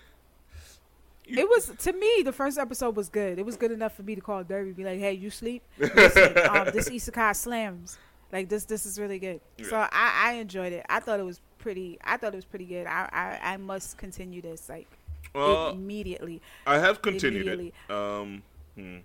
It 1.25 1.49
was 1.49 1.73
to 1.79 1.93
me 1.93 2.23
the 2.25 2.33
first 2.33 2.59
episode 2.59 2.97
was 2.97 3.09
good. 3.09 3.39
It 3.39 3.47
was 3.47 3.57
good 3.57 3.71
enough 3.71 3.95
for 3.97 4.03
me 4.03 4.15
to 4.15 4.21
call 4.21 4.43
Derby, 4.45 4.73
be 4.73 4.85
like, 4.85 4.99
"Hey, 4.99 5.13
you 5.13 5.31
sleep? 5.31 5.63
Listen, 5.79 6.37
um, 6.49 6.69
this 6.73 6.91
isekai 6.91 7.35
slams. 7.37 7.97
Like 8.33 8.49
this, 8.49 8.65
this 8.65 8.85
is 8.85 8.99
really 8.99 9.19
good." 9.21 9.41
So 9.67 9.77
I, 9.79 9.89
I 9.93 10.33
enjoyed 10.35 10.73
it. 10.73 10.85
I 10.91 10.99
thought 11.01 11.21
it 11.21 11.23
was 11.23 11.41
pretty. 11.59 11.97
I 12.05 12.17
thought 12.19 12.33
it 12.35 12.37
was 12.37 12.45
pretty 12.45 12.67
good. 12.67 12.87
I, 12.87 13.09
I, 13.13 13.53
I 13.55 13.57
must 13.57 13.97
continue 13.97 14.43
this 14.43 14.69
like 14.69 14.89
immediately. 15.35 16.43
I 16.67 16.79
have 16.79 17.01
continued 17.01 17.47
it. 17.89 17.91
Um, 17.91 18.43
hmm. 18.75 18.97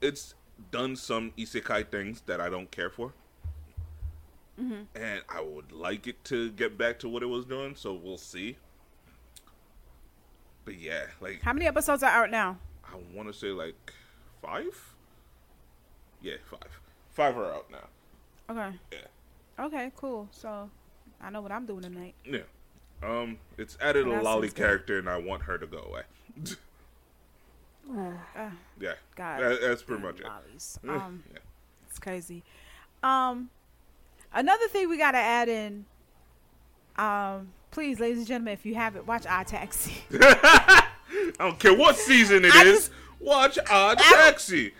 It's 0.00 0.34
done 0.70 0.96
some 0.96 1.32
isekai 1.38 1.88
things 1.88 2.22
that 2.26 2.40
I 2.40 2.50
don't 2.50 2.70
care 2.70 2.90
for. 2.90 3.12
Mm-hmm. 4.60 4.82
And 5.00 5.22
I 5.28 5.40
would 5.40 5.70
like 5.72 6.06
it 6.06 6.22
to 6.24 6.50
get 6.50 6.76
back 6.76 6.98
to 7.00 7.08
what 7.08 7.22
it 7.22 7.26
was 7.26 7.44
doing, 7.44 7.74
so 7.76 7.92
we'll 7.94 8.18
see. 8.18 8.56
But 10.64 10.78
yeah, 10.78 11.04
like 11.20 11.42
How 11.42 11.52
many 11.52 11.66
episodes 11.66 12.02
are 12.02 12.10
out 12.10 12.30
now? 12.30 12.58
I 12.84 12.96
want 13.14 13.28
to 13.28 13.32
say 13.38 13.48
like 13.48 13.92
five. 14.42 14.94
Yeah, 16.20 16.34
five. 16.50 16.80
Five 17.10 17.36
are 17.38 17.52
out 17.52 17.70
now. 17.70 17.86
Okay. 18.50 18.76
Yeah, 18.92 19.64
Okay. 19.66 19.92
Cool. 19.96 20.28
So 20.32 20.68
I 21.20 21.30
know 21.30 21.40
what 21.40 21.52
I'm 21.52 21.66
doing 21.66 21.82
tonight. 21.82 22.14
yeah. 22.24 22.40
Um, 23.00 23.38
it's 23.56 23.78
added 23.80 24.08
a 24.08 24.20
lolly 24.22 24.48
good. 24.48 24.56
character, 24.56 24.98
and 24.98 25.08
I 25.08 25.18
want 25.18 25.42
her 25.42 25.56
to 25.58 25.66
go 25.66 25.78
away. 25.78 26.02
Uh, 27.90 28.50
yeah, 28.78 28.92
God. 29.16 29.40
that, 29.40 29.60
that's 29.62 29.82
pretty 29.82 30.02
much 30.02 30.20
it. 30.20 30.26
lollies. 30.26 30.78
Yeah. 30.84 30.94
Um, 31.06 31.22
it's 31.88 31.98
crazy. 31.98 32.42
Um, 33.02 33.48
another 34.32 34.68
thing 34.68 34.88
we 34.88 34.98
gotta 34.98 35.18
add 35.18 35.48
in. 35.48 35.84
Um, 36.96 37.48
please, 37.70 38.00
ladies 38.00 38.18
and 38.18 38.26
gentlemen, 38.26 38.54
if 38.54 38.66
you 38.66 38.74
haven't, 38.74 39.06
watch 39.06 39.26
Odd 39.26 39.46
Taxi. 39.46 39.92
I 40.12 40.84
don't 41.38 41.58
care 41.58 41.74
what 41.76 41.96
season 41.96 42.44
it 42.44 42.54
I 42.54 42.64
is. 42.64 42.76
just- 42.88 42.90
watch 43.20 43.58
Odd 43.70 43.98
Taxi. 43.98 44.72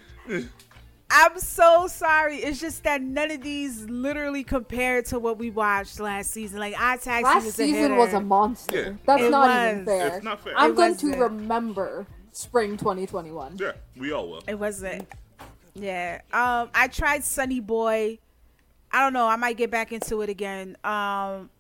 I'm 1.11 1.38
so 1.38 1.87
sorry. 1.87 2.37
It's 2.37 2.61
just 2.61 2.82
that 2.84 3.00
none 3.00 3.30
of 3.30 3.40
these 3.40 3.84
literally 3.88 4.44
compared 4.44 5.06
to 5.06 5.18
what 5.18 5.38
we 5.38 5.48
watched 5.50 6.00
last 6.00 6.32
season. 6.32 6.58
Like 6.61 6.74
Odd 6.78 7.00
Taxi 7.00 7.24
Last 7.24 7.44
was 7.46 7.54
a 7.54 7.56
season 7.56 7.80
hitter. 7.82 7.94
was 7.94 8.12
a 8.12 8.20
monster. 8.20 8.76
Yeah. 8.82 8.92
That's 9.06 9.22
It 9.22 9.30
not 9.30 9.46
was. 9.48 9.72
even 9.72 9.84
fair. 9.87 10.06
It's 10.16 10.24
not 10.24 10.40
fair. 10.44 10.52
I'm 10.56 10.72
It 10.72 10.76
going 10.76 10.90
was 10.92 11.00
to 11.00 11.06
remember 11.16 12.06
spring 12.32 12.76
2021. 12.76 13.56
Yeah, 13.58 13.72
we 13.96 14.12
all 14.12 14.28
will. 14.28 14.42
It 14.46 14.58
wasn't. 14.58 15.08
Yeah. 15.74 16.20
Um, 16.32 16.68
I 16.74 16.88
tried 16.92 17.24
Sunny 17.24 17.61
Boy. 17.61 18.18
I 18.90 19.01
don't 19.03 19.12
know. 19.12 19.27
I 19.29 19.37
might 19.37 19.57
get 19.57 19.70
back 19.70 19.92
into 19.92 20.22
it 20.22 20.29
again. 20.31 20.77
Um, 20.85 21.51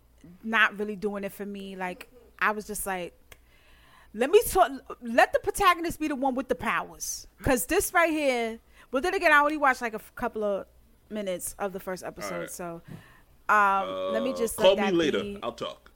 not 0.42 0.78
really 0.78 0.96
doing 0.96 1.24
it 1.24 1.32
for 1.32 1.44
me. 1.46 1.76
Like 1.76 2.08
I 2.38 2.50
was 2.52 2.66
just 2.66 2.86
like, 2.86 3.14
let 4.14 4.30
me 4.30 4.40
talk. 4.48 4.70
Let 5.02 5.32
the 5.32 5.38
protagonist 5.40 6.00
be 6.00 6.08
the 6.08 6.16
one 6.16 6.34
with 6.34 6.48
the 6.48 6.54
powers, 6.54 7.26
because 7.38 7.66
this 7.66 7.92
right 7.92 8.10
here. 8.10 8.58
But 8.90 9.02
then 9.02 9.14
again, 9.14 9.32
I 9.32 9.40
only 9.40 9.58
watched 9.58 9.82
like 9.82 9.92
a 9.92 9.96
f- 9.96 10.12
couple 10.14 10.42
of 10.44 10.66
minutes 11.10 11.54
of 11.58 11.72
the 11.74 11.80
first 11.80 12.02
episode, 12.04 12.32
Alright. 12.34 12.50
so. 12.50 12.82
Um, 13.50 14.12
let 14.12 14.22
me 14.22 14.32
Uh, 14.32 14.36
just 14.36 14.56
call 14.56 14.76
me 14.76 14.90
later. 14.90 15.20
be. 15.20 15.38
I'll 15.42 15.52
talk. 15.52 15.90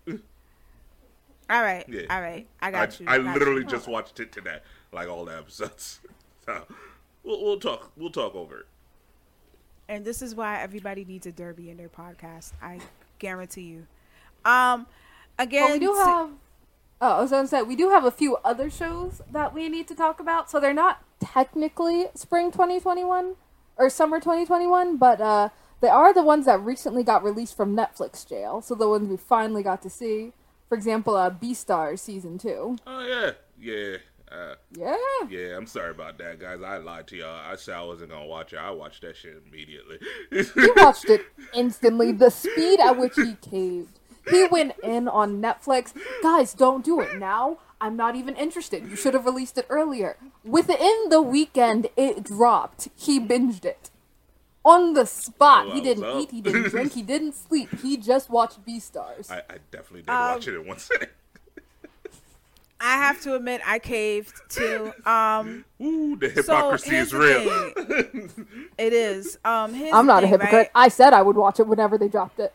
All 1.51 1.61
right, 1.61 1.85
Yeah. 1.87 2.03
all 2.09 2.21
right, 2.23 2.47
I 2.62 2.68
I, 2.68 2.71
got 2.71 2.99
you. 3.01 3.07
I 3.09 3.18
got 3.18 3.27
you. 3.27 3.33
literally 3.38 3.64
just 3.64 3.87
watched 3.87 4.21
it 4.21 4.33
today, 4.33 4.61
like 4.90 5.09
all 5.09 5.25
the 5.25 5.37
episodes. 5.37 6.01
So 6.47 6.64
we'll, 7.23 7.40
we'll 7.45 7.61
talk. 7.61 7.92
We'll 7.97 8.11
talk 8.11 8.35
over 8.35 8.61
it. 8.61 8.66
And 9.92 10.07
this 10.07 10.22
is 10.22 10.35
why 10.35 10.59
everybody 10.59 11.05
needs 11.05 11.26
a 11.26 11.33
derby 11.33 11.68
in 11.68 11.76
their 11.76 11.90
podcast. 11.90 12.52
I 12.62 12.81
guarantee 13.18 13.62
you. 13.62 13.87
Um, 14.42 14.87
again, 15.38 15.68
But 15.68 15.72
we 15.74 15.78
do 15.81 15.94
have. 15.94 16.31
Oh, 17.02 17.18
I 17.18 17.20
was 17.20 17.31
going 17.31 17.44
to 17.44 17.48
say, 17.48 17.62
we 17.62 17.76
do 17.76 17.90
have 17.90 18.05
a 18.05 18.11
few 18.11 18.37
other 18.38 18.70
shows 18.70 19.20
that 19.31 19.52
we 19.52 19.68
need 19.68 19.87
to 19.88 19.94
talk 19.94 20.18
about. 20.18 20.50
So 20.50 20.61
they're 20.61 20.72
not 20.72 21.02
technically 21.20 22.07
spring 22.14 22.50
2021 22.52 23.35
or 23.76 23.90
summer 23.90 24.18
2021, 24.18 24.96
but 24.96 25.20
uh, 25.20 25.48
they 25.81 25.88
are 25.88 26.14
the 26.14 26.22
ones 26.22 26.46
that 26.46 26.61
recently 26.61 27.02
got 27.02 27.22
released 27.22 27.57
from 27.57 27.76
Netflix 27.76 28.26
jail. 28.26 28.62
So 28.62 28.74
the 28.74 28.88
ones 28.88 29.09
we 29.11 29.16
finally 29.18 29.62
got 29.62 29.83
to 29.83 29.90
see. 29.90 30.33
For 30.68 30.76
example, 30.76 31.16
uh, 31.16 31.28
Beastars 31.28 31.98
season 31.98 32.38
2. 32.38 32.78
Oh 32.87 33.07
yeah, 33.07 33.33
yeah, 33.61 33.96
uh, 34.33 34.55
Yeah. 34.77 34.97
yeah. 35.29 35.57
I'm 35.57 35.66
sorry 35.66 35.90
about 35.90 36.18
that, 36.18 36.38
guys. 36.40 36.61
I 36.62 36.79
lied 36.79 37.07
to 37.09 37.16
y'all. 37.16 37.40
I 37.53 37.57
said 37.57 37.75
I 37.77 37.83
wasn't 37.83 38.11
gonna 38.11 38.27
watch 38.27 38.53
it. 38.53 38.57
I 38.59 38.71
watched 38.71 39.03
that 39.03 39.16
shit 39.16 39.42
immediately. 39.47 39.99
He 40.31 40.71
watched 40.77 41.09
it 41.11 41.23
instantly. 41.55 42.12
The 42.12 42.31
speed 42.31 42.81
at 42.81 42.97
which 42.99 43.14
he 43.16 43.35
caved. 43.35 43.99
He 44.31 44.47
went 44.47 44.75
in 44.83 45.09
on 45.09 45.42
Netflix. 45.42 45.92
Guys, 46.23 46.55
don't 46.55 46.85
do 46.85 47.01
it 47.01 47.18
now. 47.18 47.59
I'm 47.81 47.97
not 47.97 48.14
even 48.14 48.37
interested. 48.37 48.88
You 48.88 48.95
should 48.95 49.14
have 49.14 49.25
released 49.25 49.59
it 49.59 49.66
earlier. 49.68 50.16
Within 50.45 51.09
the 51.11 51.21
weekend 51.21 51.88
it 51.97 52.23
dropped, 52.23 52.88
he 52.97 53.18
binged 53.18 53.64
it. 53.64 53.90
on 54.64 54.95
the 54.95 55.05
spot. 55.05 55.66
Oh, 55.68 55.73
he 55.73 55.81
didn't 55.81 56.05
up. 56.05 56.23
eat, 56.23 56.31
he 56.31 56.40
didn't 56.40 56.68
drink, 56.71 56.92
he 56.92 57.03
didn't 57.03 57.35
sleep. 57.35 57.68
He 57.81 57.97
just 57.97 58.31
watched 58.31 58.64
Beastars. 58.64 59.29
I, 59.29 59.38
I 59.51 59.57
definitely 59.73 60.03
did 60.03 60.11
Um, 60.11 60.35
watch 60.35 60.47
it 60.47 60.55
in 60.55 60.66
one 60.68 60.79
sitting. 60.88 61.09
I 62.85 62.97
have 62.97 63.21
to 63.23 63.35
admit, 63.37 63.61
I 63.64 63.79
caved 63.79 64.35
too. 64.49 64.92
Um, 65.07 65.64
Ooh, 65.81 66.16
the 66.16 66.29
so 66.31 66.35
hypocrisy 66.42 66.90
here's 66.90 67.07
is 67.09 67.14
real. 67.14 67.73
it 68.79 68.92
is. 68.92 69.38
Um, 69.45 69.73
here's 69.73 69.92
I'm 69.95 70.07
the 70.07 70.12
not 70.14 70.25
a 70.25 70.27
hypocrite. 70.27 70.53
right? 70.53 70.71
I 70.75 70.88
said 70.88 71.12
I 71.12 71.23
would 71.23 71.37
watch 71.37 71.61
it 71.61 71.66
whenever 71.66 71.97
they 71.97 72.09
dropped 72.09 72.40
it. 72.40 72.53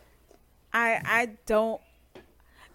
I 0.74 1.02
I 1.06 1.30
don't. 1.46 1.82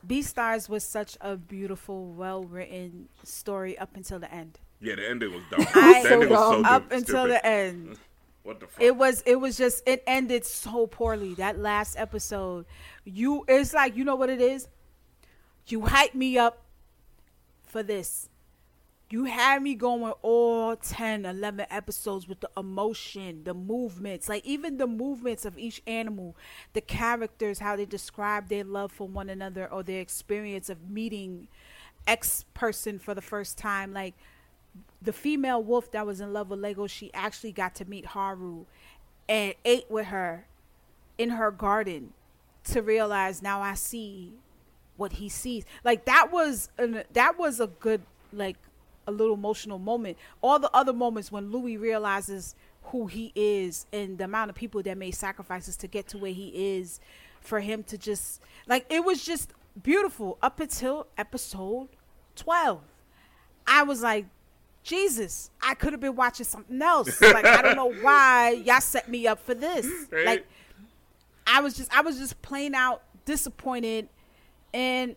Beastars 0.06 0.68
was 0.68 0.82
such 0.84 1.16
a 1.20 1.36
beautiful, 1.36 2.06
well 2.06 2.42
written 2.44 3.08
story 3.22 3.78
up 3.78 3.94
until 3.96 4.18
the 4.18 4.32
end. 4.34 4.58
Yeah, 4.80 4.96
the 4.96 5.08
ending 5.08 5.32
was 5.32 5.42
dumb. 5.50 5.60
I- 5.74 6.02
the 6.02 6.10
ending 6.10 6.28
was 6.30 6.38
so 6.38 6.62
So 6.62 6.68
up 6.68 6.82
stupid. 6.86 6.98
until 6.98 7.26
the 7.28 7.46
end. 7.46 7.98
What 8.44 8.58
the 8.58 8.66
fuck? 8.66 8.82
It 8.82 8.96
was 8.96 9.22
it 9.24 9.36
was 9.36 9.56
just 9.56 9.86
it 9.86 10.02
ended 10.04 10.44
so 10.44 10.88
poorly. 10.88 11.34
That 11.34 11.60
last 11.60 11.96
episode, 11.96 12.66
you 13.04 13.44
it's 13.46 13.72
like 13.72 13.94
you 13.96 14.02
know 14.04 14.16
what 14.16 14.30
it 14.30 14.40
is. 14.40 14.66
You 15.68 15.82
hype 15.82 16.16
me 16.16 16.38
up 16.38 16.60
for 17.72 17.82
this. 17.82 18.28
You 19.10 19.24
had 19.24 19.62
me 19.62 19.74
going 19.74 20.12
all 20.22 20.76
10, 20.76 21.26
11 21.26 21.66
episodes 21.70 22.28
with 22.28 22.40
the 22.40 22.50
emotion, 22.56 23.44
the 23.44 23.52
movements, 23.52 24.28
like 24.28 24.44
even 24.46 24.78
the 24.78 24.86
movements 24.86 25.44
of 25.44 25.58
each 25.58 25.82
animal, 25.86 26.36
the 26.72 26.80
characters, 26.80 27.58
how 27.58 27.76
they 27.76 27.84
describe 27.84 28.48
their 28.48 28.64
love 28.64 28.90
for 28.90 29.06
one 29.06 29.28
another 29.28 29.70
or 29.70 29.82
their 29.82 30.00
experience 30.00 30.70
of 30.70 30.88
meeting 30.88 31.48
X 32.06 32.46
person 32.54 32.98
for 32.98 33.14
the 33.14 33.20
first 33.20 33.58
time. 33.58 33.92
Like 33.92 34.14
the 35.02 35.12
female 35.12 35.62
wolf 35.62 35.90
that 35.90 36.06
was 36.06 36.20
in 36.20 36.32
love 36.32 36.48
with 36.48 36.60
Lego, 36.60 36.86
she 36.86 37.12
actually 37.12 37.52
got 37.52 37.74
to 37.76 37.84
meet 37.84 38.06
Haru 38.06 38.64
and 39.28 39.54
ate 39.66 39.90
with 39.90 40.06
her 40.06 40.46
in 41.18 41.30
her 41.30 41.50
garden 41.50 42.14
to 42.64 42.80
realize 42.80 43.42
now 43.42 43.60
I 43.60 43.74
see 43.74 44.32
what 45.02 45.14
he 45.14 45.28
sees. 45.28 45.64
Like 45.84 46.04
that 46.04 46.32
was 46.32 46.70
an, 46.78 47.02
that 47.12 47.36
was 47.36 47.58
a 47.58 47.66
good 47.66 48.02
like 48.32 48.56
a 49.06 49.10
little 49.10 49.34
emotional 49.34 49.80
moment. 49.80 50.16
All 50.40 50.60
the 50.60 50.70
other 50.72 50.92
moments 50.92 51.32
when 51.32 51.50
Louis 51.50 51.76
realizes 51.76 52.54
who 52.84 53.08
he 53.08 53.32
is 53.34 53.86
and 53.92 54.16
the 54.16 54.24
amount 54.24 54.50
of 54.50 54.56
people 54.56 54.80
that 54.84 54.96
made 54.96 55.10
sacrifices 55.10 55.76
to 55.78 55.88
get 55.88 56.06
to 56.08 56.18
where 56.18 56.32
he 56.32 56.76
is 56.78 57.00
for 57.40 57.58
him 57.58 57.82
to 57.82 57.98
just 57.98 58.40
like 58.68 58.86
it 58.88 59.04
was 59.04 59.24
just 59.24 59.52
beautiful 59.82 60.38
up 60.40 60.60
until 60.60 61.08
episode 61.18 61.88
12. 62.36 62.80
I 63.66 63.82
was 63.82 64.02
like 64.02 64.26
Jesus, 64.84 65.50
I 65.60 65.74
could 65.74 65.92
have 65.92 66.00
been 66.00 66.16
watching 66.16 66.46
something 66.46 66.80
else. 66.80 67.20
Like 67.20 67.44
I 67.44 67.60
don't 67.60 67.76
know 67.76 67.92
why 68.02 68.62
y'all 68.64 68.80
set 68.80 69.08
me 69.08 69.26
up 69.26 69.40
for 69.40 69.54
this. 69.54 69.86
Right. 70.12 70.26
Like 70.26 70.46
I 71.44 71.60
was 71.60 71.76
just 71.76 71.92
I 71.92 72.02
was 72.02 72.18
just 72.18 72.40
plain 72.40 72.74
out 72.76 73.02
disappointed 73.24 74.08
and 74.74 75.16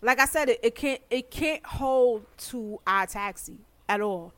like 0.00 0.18
I 0.20 0.24
said 0.26 0.48
it, 0.48 0.60
it 0.62 0.74
can't 0.74 1.00
it 1.10 1.30
can't 1.30 1.64
hold 1.64 2.24
to 2.48 2.80
Odd 2.86 3.08
Taxi 3.08 3.58
at 3.88 4.00
all. 4.00 4.32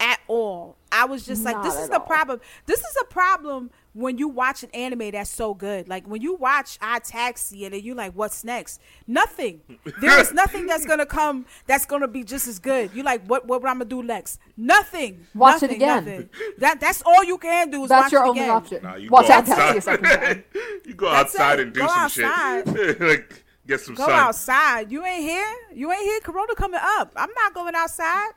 At 0.00 0.18
all. 0.26 0.76
I 0.90 1.04
was 1.04 1.24
just 1.24 1.44
like 1.44 1.54
Not 1.54 1.64
this 1.64 1.74
is 1.74 1.84
at 1.84 1.90
the 1.90 2.00
all. 2.00 2.06
problem. 2.06 2.40
This 2.66 2.80
is 2.80 2.96
a 3.00 3.04
problem 3.04 3.70
when 3.94 4.18
you 4.18 4.26
watch 4.26 4.64
an 4.64 4.70
anime 4.74 5.12
that's 5.12 5.30
so 5.30 5.54
good. 5.54 5.86
Like 5.86 6.08
when 6.08 6.22
you 6.22 6.34
watch 6.34 6.76
Odd 6.82 7.04
Taxi 7.04 7.64
and 7.64 7.72
then 7.72 7.82
you 7.84 7.94
like 7.94 8.12
what's 8.14 8.42
next? 8.42 8.80
Nothing. 9.06 9.60
There 10.00 10.18
is 10.18 10.32
nothing 10.32 10.66
that's 10.66 10.84
going 10.86 10.98
to 10.98 11.06
come 11.06 11.46
that's 11.68 11.86
going 11.86 12.02
to 12.02 12.08
be 12.08 12.24
just 12.24 12.48
as 12.48 12.58
good. 12.58 12.90
You 12.94 13.04
like 13.04 13.24
what 13.26 13.46
what 13.46 13.58
I'm 13.64 13.78
going 13.78 13.80
to 13.80 13.84
do 13.84 14.02
next? 14.02 14.40
Nothing. 14.56 15.24
Watch 15.34 15.62
it 15.62 15.66
Nothing, 15.70 15.76
again. 15.76 16.04
nothing. 16.04 16.28
That 16.58 16.80
that's 16.80 17.02
all 17.06 17.22
you 17.22 17.38
can 17.38 17.70
do 17.70 17.84
is 17.84 17.88
That's 17.90 18.06
watch 18.06 18.12
your 18.12 18.24
it 18.24 18.28
only 18.30 18.40
again. 18.40 18.50
option. 18.50 18.82
Nah, 18.82 18.94
you 18.96 19.08
watch 19.08 19.26
go 19.26 19.28
that 19.28 19.46
taxi 19.46 19.62
outside. 19.62 19.76
a 19.76 19.80
second 19.82 20.04
time. 20.20 20.44
you 20.84 20.94
go 20.94 21.10
That's 21.12 21.34
outside 21.34 21.60
it. 21.60 21.62
and 21.66 21.72
do 21.74 21.80
Go 21.80 21.86
some 21.86 21.98
outside. 21.98 22.68
shit. 22.76 23.00
like 23.00 23.41
get 23.66 23.80
some 23.80 23.94
Go 23.94 24.06
sun. 24.06 24.12
outside. 24.12 24.92
You 24.92 25.04
ain't 25.04 25.22
here. 25.22 25.54
You 25.74 25.92
ain't 25.92 26.02
here. 26.02 26.20
Corona 26.20 26.54
coming 26.54 26.80
up. 26.82 27.12
I'm 27.16 27.30
not 27.34 27.54
going 27.54 27.74
outside. 27.74 28.30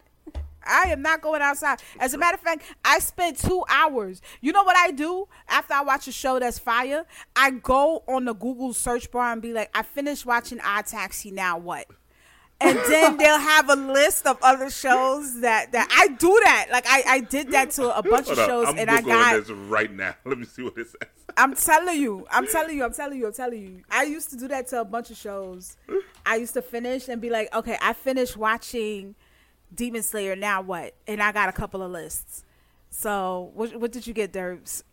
I 0.66 0.86
am 0.90 1.02
not 1.02 1.22
going 1.22 1.42
outside. 1.42 1.80
As 2.00 2.14
a 2.14 2.18
matter 2.18 2.36
of 2.36 2.42
fact, 2.42 2.64
I 2.84 3.00
spent 3.00 3.38
two 3.38 3.64
hours. 3.70 4.22
You 4.42 4.52
know 4.52 4.64
what 4.64 4.76
I 4.76 4.92
do 4.92 5.28
after 5.48 5.74
I 5.74 5.84
watch 5.84 6.08
a 6.08 6.12
show 6.12 6.40
that's 6.40 6.58
fire? 6.60 7.06
I 7.36 7.52
go 7.52 8.04
on 8.08 8.26
the 8.26 8.34
Google 8.34 8.74
search 8.74 9.12
bar 9.12 9.32
and 9.32 9.42
be 9.42 9.54
like, 9.54 9.70
I 9.76 9.84
finished 9.84 10.26
watching 10.26 10.60
Odd 10.62 10.88
Taxi. 10.88 11.32
Now 11.32 11.58
what? 11.58 11.88
And 12.62 12.80
then 12.90 13.18
they'll 13.18 13.38
have 13.38 13.70
a 13.70 13.76
list 13.76 14.26
of 14.26 14.38
other 14.42 14.70
shows 14.70 15.42
that 15.42 15.72
that 15.74 15.88
I 15.92 16.08
do 16.16 16.40
that. 16.46 16.68
Like 16.72 16.86
I, 16.88 17.04
I 17.08 17.20
did 17.20 17.52
that 17.52 17.72
to 17.72 17.96
a 17.96 18.02
bunch 18.02 18.30
of 18.30 18.38
Hold 18.38 18.40
up, 18.40 18.48
shows, 18.48 18.68
I'm 18.70 18.80
and 18.80 18.90
I 18.90 19.02
got 19.02 19.34
this 19.34 19.50
right 19.50 19.92
now. 19.92 20.16
Let 20.26 20.40
me 20.40 20.46
see 20.46 20.64
what 20.64 20.78
it 20.78 20.88
says. 20.88 21.10
I'm 21.38 21.54
telling 21.56 22.00
you, 22.00 22.26
I'm 22.32 22.48
telling 22.48 22.78
you, 22.78 22.84
I'm 22.86 22.94
telling 22.94 23.20
you, 23.20 23.28
I'm 23.28 23.34
telling 23.34 23.62
you. 23.62 23.82
I 23.90 24.04
used 24.04 24.30
to 24.30 24.38
do 24.38 24.48
that 24.48 24.68
to 24.70 24.82
a 24.82 24.86
bunch 24.86 25.10
of 25.12 25.18
shows. 25.18 25.76
I 26.26 26.38
used 26.38 26.54
to 26.54 26.62
finish 26.62 27.08
and 27.10 27.22
be 27.22 27.30
like, 27.30 27.54
okay, 27.54 27.78
I 27.82 27.94
finished 27.94 28.38
watching 28.38 29.16
Demon 29.74 30.02
Slayer. 30.04 30.36
Now 30.36 30.62
what? 30.62 30.94
And 31.08 31.22
I 31.22 31.32
got 31.32 31.50
a 31.50 31.52
couple 31.52 31.82
of 31.82 31.92
lists. 31.92 32.44
So 32.90 33.52
what, 33.54 33.76
what 33.76 33.92
did 33.92 34.08
you 34.08 34.14
get, 34.14 34.32
Derbs? 34.32 34.84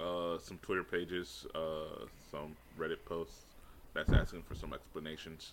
Uh, 0.00 0.38
some 0.38 0.58
Twitter 0.62 0.84
pages, 0.84 1.44
uh, 1.54 2.04
some 2.30 2.54
Reddit 2.78 3.04
posts 3.04 3.46
that's 3.94 4.12
asking 4.12 4.42
for 4.42 4.54
some 4.54 4.72
explanations. 4.72 5.52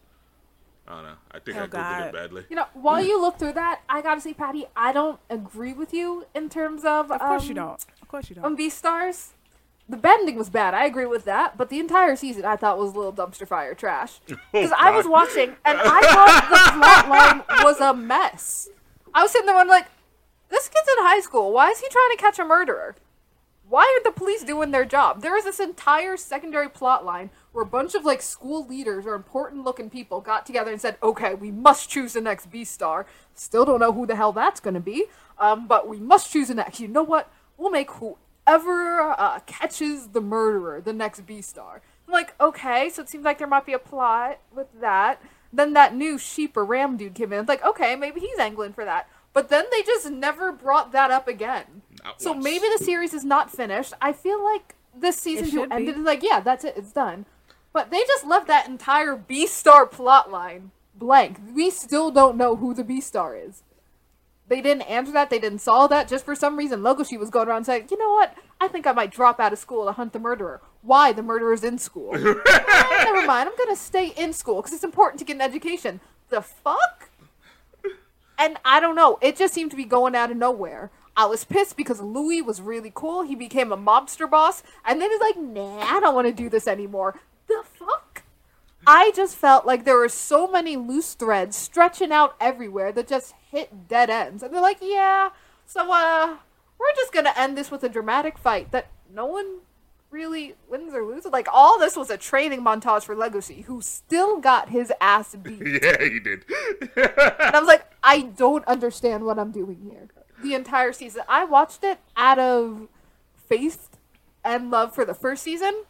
I 0.87 0.93
don't 0.97 1.03
know. 1.05 1.15
I 1.31 1.39
think 1.39 1.57
Oh, 1.57 1.61
I 1.63 1.65
googled 1.65 1.71
God. 1.71 2.03
it 2.07 2.13
badly. 2.13 2.43
You 2.49 2.55
know, 2.57 2.65
while 2.75 3.03
you 3.05 3.19
look 3.19 3.39
through 3.39 3.53
that, 3.53 3.81
I 3.89 4.03
gotta 4.03 4.21
say, 4.21 4.35
Patty, 4.35 4.67
I 4.75 4.93
don't 4.93 5.19
agree 5.31 5.73
with 5.73 5.93
you 5.95 6.25
in 6.35 6.49
terms 6.49 6.85
of. 6.85 7.11
Of 7.11 7.19
course 7.21 7.41
um, 7.43 7.47
you 7.49 7.53
don't. 7.55 7.83
Of 8.03 8.07
course 8.07 8.29
you 8.29 8.35
don't. 8.35 8.45
On 8.45 8.55
Beastars, 8.55 9.29
the 9.87 9.97
bending 9.97 10.35
was 10.35 10.49
bad. 10.49 10.73
I 10.73 10.85
agree 10.85 11.05
with 11.05 11.25
that, 11.25 11.57
but 11.57 11.69
the 11.69 11.79
entire 11.79 12.15
season 12.15 12.45
I 12.45 12.55
thought 12.55 12.79
was 12.79 12.93
a 12.93 12.97
little 12.97 13.13
dumpster 13.13 13.47
fire 13.47 13.73
trash. 13.73 14.19
Because 14.51 14.71
I 14.77 14.91
was 14.91 15.05
watching 15.05 15.55
and 15.65 15.77
I 15.81 16.01
thought 16.01 16.47
the 16.49 16.79
plot 16.79 17.09
line 17.09 17.63
was 17.63 17.79
a 17.79 17.93
mess. 17.93 18.69
I 19.13 19.21
was 19.21 19.31
sitting 19.31 19.47
there 19.47 19.59
and 19.59 19.69
like, 19.69 19.87
this 20.49 20.69
kid's 20.69 20.87
in 20.97 21.03
high 21.03 21.19
school. 21.19 21.51
Why 21.51 21.69
is 21.71 21.79
he 21.79 21.89
trying 21.89 22.11
to 22.11 22.17
catch 22.17 22.39
a 22.39 22.45
murderer? 22.45 22.95
Why 23.67 23.81
aren't 23.93 24.03
the 24.03 24.17
police 24.17 24.43
doing 24.43 24.71
their 24.71 24.85
job? 24.85 25.21
There 25.21 25.37
is 25.37 25.43
this 25.43 25.59
entire 25.59 26.17
secondary 26.17 26.69
plot 26.69 27.03
line 27.03 27.31
where 27.51 27.63
a 27.63 27.67
bunch 27.67 27.95
of 27.95 28.05
like 28.05 28.21
school 28.21 28.65
leaders 28.65 29.05
or 29.05 29.15
important 29.15 29.63
looking 29.63 29.89
people 29.89 30.21
got 30.21 30.45
together 30.45 30.71
and 30.71 30.79
said, 30.79 30.97
"Okay, 31.01 31.33
we 31.33 31.51
must 31.51 31.89
choose 31.89 32.13
the 32.13 32.21
next 32.21 32.51
B 32.51 32.63
star." 32.63 33.07
Still 33.33 33.65
don't 33.65 33.79
know 33.79 33.91
who 33.91 34.05
the 34.05 34.15
hell 34.15 34.31
that's 34.31 34.59
going 34.59 34.75
to 34.75 34.79
be, 34.79 35.05
um, 35.39 35.67
but 35.67 35.87
we 35.87 35.99
must 35.99 36.31
choose 36.31 36.49
the 36.49 36.53
next. 36.53 36.79
You 36.79 36.87
know 36.87 37.01
what? 37.01 37.31
We'll 37.57 37.71
make 37.71 37.89
whoever 38.45 39.01
uh, 39.01 39.39
catches 39.45 40.07
the 40.07 40.21
murderer 40.21 40.81
the 40.81 40.93
next 40.93 41.21
B 41.21 41.41
star. 41.41 41.81
I'm 42.07 42.13
like, 42.13 42.39
okay, 42.39 42.89
so 42.89 43.01
it 43.01 43.09
seems 43.09 43.25
like 43.25 43.37
there 43.39 43.47
might 43.47 43.65
be 43.65 43.73
a 43.73 43.79
plot 43.79 44.39
with 44.53 44.67
that. 44.79 45.21
Then 45.51 45.73
that 45.73 45.95
new 45.95 46.17
sheep 46.17 46.55
or 46.57 46.65
ram 46.65 46.97
dude 46.97 47.15
came 47.15 47.33
in. 47.33 47.39
It's 47.39 47.49
like, 47.49 47.63
okay, 47.63 47.95
maybe 47.95 48.19
he's 48.19 48.37
angling 48.37 48.73
for 48.73 48.85
that. 48.85 49.09
But 49.33 49.49
then 49.49 49.65
they 49.71 49.81
just 49.83 50.09
never 50.09 50.51
brought 50.51 50.91
that 50.91 51.11
up 51.11 51.27
again. 51.27 51.81
Not 52.03 52.21
So 52.21 52.31
once. 52.33 52.43
maybe 52.43 52.65
the 52.77 52.83
series 52.83 53.13
is 53.13 53.25
not 53.25 53.51
finished. 53.51 53.93
I 54.01 54.13
feel 54.13 54.43
like 54.43 54.75
this 54.97 55.17
season 55.17 55.45
two 55.45 55.51
should 55.51 55.69
be. 55.69 55.75
ended 55.75 55.99
like, 55.99 56.23
yeah, 56.23 56.39
that's 56.39 56.63
it, 56.63 56.75
it's 56.77 56.91
done. 56.91 57.25
But 57.73 57.89
they 57.91 58.03
just 58.03 58.25
left 58.25 58.47
that 58.47 58.67
entire 58.67 59.15
B 59.15 59.47
star 59.47 59.85
plot 59.85 60.31
line 60.31 60.71
blank. 60.93 61.37
We 61.53 61.69
still 61.69 62.11
don't 62.11 62.37
know 62.37 62.55
who 62.55 62.73
the 62.73 62.83
B 62.83 63.01
star 63.01 63.35
is. 63.35 63.63
They 64.47 64.61
didn't 64.61 64.83
answer 64.83 65.11
that. 65.13 65.29
They 65.29 65.39
didn't 65.39 65.59
solve 65.59 65.89
that. 65.89 66.07
Just 66.07 66.23
for 66.23 66.35
some 66.35 66.57
reason, 66.57 66.81
Legoshi 66.81 67.17
was 67.17 67.29
going 67.29 67.47
around 67.47 67.65
saying, 67.65 67.87
"You 67.89 67.97
know 67.97 68.11
what? 68.11 68.35
I 68.61 68.67
think 68.67 68.85
I 68.85 68.91
might 68.91 69.11
drop 69.11 69.39
out 69.39 69.53
of 69.53 69.59
school 69.59 69.85
to 69.85 69.91
hunt 69.91 70.13
the 70.13 70.19
murderer. 70.19 70.61
Why 70.81 71.11
the 71.11 71.23
murderer's 71.23 71.63
in 71.63 71.77
school? 71.77 72.15
Eh, 72.15 72.19
never 73.03 73.25
mind. 73.25 73.49
I'm 73.49 73.57
gonna 73.57 73.75
stay 73.75 74.07
in 74.15 74.33
school 74.33 74.57
because 74.57 74.73
it's 74.73 74.83
important 74.83 75.19
to 75.19 75.25
get 75.25 75.35
an 75.35 75.41
education. 75.41 75.99
The 76.29 76.41
fuck? 76.41 77.09
And 78.37 78.57
I 78.65 78.79
don't 78.79 78.95
know. 78.95 79.17
It 79.21 79.37
just 79.37 79.53
seemed 79.53 79.71
to 79.71 79.77
be 79.77 79.85
going 79.85 80.15
out 80.15 80.29
of 80.29 80.37
nowhere. 80.37 80.91
I 81.17 81.25
was 81.25 81.45
pissed 81.45 81.77
because 81.77 82.01
Louis 82.01 82.41
was 82.41 82.61
really 82.61 82.91
cool. 82.93 83.23
He 83.23 83.35
became 83.35 83.71
a 83.71 83.77
mobster 83.77 84.29
boss, 84.29 84.61
and 84.85 85.01
then 85.01 85.09
he's 85.09 85.21
like, 85.21 85.37
"Nah, 85.37 85.79
I 85.79 85.99
don't 85.99 86.13
want 86.13 86.27
to 86.27 86.33
do 86.33 86.49
this 86.49 86.67
anymore." 86.67 87.19
The 87.47 87.63
fuck? 87.63 88.04
I 88.87 89.11
just 89.15 89.35
felt 89.35 89.65
like 89.65 89.83
there 89.83 89.97
were 89.97 90.09
so 90.09 90.47
many 90.47 90.77
loose 90.77 91.13
threads 91.13 91.55
stretching 91.55 92.11
out 92.11 92.35
everywhere 92.39 92.91
that 92.91 93.07
just 93.07 93.33
hit 93.51 93.87
dead 93.87 94.09
ends. 94.09 94.43
And 94.43 94.53
they're 94.53 94.61
like, 94.61 94.77
"Yeah, 94.81 95.29
so 95.65 95.91
uh, 95.91 96.37
we're 96.77 96.95
just 96.95 97.13
gonna 97.13 97.33
end 97.35 97.57
this 97.57 97.71
with 97.71 97.83
a 97.83 97.89
dramatic 97.89 98.37
fight 98.37 98.71
that 98.71 98.87
no 99.13 99.25
one 99.25 99.59
really 100.11 100.55
wins 100.69 100.93
or 100.93 101.03
loses." 101.03 101.31
Like 101.31 101.47
all 101.51 101.79
this 101.79 101.95
was 101.95 102.09
a 102.09 102.17
training 102.17 102.61
montage 102.61 103.03
for 103.03 103.15
Legoshi, 103.15 103.65
who 103.65 103.81
still 103.81 104.39
got 104.39 104.69
his 104.69 104.91
ass 105.01 105.35
beat. 105.41 105.61
Yeah, 105.83 106.01
you 106.03 106.19
did. 106.19 106.45
And 106.95 107.55
I 107.55 107.59
was 107.59 107.67
like, 107.67 107.85
I 108.03 108.21
don't 108.21 108.65
understand 108.65 109.25
what 109.25 109.39
I'm 109.39 109.51
doing 109.51 109.81
here. 109.89 110.07
The 110.43 110.53
entire 110.53 110.93
season. 110.93 111.23
I 111.27 111.45
watched 111.45 111.83
it 111.83 111.99
out 112.15 112.37
of 112.37 112.87
faith 113.35 113.97
and 114.43 114.69
love 114.69 114.93
for 114.93 115.05
the 115.05 115.13
first 115.13 115.43
season. 115.43 115.83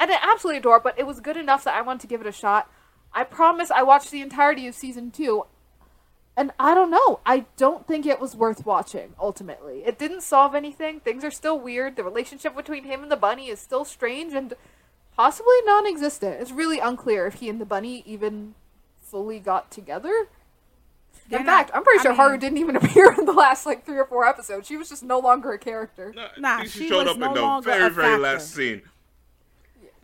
And 0.00 0.10
I 0.10 0.18
absolutely 0.22 0.58
adore 0.58 0.76
it, 0.76 0.82
but 0.84 0.98
it 0.98 1.06
was 1.06 1.20
good 1.20 1.36
enough 1.36 1.64
that 1.64 1.74
I 1.74 1.82
wanted 1.82 2.00
to 2.02 2.06
give 2.06 2.20
it 2.20 2.26
a 2.26 2.32
shot. 2.32 2.70
I 3.12 3.24
promise 3.24 3.70
I 3.70 3.82
watched 3.82 4.10
the 4.10 4.20
entirety 4.20 4.66
of 4.66 4.74
season 4.74 5.10
two. 5.10 5.44
And 6.36 6.52
I 6.60 6.72
don't 6.72 6.90
know. 6.90 7.18
I 7.26 7.46
don't 7.56 7.84
think 7.86 8.06
it 8.06 8.20
was 8.20 8.36
worth 8.36 8.64
watching, 8.64 9.14
ultimately. 9.20 9.82
It 9.84 9.98
didn't 9.98 10.20
solve 10.22 10.54
anything. 10.54 11.00
Things 11.00 11.24
are 11.24 11.32
still 11.32 11.58
weird. 11.58 11.96
The 11.96 12.04
relationship 12.04 12.54
between 12.54 12.84
him 12.84 13.02
and 13.02 13.10
the 13.10 13.16
bunny 13.16 13.48
is 13.48 13.58
still 13.58 13.84
strange 13.84 14.34
and 14.34 14.54
possibly 15.16 15.56
non 15.64 15.84
existent. 15.84 16.40
It's 16.40 16.52
really 16.52 16.78
unclear 16.78 17.26
if 17.26 17.34
he 17.34 17.48
and 17.48 17.60
the 17.60 17.64
bunny 17.66 18.04
even 18.06 18.54
fully 19.02 19.40
got 19.40 19.72
together. 19.72 20.28
They're 21.28 21.40
in 21.40 21.46
not- 21.46 21.52
fact, 21.66 21.70
I'm 21.74 21.82
pretty 21.82 21.98
I 21.98 22.02
sure 22.02 22.12
mean- 22.12 22.20
Haru 22.20 22.38
didn't 22.38 22.58
even 22.58 22.76
appear 22.82 23.12
in 23.18 23.24
the 23.24 23.32
last 23.32 23.66
like 23.66 23.84
three 23.84 23.98
or 23.98 24.04
four 24.06 24.24
episodes. 24.24 24.68
She 24.68 24.76
was 24.76 24.88
just 24.90 25.02
no 25.02 25.18
longer 25.18 25.50
a 25.52 25.58
character. 25.58 26.12
Nah, 26.14 26.28
Nah, 26.38 26.62
she, 26.62 26.68
she 26.68 26.88
showed 26.88 27.08
up 27.08 27.16
no 27.16 27.30
in 27.30 27.34
the 27.34 27.60
very, 27.62 27.90
very 27.90 28.06
factor. 28.10 28.18
last 28.22 28.54
scene. 28.54 28.82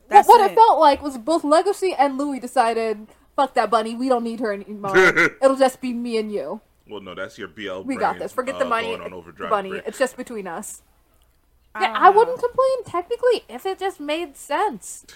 That's 0.08 0.28
what 0.28 0.40
what 0.40 0.50
it. 0.50 0.52
it 0.52 0.56
felt 0.56 0.80
like 0.80 1.02
was 1.02 1.18
both 1.18 1.42
Legoshi 1.42 1.94
and 1.98 2.18
Louis 2.18 2.40
decided, 2.40 3.06
fuck 3.36 3.54
that 3.54 3.70
bunny, 3.70 3.94
we 3.94 4.08
don't 4.08 4.24
need 4.24 4.40
her 4.40 4.52
anymore. 4.52 4.96
It'll 5.42 5.56
just 5.56 5.80
be 5.80 5.92
me 5.92 6.18
and 6.18 6.30
you. 6.32 6.60
Well, 6.88 7.00
no, 7.00 7.14
that's 7.14 7.38
your 7.38 7.48
BL. 7.48 7.80
We 7.82 7.96
got 7.96 8.18
this. 8.18 8.32
Forget 8.32 8.56
uh, 8.56 8.58
the 8.58 8.64
money, 8.66 8.94
on 8.94 9.24
bunny. 9.48 9.70
break. 9.70 9.82
It's 9.86 9.98
just 9.98 10.16
between 10.16 10.46
us. 10.46 10.82
I 11.74 11.80
Yeah, 11.82 11.86
don't 11.94 11.96
I 12.02 12.10
wouldn't 12.10 12.38
complain 12.38 12.84
technically 12.84 13.44
if 13.48 13.64
it 13.66 13.78
just 13.78 13.98
made 14.00 14.36
sense. 14.36 15.06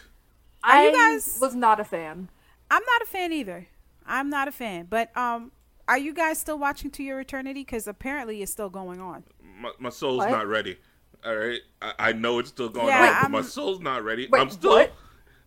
Are 0.64 0.72
I 0.72 0.86
you 0.86 0.92
guys- 0.92 1.38
was 1.40 1.54
not 1.54 1.78
a 1.78 1.84
fan. 1.84 2.30
I'm 2.70 2.82
not 2.84 3.02
a 3.02 3.06
fan 3.06 3.32
either. 3.32 3.68
I'm 4.06 4.30
not 4.30 4.48
a 4.48 4.52
fan. 4.52 4.86
But 4.88 5.14
um, 5.16 5.52
are 5.86 5.98
you 5.98 6.12
guys 6.14 6.38
still 6.38 6.58
watching 6.58 6.90
To 6.92 7.02
Your 7.02 7.20
Eternity? 7.20 7.60
Because 7.60 7.86
apparently 7.86 8.42
it's 8.42 8.50
still 8.52 8.70
going 8.70 9.00
on. 9.00 9.24
my, 9.60 9.70
my 9.78 9.88
soul's 9.90 10.18
What? 10.18 10.30
not 10.30 10.46
ready. 10.46 10.78
All 11.24 11.34
right, 11.36 11.60
I, 11.82 11.92
I 11.98 12.12
know 12.12 12.38
it's 12.38 12.48
still 12.50 12.68
going 12.68 12.88
Yeah, 12.88 13.00
on, 13.00 13.06
but 13.08 13.22
I'm- 13.22 13.32
my 13.32 13.42
soul's 13.42 13.80
not 13.80 14.04
ready. 14.04 14.28
Wait, 14.30 14.40
I'm 14.40 14.50
still. 14.50 14.70
what? 14.70 14.92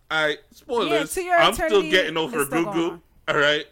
I 0.09 0.37
spoilers. 0.51 1.13
To 1.13 1.21
Your 1.21 1.37
I'm 1.37 1.53
still 1.53 1.81
getting 1.83 2.17
over 2.17 2.41
is 2.41 2.47
still 2.47 2.63
Goo 2.65 2.71
going 2.71 2.77
Goo. 2.77 2.91
on. 2.91 3.01
All 3.29 3.37
right, 3.37 3.65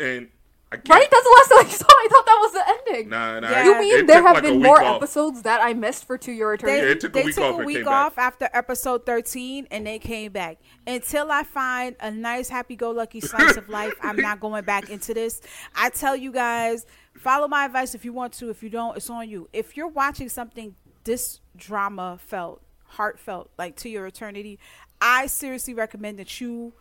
and 0.00 0.28
I 0.72 0.76
can't. 0.78 0.88
Right? 0.88 1.08
That's 1.08 1.22
the 1.22 1.30
last 1.38 1.48
time 1.48 1.66
I 1.66 1.76
saw. 1.76 1.86
I 1.88 2.08
thought 2.10 2.26
that 2.26 2.38
was 2.40 2.52
the 2.52 2.92
ending. 2.92 3.08
Nah, 3.10 3.38
nah. 3.40 3.50
Yeah. 3.50 3.64
You 3.64 3.78
mean 3.78 3.94
it 4.00 4.06
there 4.08 4.20
have 4.22 4.34
like 4.34 4.42
been 4.42 4.60
more 4.60 4.82
off. 4.82 4.96
episodes 4.96 5.42
that 5.42 5.60
I 5.62 5.74
missed 5.74 6.04
for 6.04 6.18
To 6.18 6.32
Your 6.32 6.56
They, 6.56 6.78
Yeah, 6.78 6.90
it 6.90 7.00
took 7.00 7.10
a 7.12 7.18
they 7.20 7.24
week 7.26 7.34
took 7.36 7.44
off 7.44 7.60
a 7.60 7.64
week 7.64 7.76
came 7.76 7.84
back. 7.84 7.92
off 8.06 8.18
after 8.18 8.48
episode 8.52 9.06
13 9.06 9.68
and 9.70 9.86
they 9.86 10.00
came 10.00 10.32
back. 10.32 10.58
Until 10.88 11.30
I 11.30 11.44
find 11.44 11.94
a 12.00 12.10
nice, 12.10 12.48
happy 12.48 12.74
go 12.74 12.90
lucky 12.90 13.20
slice 13.20 13.56
of 13.56 13.68
life, 13.68 13.94
I'm 14.02 14.16
not 14.16 14.40
going 14.40 14.64
back 14.64 14.90
into 14.90 15.14
this. 15.14 15.40
I 15.76 15.90
tell 15.90 16.16
you 16.16 16.32
guys, 16.32 16.84
follow 17.14 17.46
my 17.46 17.64
advice 17.64 17.94
if 17.94 18.04
you 18.04 18.12
want 18.12 18.32
to. 18.34 18.50
If 18.50 18.62
you 18.64 18.68
don't, 18.70 18.96
it's 18.96 19.08
on 19.08 19.28
you. 19.28 19.48
If 19.52 19.76
you're 19.76 19.86
watching 19.88 20.28
something 20.28 20.74
this 21.06 21.40
drama 21.56 22.18
felt, 22.20 22.60
heartfelt, 22.84 23.50
like 23.56 23.76
To 23.76 23.88
Your 23.88 24.06
Eternity, 24.06 24.58
I 25.00 25.26
seriously 25.26 25.72
recommend 25.72 26.18
that 26.18 26.40
you 26.40 26.74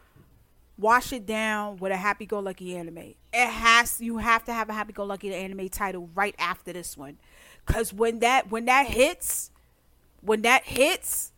wash 0.78 1.13
it 1.13 1.26
down 1.26 1.78
with 1.78 1.91
a 1.91 1.97
happy 1.97 2.26
go 2.26 2.39
lucky 2.39 2.76
anime. 2.76 3.13
It 3.34 3.49
has 3.49 4.01
you 4.01 4.17
have 4.17 4.43
to 4.45 4.53
have 4.53 4.69
a 4.69 4.73
happy 4.73 4.91
go 4.91 5.05
lucky 5.05 5.34
anime 5.34 5.69
title 5.69 6.09
right 6.13 6.36
after 6.38 6.73
this 6.73 6.97
one. 6.97 7.17
Cause 7.65 7.93
when 7.93 8.19
that 8.19 8.51
when 8.51 8.65
that 8.65 8.88
hits, 8.88 9.51
when 10.21 10.41
that 10.41 10.65
hits, 10.65 11.32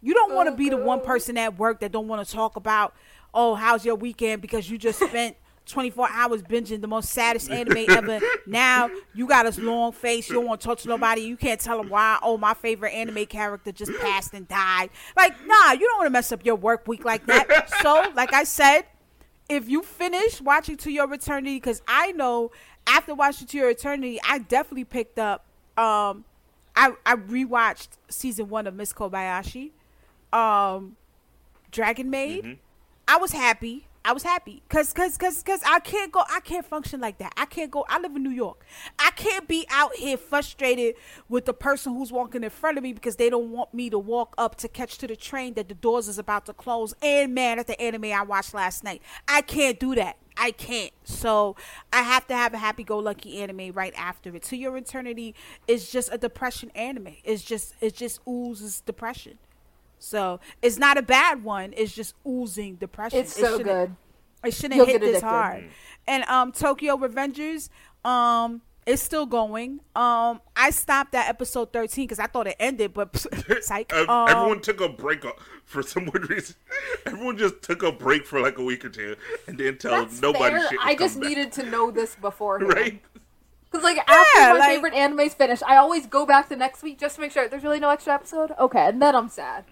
you 0.00 0.14
don't 0.14 0.34
want 0.34 0.48
to 0.48 0.52
oh, 0.52 0.56
be 0.56 0.68
the 0.68 0.76
one 0.76 1.00
person 1.00 1.36
at 1.36 1.58
work 1.58 1.80
that 1.80 1.90
don't 1.90 2.08
want 2.08 2.26
to 2.26 2.32
talk 2.32 2.56
about, 2.56 2.94
oh, 3.32 3.54
how's 3.54 3.84
your 3.84 3.96
weekend 3.96 4.42
because 4.42 4.70
you 4.70 4.78
just 4.78 5.00
spent 5.00 5.36
24 5.66 6.08
hours 6.10 6.42
binging 6.42 6.80
the 6.80 6.86
most 6.86 7.10
saddest 7.10 7.50
anime 7.50 7.84
ever. 7.88 8.20
Now 8.46 8.90
you 9.14 9.26
got 9.26 9.44
this 9.44 9.58
long 9.58 9.92
face. 9.92 10.28
You 10.28 10.36
don't 10.36 10.46
want 10.46 10.60
to 10.60 10.66
talk 10.66 10.78
to 10.80 10.88
nobody. 10.88 11.22
You 11.22 11.36
can't 11.36 11.60
tell 11.60 11.78
them 11.78 11.88
why. 11.88 12.18
Oh, 12.22 12.36
my 12.36 12.54
favorite 12.54 12.92
anime 12.92 13.26
character 13.26 13.72
just 13.72 13.92
passed 14.00 14.34
and 14.34 14.46
died. 14.46 14.90
Like, 15.16 15.34
nah, 15.46 15.72
you 15.72 15.80
don't 15.80 15.98
want 15.98 16.06
to 16.06 16.10
mess 16.10 16.32
up 16.32 16.44
your 16.44 16.56
work 16.56 16.86
week 16.86 17.04
like 17.04 17.26
that. 17.26 17.70
So, 17.82 18.12
like 18.14 18.32
I 18.32 18.44
said, 18.44 18.84
if 19.48 19.68
you 19.68 19.82
finish 19.82 20.40
watching 20.40 20.76
To 20.78 20.90
Your 20.90 21.12
Eternity, 21.12 21.56
because 21.56 21.82
I 21.88 22.12
know 22.12 22.50
after 22.86 23.14
watching 23.14 23.46
To 23.48 23.56
Your 23.56 23.70
Eternity, 23.70 24.20
I 24.26 24.38
definitely 24.38 24.84
picked 24.84 25.18
up. 25.18 25.44
Um, 25.76 26.24
I 26.76 26.92
I 27.04 27.16
rewatched 27.16 27.88
season 28.08 28.48
one 28.48 28.66
of 28.66 28.74
Miss 28.74 28.92
Kobayashi, 28.92 29.70
um, 30.32 30.96
Dragon 31.70 32.10
Maid. 32.10 32.58
I 33.06 33.16
was 33.18 33.32
happy. 33.32 33.86
I 34.06 34.12
was 34.12 34.22
happy 34.22 34.62
because 34.68 34.92
cause, 34.92 35.16
cause, 35.16 35.42
cause 35.42 35.60
I 35.66 35.80
can't 35.80 36.12
go. 36.12 36.22
I 36.30 36.40
can't 36.40 36.66
function 36.66 37.00
like 37.00 37.16
that. 37.18 37.32
I 37.38 37.46
can't 37.46 37.70
go. 37.70 37.86
I 37.88 37.98
live 37.98 38.14
in 38.14 38.22
New 38.22 38.30
York. 38.30 38.66
I 38.98 39.10
can't 39.12 39.48
be 39.48 39.66
out 39.70 39.94
here 39.96 40.18
frustrated 40.18 40.96
with 41.30 41.46
the 41.46 41.54
person 41.54 41.94
who's 41.94 42.12
walking 42.12 42.44
in 42.44 42.50
front 42.50 42.76
of 42.76 42.84
me 42.84 42.92
because 42.92 43.16
they 43.16 43.30
don't 43.30 43.50
want 43.50 43.72
me 43.72 43.88
to 43.88 43.98
walk 43.98 44.34
up 44.36 44.56
to 44.56 44.68
catch 44.68 44.98
to 44.98 45.06
the 45.06 45.16
train 45.16 45.54
that 45.54 45.68
the 45.68 45.74
doors 45.74 46.06
is 46.08 46.18
about 46.18 46.44
to 46.46 46.52
close 46.52 46.94
and 47.00 47.34
man 47.34 47.58
at 47.58 47.66
the 47.66 47.80
anime 47.80 48.04
I 48.04 48.22
watched 48.22 48.52
last 48.52 48.84
night. 48.84 49.00
I 49.26 49.40
can't 49.40 49.80
do 49.80 49.94
that. 49.94 50.18
I 50.36 50.50
can't. 50.50 50.92
So 51.04 51.56
I 51.90 52.02
have 52.02 52.26
to 52.26 52.34
have 52.34 52.52
a 52.52 52.58
happy 52.58 52.84
go 52.84 52.98
lucky 52.98 53.40
anime 53.40 53.72
right 53.72 53.94
after 53.96 54.34
it. 54.36 54.42
To 54.44 54.56
Your 54.56 54.76
Eternity 54.76 55.34
is 55.66 55.90
just 55.90 56.12
a 56.12 56.18
depression 56.18 56.70
anime. 56.74 57.16
It's 57.24 57.42
just 57.42 57.74
it 57.80 57.94
just 57.94 58.20
oozes 58.28 58.82
depression. 58.82 59.38
So 60.04 60.38
it's 60.62 60.78
not 60.78 60.98
a 60.98 61.02
bad 61.02 61.42
one. 61.42 61.72
It's 61.76 61.92
just 61.94 62.14
oozing 62.26 62.76
depression. 62.76 63.20
It's 63.20 63.36
It 63.36 63.40
so 63.40 63.58
shouldn't- 63.58 63.64
good. 63.64 63.96
It 64.44 64.52
shouldn't 64.52 64.74
You'll 64.76 64.84
hit 64.86 65.00
this 65.00 65.22
hard. 65.22 65.70
And 66.06 66.22
um, 66.24 66.52
Tokyo 66.52 66.98
Revengers, 66.98 67.70
um, 68.04 68.60
it's 68.86 69.00
still 69.02 69.24
going. 69.24 69.80
Um, 69.96 70.42
I 70.54 70.68
stopped 70.68 71.14
at 71.14 71.26
episode 71.30 71.72
thirteen 71.72 72.04
because 72.04 72.18
I 72.18 72.26
thought 72.26 72.46
it 72.46 72.56
ended, 72.60 72.92
but 72.92 73.16
psych. 73.62 73.90
Um, 73.94 74.28
Everyone 74.28 74.60
took 74.60 74.82
a 74.82 74.90
break 74.90 75.24
for 75.64 75.82
some 75.82 76.04
weird 76.12 76.28
reason. 76.28 76.56
Everyone 77.06 77.38
just 77.38 77.62
took 77.62 77.82
a 77.82 77.90
break 77.90 78.26
for 78.26 78.42
like 78.42 78.58
a 78.58 78.62
week 78.62 78.84
or 78.84 78.90
two 78.90 79.16
and 79.46 79.56
didn't 79.56 79.80
tell 79.80 80.02
That's 80.02 80.20
nobody 80.20 80.56
fair. 80.56 80.68
shit. 80.68 80.78
I 80.82 80.94
just 80.94 81.18
back. 81.18 81.28
needed 81.30 81.52
to 81.52 81.64
know 81.64 81.90
this 81.90 82.14
before, 82.16 82.58
right. 82.58 83.00
Because 83.70 83.82
like 83.82 83.96
after 83.96 84.12
Yeah, 84.38 84.52
my 84.52 84.58
like- 84.58 84.68
favorite 84.68 84.92
anime's 84.92 85.32
finished, 85.32 85.62
I 85.66 85.76
always 85.76 86.06
go 86.06 86.26
back 86.26 86.50
the 86.50 86.56
next 86.56 86.82
week 86.82 86.98
just 86.98 87.14
to 87.14 87.22
make 87.22 87.32
sure 87.32 87.48
there's 87.48 87.64
really 87.64 87.80
no 87.80 87.88
extra 87.88 88.12
episode. 88.12 88.52
Okay, 88.58 88.86
and 88.88 89.00
then 89.00 89.16
I'm 89.16 89.30
sad. 89.30 89.64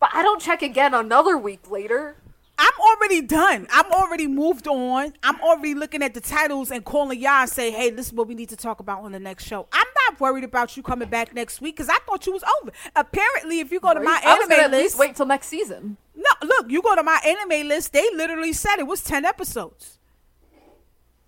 But 0.00 0.10
I 0.12 0.22
don't 0.22 0.40
check 0.40 0.62
again 0.62 0.94
another 0.94 1.36
week 1.36 1.70
later. 1.70 2.16
I'm 2.60 2.72
already 2.80 3.22
done. 3.22 3.68
I'm 3.72 3.90
already 3.92 4.26
moved 4.26 4.66
on. 4.66 5.14
I'm 5.22 5.40
already 5.40 5.74
looking 5.74 6.02
at 6.02 6.14
the 6.14 6.20
titles 6.20 6.72
and 6.72 6.84
calling 6.84 7.20
y'all 7.20 7.42
and 7.42 7.50
say, 7.50 7.70
"Hey, 7.70 7.90
this 7.90 8.08
is 8.08 8.12
what 8.12 8.26
we 8.26 8.34
need 8.34 8.48
to 8.48 8.56
talk 8.56 8.80
about 8.80 9.02
on 9.04 9.12
the 9.12 9.20
next 9.20 9.44
show." 9.44 9.68
I'm 9.72 9.86
not 10.06 10.18
worried 10.20 10.42
about 10.42 10.76
you 10.76 10.82
coming 10.82 11.08
back 11.08 11.32
next 11.34 11.60
week 11.60 11.76
because 11.76 11.88
I 11.88 11.98
thought 12.04 12.26
you 12.26 12.32
was 12.32 12.42
over. 12.60 12.72
Apparently, 12.96 13.60
if 13.60 13.70
you 13.70 13.78
go 13.78 13.94
to 13.94 14.00
my 14.00 14.20
I 14.24 14.34
was 14.38 14.48
gonna 14.48 14.62
anime 14.62 14.74
at 14.74 14.78
least 14.78 14.94
list, 14.94 14.98
wait 14.98 15.14
till 15.16 15.26
next 15.26 15.46
season. 15.46 15.98
no, 16.16 16.30
look, 16.42 16.68
you 16.68 16.82
go 16.82 16.96
to 16.96 17.02
my 17.04 17.20
anime 17.24 17.68
list. 17.68 17.92
They 17.92 18.08
literally 18.12 18.52
said 18.52 18.78
it 18.80 18.88
was 18.88 19.04
ten 19.04 19.24
episodes. 19.24 19.98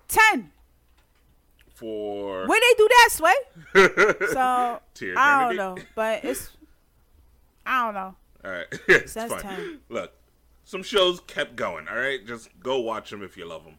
Ten. 0.09 0.51
For 1.75 2.47
Where 2.47 2.61
they 2.61 2.75
do 2.77 2.89
that, 2.89 3.09
Sway? 3.12 3.35
So 4.33 4.81
To 4.95 5.14
I 5.16 5.45
don't 5.47 5.57
know, 5.57 5.79
but 5.95 6.25
it's 6.25 6.51
I 7.64 7.85
don't 7.85 7.95
know. 7.95 8.16
All 8.45 8.51
right, 8.51 8.66
it's 8.88 9.12
Says 9.12 9.30
fine. 9.30 9.41
10. 9.43 9.80
Look, 9.88 10.12
some 10.64 10.82
shows 10.82 11.20
kept 11.20 11.57
going. 11.57 11.88
All 11.88 11.97
right, 11.97 12.24
just 12.26 12.49
go 12.61 12.80
watch 12.80 13.11
them 13.11 13.22
if 13.22 13.36
you 13.36 13.47
love 13.47 13.64
them. 13.64 13.76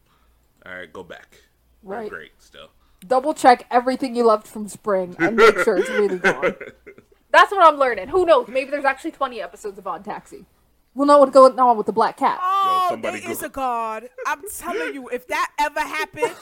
All 0.64 0.74
right, 0.74 0.92
go 0.92 1.02
back. 1.02 1.36
They're 1.82 1.98
Right. 2.00 2.10
great 2.10 2.32
still. 2.38 2.68
Double 3.06 3.34
check 3.34 3.66
everything 3.70 4.14
you 4.14 4.24
loved 4.24 4.46
from 4.46 4.68
spring 4.68 5.16
and 5.20 5.36
make 5.36 5.58
sure 5.60 5.76
it's 5.78 5.88
really 5.90 6.18
gone. 6.18 6.54
That's 7.32 7.50
what 7.50 7.66
I'm 7.66 7.78
learning. 7.78 8.08
Who 8.08 8.24
knows? 8.26 8.46
Maybe 8.48 8.70
there's 8.70 8.84
actually 8.84 9.12
20 9.12 9.40
episodes 9.40 9.78
of 9.78 9.86
Odd 9.86 10.04
Taxi. 10.04 10.44
We'll 10.94 11.06
know 11.06 11.18
what's 11.18 11.32
going 11.32 11.58
on 11.58 11.76
with 11.78 11.86
the 11.86 11.92
black 11.92 12.18
cat. 12.18 12.38
Oh, 12.42 12.86
somebody 12.90 13.20
there 13.20 13.30
is 13.30 13.38
Google- 13.38 13.46
a 13.46 13.50
god. 13.50 14.08
I'm 14.26 14.42
telling 14.58 14.92
you, 14.94 15.08
if 15.08 15.26
that 15.28 15.50
ever 15.58 15.80
happened, 15.80 16.34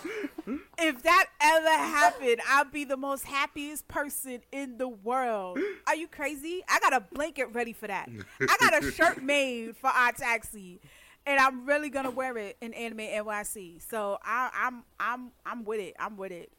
if 0.78 1.02
that 1.04 1.26
ever 1.40 1.68
happened, 1.68 2.40
I'll 2.48 2.64
be 2.64 2.82
the 2.84 2.96
most 2.96 3.24
happiest 3.24 3.86
person 3.86 4.40
in 4.50 4.76
the 4.76 4.88
world. 4.88 5.58
Are 5.86 5.94
you 5.94 6.08
crazy? 6.08 6.64
I 6.68 6.80
got 6.80 6.92
a 6.92 7.00
blanket 7.00 7.50
ready 7.52 7.72
for 7.72 7.86
that. 7.86 8.08
I 8.40 8.56
got 8.58 8.82
a 8.82 8.90
shirt 8.90 9.22
made 9.22 9.76
for 9.76 9.88
Odd 9.94 10.16
Taxi. 10.16 10.80
And 11.26 11.38
I'm 11.38 11.64
really 11.66 11.90
gonna 11.90 12.10
wear 12.10 12.36
it 12.38 12.56
in 12.60 12.74
Anime 12.74 12.98
NYC. 13.00 13.80
So 13.88 14.18
I, 14.24 14.50
I'm 14.52 14.82
I'm 14.98 15.30
I'm 15.46 15.64
with 15.64 15.78
it. 15.78 15.94
I'm 15.98 16.16
with 16.16 16.32
it. 16.32 16.50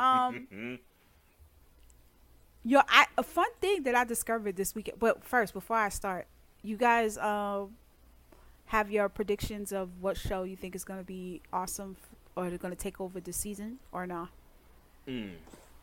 Um 0.00 0.78
Yo, 2.64 2.80
I, 2.88 3.06
a 3.16 3.22
fun 3.22 3.46
thing 3.60 3.84
that 3.84 3.94
I 3.94 4.04
discovered 4.04 4.56
this 4.56 4.74
weekend. 4.74 4.98
But 4.98 5.22
first, 5.24 5.54
before 5.54 5.76
I 5.76 5.88
start, 5.90 6.26
you 6.68 6.76
guys 6.76 7.16
um 7.18 7.70
have 8.66 8.90
your 8.90 9.08
predictions 9.08 9.72
of 9.72 9.88
what 10.00 10.16
show 10.16 10.42
you 10.42 10.54
think 10.54 10.74
is 10.76 10.84
going 10.84 11.00
to 11.00 11.04
be 11.04 11.40
awesome 11.52 11.96
f- 11.98 12.10
or 12.36 12.48
they're 12.50 12.58
going 12.58 12.74
to 12.74 12.78
take 12.78 13.00
over 13.00 13.18
this 13.18 13.36
season 13.36 13.78
or 13.92 14.06
not? 14.06 14.28
Mm. 15.08 15.30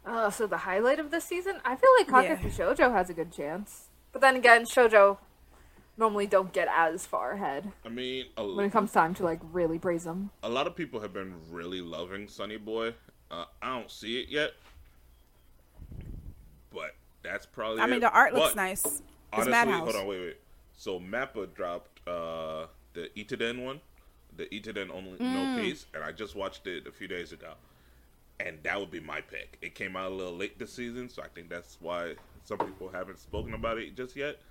Uh, 0.06 0.30
so 0.30 0.46
the 0.46 0.58
highlight 0.58 1.00
of 1.00 1.10
this 1.10 1.24
season, 1.26 1.56
I 1.66 1.76
feel 1.76 1.90
like 1.98 2.26
Yeah. 2.26 2.36
Kageki 2.36 2.52
Shoujo 2.56 2.92
has 2.92 3.10
a 3.10 3.14
good 3.16 3.32
chance. 3.32 3.88
But 4.12 4.22
then 4.22 4.36
again, 4.36 4.66
Shoujo 4.66 5.18
normally 5.98 6.28
don't 6.28 6.54
get 6.54 6.68
as 6.70 7.08
far 7.08 7.32
ahead 7.32 7.72
I 7.86 7.90
mean, 7.90 8.26
a, 8.38 8.46
when 8.46 8.66
it 8.66 8.72
comes 8.72 8.92
time 8.92 9.16
to 9.16 9.24
like 9.24 9.40
really 9.52 9.80
praise 9.80 10.04
them. 10.04 10.30
a 10.44 10.50
lot 10.50 10.68
of 10.68 10.76
people 10.76 11.00
have 11.00 11.12
been 11.14 11.34
really 11.50 11.82
loving 11.82 12.28
Sunny 12.28 12.58
Boy. 12.58 12.94
Uh, 13.32 13.46
I 13.64 13.80
don't 13.80 13.90
see 13.90 14.20
it 14.22 14.30
yet, 14.30 14.52
but 16.72 16.92
that's 17.24 17.46
probably. 17.46 17.82
I 17.82 17.86
mean, 17.88 17.96
it. 17.98 18.02
the 18.02 18.12
art 18.12 18.34
looks 18.34 18.50
But 18.50 18.56
nice. 18.58 18.86
It's 18.86 19.02
Honestly, 19.34 19.52
Madhouse. 19.52 19.84
hold 19.84 19.96
on, 19.96 20.08
wait, 20.08 20.20
wait. 20.22 20.38
So 20.78 21.00
Mappa 21.00 21.54
dropped 21.54 22.06
uh, 22.08 22.68
the 22.94 23.10
Idaten 23.16 23.64
one, 23.64 23.80
the 24.36 24.46
Idaten 24.48 24.90
only 24.92 25.18
Mm. 25.18 25.34
no 25.58 25.62
piece, 25.62 25.86
and 25.94 26.04
I 26.04 26.12
just 26.12 26.36
watched 26.36 26.68
it 26.68 26.86
a 26.88 26.92
few 26.92 27.08
days 27.08 27.32
ago. 27.32 27.54
and 28.42 28.58
that 28.64 28.78
would 28.78 28.92
be 28.92 29.00
my 29.00 29.22
pick. 29.22 29.58
It 29.62 29.76
came 29.76 29.96
out 29.96 30.12
a 30.12 30.14
little 30.14 30.36
late 30.36 30.60
this 30.60 30.74
season, 30.74 31.08
so 31.08 31.22
I 31.24 31.30
think 31.30 31.48
that's 31.50 31.78
why 31.80 32.16
some 32.44 32.58
people 32.58 32.90
haven't 32.90 33.18
spoken 33.20 33.54
about 33.54 33.78
it 33.78 33.96
just 33.96 34.14
yet. 34.18 34.42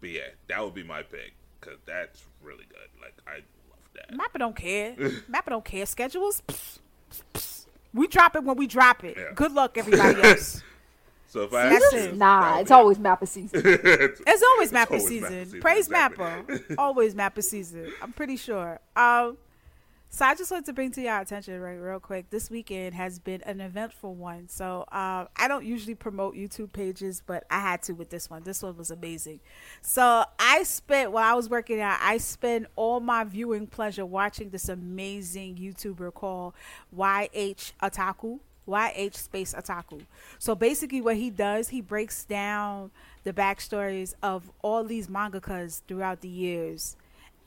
But 0.00 0.10
yeah, 0.10 0.22
that 0.48 0.64
would 0.64 0.74
be 0.74 0.82
my 0.82 1.02
pick 1.02 1.34
because 1.60 1.78
that's 1.86 2.24
really 2.42 2.64
good. 2.68 2.88
Like 3.00 3.14
I 3.28 3.36
love 3.70 3.88
that. 3.94 4.10
Mappa 4.12 4.40
don't 4.40 4.56
care. 4.56 4.94
Mappa 5.30 5.50
don't 5.50 5.64
care. 5.64 5.86
Schedules. 5.86 6.42
pfft, 6.48 6.78
pfft, 7.12 7.22
pfft. 7.32 7.66
We 7.94 8.08
drop 8.08 8.34
it 8.34 8.42
when 8.42 8.56
we 8.56 8.66
drop 8.66 9.04
it. 9.04 9.16
Yeah. 9.16 9.26
Good 9.36 9.52
luck, 9.52 9.78
everybody 9.78 10.20
else. 10.20 10.60
So 11.28 11.42
if 11.42 11.52
I 11.52 11.68
That's 11.68 11.84
had 11.92 11.98
to 11.98 12.04
it. 12.04 12.08
choose, 12.10 12.18
Nah, 12.18 12.40
that 12.40 12.54
would 12.56 12.60
it's 12.62 12.70
always 12.70 12.98
Mappa 12.98 13.28
season. 13.28 13.60
It's 13.64 14.42
always 14.42 14.72
Mappa 14.72 14.90
always 14.92 15.06
season. 15.08 15.32
Mappa 15.32 15.44
season, 15.44 15.60
Praise 15.60 15.86
exactly. 15.86 16.24
Mappa. 16.24 16.74
always 16.78 17.14
Mappa 17.14 17.44
season. 17.44 17.92
I'm 18.02 18.12
pretty 18.12 18.36
sure. 18.36 18.80
Um, 18.96 19.36
so 20.10 20.24
I 20.24 20.34
just 20.34 20.50
wanted 20.50 20.64
to 20.66 20.72
bring 20.72 20.90
to 20.92 21.02
your 21.02 21.18
attention, 21.20 21.60
right, 21.60 21.74
real 21.74 22.00
quick. 22.00 22.30
This 22.30 22.50
weekend 22.50 22.94
has 22.94 23.18
been 23.18 23.42
an 23.42 23.60
eventful 23.60 24.14
one. 24.14 24.48
So 24.48 24.86
um, 24.90 25.28
I 25.36 25.48
don't 25.48 25.66
usually 25.66 25.94
promote 25.94 26.34
YouTube 26.34 26.72
pages, 26.72 27.22
but 27.26 27.44
I 27.50 27.60
had 27.60 27.82
to 27.82 27.92
with 27.92 28.08
this 28.08 28.30
one. 28.30 28.42
This 28.42 28.62
one 28.62 28.74
was 28.78 28.90
amazing. 28.90 29.40
So 29.82 30.24
I 30.38 30.62
spent 30.62 31.12
while 31.12 31.30
I 31.30 31.34
was 31.36 31.50
working 31.50 31.82
out, 31.82 31.98
I 32.00 32.16
spent 32.16 32.68
all 32.74 33.00
my 33.00 33.24
viewing 33.24 33.66
pleasure 33.66 34.06
watching 34.06 34.48
this 34.48 34.70
amazing 34.70 35.56
YouTuber 35.56 36.14
called 36.14 36.54
YH 36.96 37.72
Otaku. 37.82 38.40
YH 38.68 39.14
Space 39.14 39.54
Otaku. 39.54 40.02
So 40.38 40.54
basically, 40.54 41.00
what 41.00 41.16
he 41.16 41.30
does, 41.30 41.70
he 41.70 41.80
breaks 41.80 42.24
down 42.24 42.90
the 43.24 43.32
backstories 43.32 44.14
of 44.22 44.50
all 44.62 44.84
these 44.84 45.08
mangakas 45.08 45.82
throughout 45.88 46.20
the 46.20 46.28
years. 46.28 46.96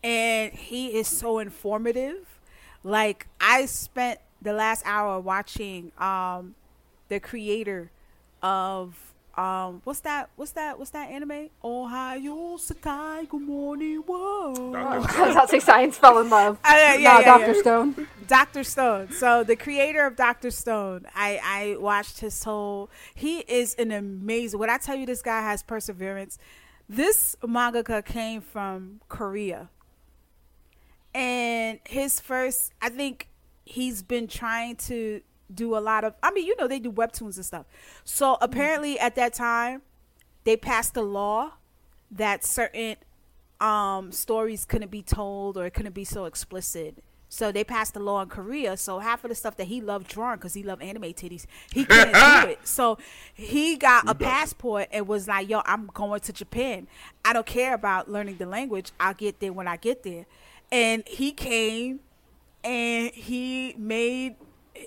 And 0.04 0.52
he 0.52 0.98
is 0.98 1.08
so 1.08 1.40
informative. 1.40 2.40
Like, 2.84 3.28
I 3.40 3.68
spent 3.68 4.20
the 4.42 4.54
last 4.54 4.84
hour 4.86 5.20
watching 5.20 5.92
um, 5.98 6.56
the 7.08 7.20
creator 7.20 7.92
of. 8.42 9.11
Um, 9.36 9.82
what's 9.86 10.02
that? 10.02 10.30
What's 10.36 10.52
that? 10.52 10.78
What's 10.78 10.92
that 10.92 11.10
anime? 11.10 11.50
Ohayo 11.64 12.60
Sekai, 12.60 13.30
good 13.30 13.42
morning, 13.42 14.04
world. 14.06 14.74
Dr. 14.74 14.78
I 14.78 14.98
was 14.98 15.32
about 15.32 15.42
to 15.44 15.48
say 15.48 15.60
Science 15.60 15.98
fell 15.98 16.20
in 16.20 16.30
love. 16.30 16.58
Uh, 16.66 16.74
yeah, 16.74 16.94
yeah, 16.96 17.10
nah, 17.10 17.20
yeah, 17.20 17.26
Doctor 17.26 17.54
yeah. 17.54 17.62
Stone. 17.62 18.08
Dr. 18.28 18.64
Stone. 18.64 19.12
So 19.14 19.44
the 19.44 19.56
creator 19.56 20.06
of 20.06 20.16
Dr. 20.16 20.52
Stone, 20.52 21.06
I 21.16 21.40
I 21.44 21.78
watched 21.80 22.20
his 22.20 22.44
whole. 22.44 22.90
He 23.16 23.40
is 23.40 23.74
an 23.76 23.92
amazing. 23.92 24.60
When 24.60 24.70
I 24.70 24.78
tell 24.78 24.96
you, 24.96 25.06
this 25.06 25.22
guy 25.22 25.42
has 25.42 25.64
perseverance. 25.64 26.38
This 26.90 27.38
mangaka 27.42 28.04
came 28.04 28.42
from 28.42 29.00
Korea, 29.08 29.70
and 31.14 31.80
his 31.86 32.20
first, 32.20 32.74
I 32.82 32.90
think, 32.90 33.30
he's 33.64 34.04
been 34.04 34.28
trying 34.28 34.76
to 34.76 35.22
do 35.54 35.76
a 35.76 35.80
lot 35.80 36.04
of. 36.04 36.16
I 36.24 36.32
mean, 36.32 36.46
you 36.46 36.56
know, 36.58 36.68
they 36.68 36.80
do 36.80 36.92
webtoons 36.92 37.36
and 37.36 37.46
stuff. 37.46 37.66
So 38.04 38.38
apparently, 38.42 39.00
at 39.00 39.16
that 39.16 39.34
time, 39.34 39.82
they 40.44 40.58
passed 40.58 40.96
a 40.98 41.02
law 41.02 41.54
that 42.12 42.44
certain 42.44 42.98
um 43.60 44.12
stories 44.12 44.66
couldn't 44.66 44.90
be 44.90 45.04
told 45.04 45.56
or 45.56 45.66
it 45.66 45.74
couldn't 45.74 45.94
be 45.94 46.04
so 46.04 46.26
explicit. 46.26 47.04
So 47.30 47.50
they 47.50 47.64
passed 47.64 47.94
the 47.94 48.02
law 48.02 48.22
in 48.22 48.28
Korea. 48.28 48.76
So 48.76 49.00
half 49.00 49.24
of 49.24 49.30
the 49.30 49.36
stuff 49.36 49.56
that 49.56 49.68
he 49.68 49.80
loved 49.80 50.10
drawing, 50.10 50.36
because 50.38 50.54
he 50.54 50.64
loved 50.64 50.82
anime 50.82 51.14
titties, 51.14 51.46
he 51.72 51.86
couldn't 51.86 52.14
do 52.14 52.50
it. 52.50 52.68
So 52.68 52.98
he 53.34 53.78
got 53.78 54.10
a 54.10 54.14
passport 54.14 54.90
and 54.92 55.08
was 55.08 55.30
like, 55.30 55.48
"Yo, 55.48 55.62
I'm 55.66 55.90
going 55.94 56.20
to 56.20 56.34
Japan. 56.34 56.88
I 57.24 57.32
don't 57.32 57.46
care 57.46 57.74
about 57.74 58.12
learning 58.12 58.36
the 58.36 58.46
language. 58.46 58.92
I'll 59.00 59.14
get 59.14 59.40
there 59.40 59.54
when 59.54 59.68
I 59.68 59.78
get 59.78 60.04
there." 60.04 60.26
And 60.74 61.08
he 61.08 61.32
came 61.32 62.02
and 62.66 63.14
he 63.14 63.76
made 63.78 64.36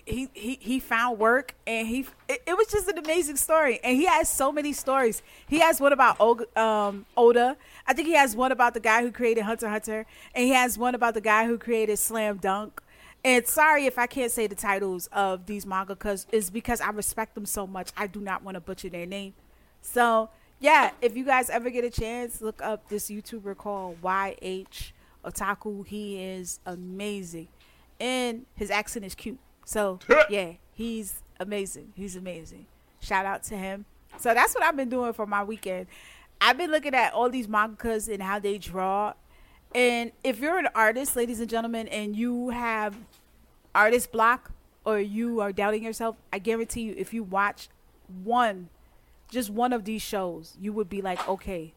he 0.06 0.28
he 0.32 0.58
he 0.60 0.80
found 0.80 1.18
work 1.18 1.54
and 1.66 1.86
he 1.86 2.06
it, 2.28 2.42
it 2.46 2.56
was 2.56 2.66
just 2.68 2.88
an 2.88 2.98
amazing 2.98 3.36
story. 3.36 3.80
And 3.82 3.96
he 3.96 4.06
has 4.06 4.28
so 4.28 4.52
many 4.52 4.72
stories. 4.72 5.22
He 5.48 5.58
has 5.60 5.80
one 5.80 5.92
about 5.92 6.20
um 6.56 7.06
oda. 7.16 7.56
I 7.86 7.92
think 7.92 8.08
he 8.08 8.14
has 8.14 8.34
one 8.36 8.52
about 8.52 8.74
the 8.74 8.80
guy 8.80 9.02
who 9.02 9.10
created 9.10 9.44
hunter 9.44 9.68
hunter. 9.68 10.06
And 10.34 10.44
he 10.44 10.50
has 10.50 10.78
one 10.78 10.94
about 10.94 11.14
the 11.14 11.20
guy 11.20 11.46
who 11.46 11.58
created 11.58 11.98
slam 11.98 12.38
dunk. 12.38 12.80
And 13.24 13.46
sorry 13.46 13.86
if 13.86 13.98
i 13.98 14.06
can't 14.06 14.30
say 14.30 14.46
the 14.46 14.54
titles 14.54 15.08
of 15.12 15.46
these 15.46 15.64
manga 15.64 15.94
because 15.94 16.26
it's 16.30 16.50
because 16.50 16.80
i 16.80 16.90
respect 16.90 17.34
them 17.34 17.46
so 17.46 17.66
much. 17.66 17.90
I 17.96 18.06
do 18.06 18.20
not 18.20 18.42
want 18.42 18.56
to 18.56 18.60
butcher 18.60 18.88
their 18.88 19.06
name. 19.06 19.34
So 19.82 20.30
yeah 20.60 20.92
if 21.02 21.16
you 21.16 21.24
guys 21.24 21.50
ever 21.50 21.68
get 21.68 21.84
a 21.84 21.90
chance 21.90 22.40
look 22.40 22.62
up 22.62 22.88
this 22.88 23.10
youtuber 23.10 23.56
called 23.56 23.98
yh 24.02 24.92
otaku. 25.24 25.86
He 25.86 26.22
is 26.22 26.60
amazing. 26.66 27.48
And 28.00 28.46
his 28.54 28.70
accent 28.70 29.04
is 29.04 29.14
cute. 29.14 29.38
So 29.64 29.98
yeah, 30.30 30.52
he's 30.72 31.22
amazing. 31.40 31.92
He's 31.96 32.16
amazing. 32.16 32.66
Shout 33.00 33.26
out 33.26 33.42
to 33.44 33.56
him. 33.56 33.84
So 34.18 34.32
that's 34.32 34.54
what 34.54 34.64
I've 34.64 34.76
been 34.76 34.88
doing 34.88 35.12
for 35.12 35.26
my 35.26 35.42
weekend. 35.42 35.86
I've 36.40 36.56
been 36.56 36.70
looking 36.70 36.94
at 36.94 37.12
all 37.12 37.30
these 37.30 37.46
mangakas 37.46 38.12
and 38.12 38.22
how 38.22 38.38
they 38.38 38.58
draw. 38.58 39.14
And 39.74 40.12
if 40.22 40.38
you're 40.38 40.58
an 40.58 40.68
artist, 40.74 41.16
ladies 41.16 41.40
and 41.40 41.50
gentlemen, 41.50 41.88
and 41.88 42.14
you 42.14 42.50
have 42.50 42.96
artist 43.74 44.12
block 44.12 44.52
or 44.84 45.00
you 45.00 45.40
are 45.40 45.52
doubting 45.52 45.82
yourself, 45.82 46.16
I 46.32 46.38
guarantee 46.38 46.82
you, 46.82 46.94
if 46.96 47.12
you 47.12 47.22
watch 47.22 47.68
one, 48.22 48.68
just 49.30 49.50
one 49.50 49.72
of 49.72 49.84
these 49.84 50.02
shows, 50.02 50.56
you 50.60 50.72
would 50.72 50.88
be 50.88 51.02
like, 51.02 51.26
okay, 51.28 51.74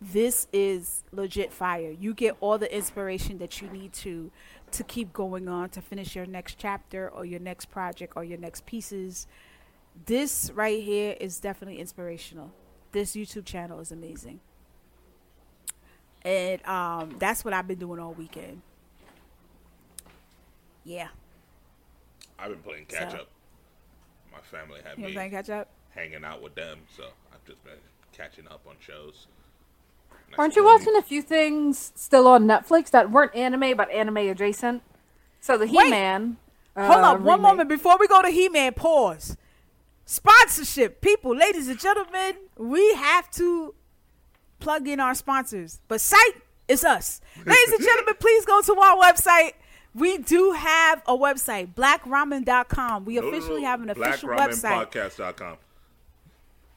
this 0.00 0.46
is 0.52 1.02
legit 1.12 1.52
fire. 1.52 1.90
You 1.90 2.12
get 2.14 2.36
all 2.40 2.58
the 2.58 2.74
inspiration 2.74 3.38
that 3.38 3.60
you 3.62 3.68
need 3.70 3.92
to 3.94 4.30
to 4.72 4.82
keep 4.84 5.12
going 5.12 5.48
on 5.48 5.70
to 5.70 5.80
finish 5.80 6.14
your 6.16 6.26
next 6.26 6.58
chapter 6.58 7.08
or 7.08 7.24
your 7.24 7.40
next 7.40 7.66
project 7.66 8.12
or 8.16 8.24
your 8.24 8.38
next 8.38 8.66
pieces. 8.66 9.26
This 10.06 10.50
right 10.54 10.82
here 10.82 11.16
is 11.20 11.40
definitely 11.40 11.80
inspirational. 11.80 12.52
This 12.92 13.14
YouTube 13.16 13.44
channel 13.46 13.80
is 13.80 13.90
amazing. 13.92 14.40
And 16.22 16.64
um 16.66 17.16
that's 17.18 17.44
what 17.44 17.54
I've 17.54 17.66
been 17.68 17.78
doing 17.78 18.00
all 18.00 18.12
weekend. 18.12 18.60
Yeah. 20.84 21.08
I've 22.38 22.50
been 22.50 22.62
playing 22.62 22.86
catch 22.86 23.12
So- 23.12 23.18
up. 23.18 23.28
My 24.32 24.40
family 24.42 24.80
had 24.84 24.98
You 24.98 25.06
me 25.06 25.12
playing 25.14 25.30
catch 25.30 25.48
up? 25.48 25.68
hanging 25.90 26.22
out 26.24 26.42
with 26.42 26.54
them, 26.54 26.80
so 26.94 27.04
I've 27.32 27.42
just 27.46 27.64
been 27.64 27.78
catching 28.12 28.46
up 28.48 28.66
on 28.68 28.76
shows. 28.80 29.28
And 30.30 30.38
Aren't 30.38 30.56
you 30.56 30.64
watching 30.64 30.94
a 30.96 31.02
few 31.02 31.22
things 31.22 31.92
still 31.94 32.26
on 32.28 32.44
Netflix 32.44 32.90
that 32.90 33.10
weren't 33.10 33.34
anime 33.34 33.76
but 33.76 33.90
anime 33.90 34.18
adjacent? 34.18 34.82
So 35.40 35.56
the 35.56 35.66
He 35.66 35.78
Man. 35.90 36.36
Hold 36.76 36.90
on 36.90 37.04
up, 37.04 37.20
one 37.22 37.38
remake- 37.38 37.42
moment 37.42 37.68
before 37.68 37.96
we 37.98 38.06
go 38.06 38.20
to 38.22 38.28
He 38.28 38.48
Man. 38.48 38.74
Pause. 38.74 39.36
Sponsorship, 40.04 41.00
people, 41.00 41.34
ladies 41.34 41.68
and 41.68 41.78
gentlemen, 41.80 42.34
we 42.56 42.94
have 42.94 43.30
to 43.32 43.74
plug 44.60 44.86
in 44.86 45.00
our 45.00 45.14
sponsors. 45.14 45.80
But 45.88 46.00
site 46.00 46.36
is 46.68 46.84
us, 46.84 47.20
ladies 47.46 47.72
and 47.72 47.82
gentlemen. 47.82 48.14
Please 48.20 48.44
go 48.44 48.60
to 48.62 48.74
our 48.78 48.96
website. 48.98 49.52
We 49.94 50.18
do 50.18 50.52
have 50.52 51.02
a 51.06 51.16
website, 51.16 51.74
blackramen.com. 51.74 53.04
We 53.06 53.14
No, 53.14 53.22
no, 53.22 53.28
officially 53.28 53.62
have 53.62 53.80
an 53.82 53.90
official 53.90 54.28
website. 54.28 54.90
BlackRamenPodcast.com. 54.92 55.56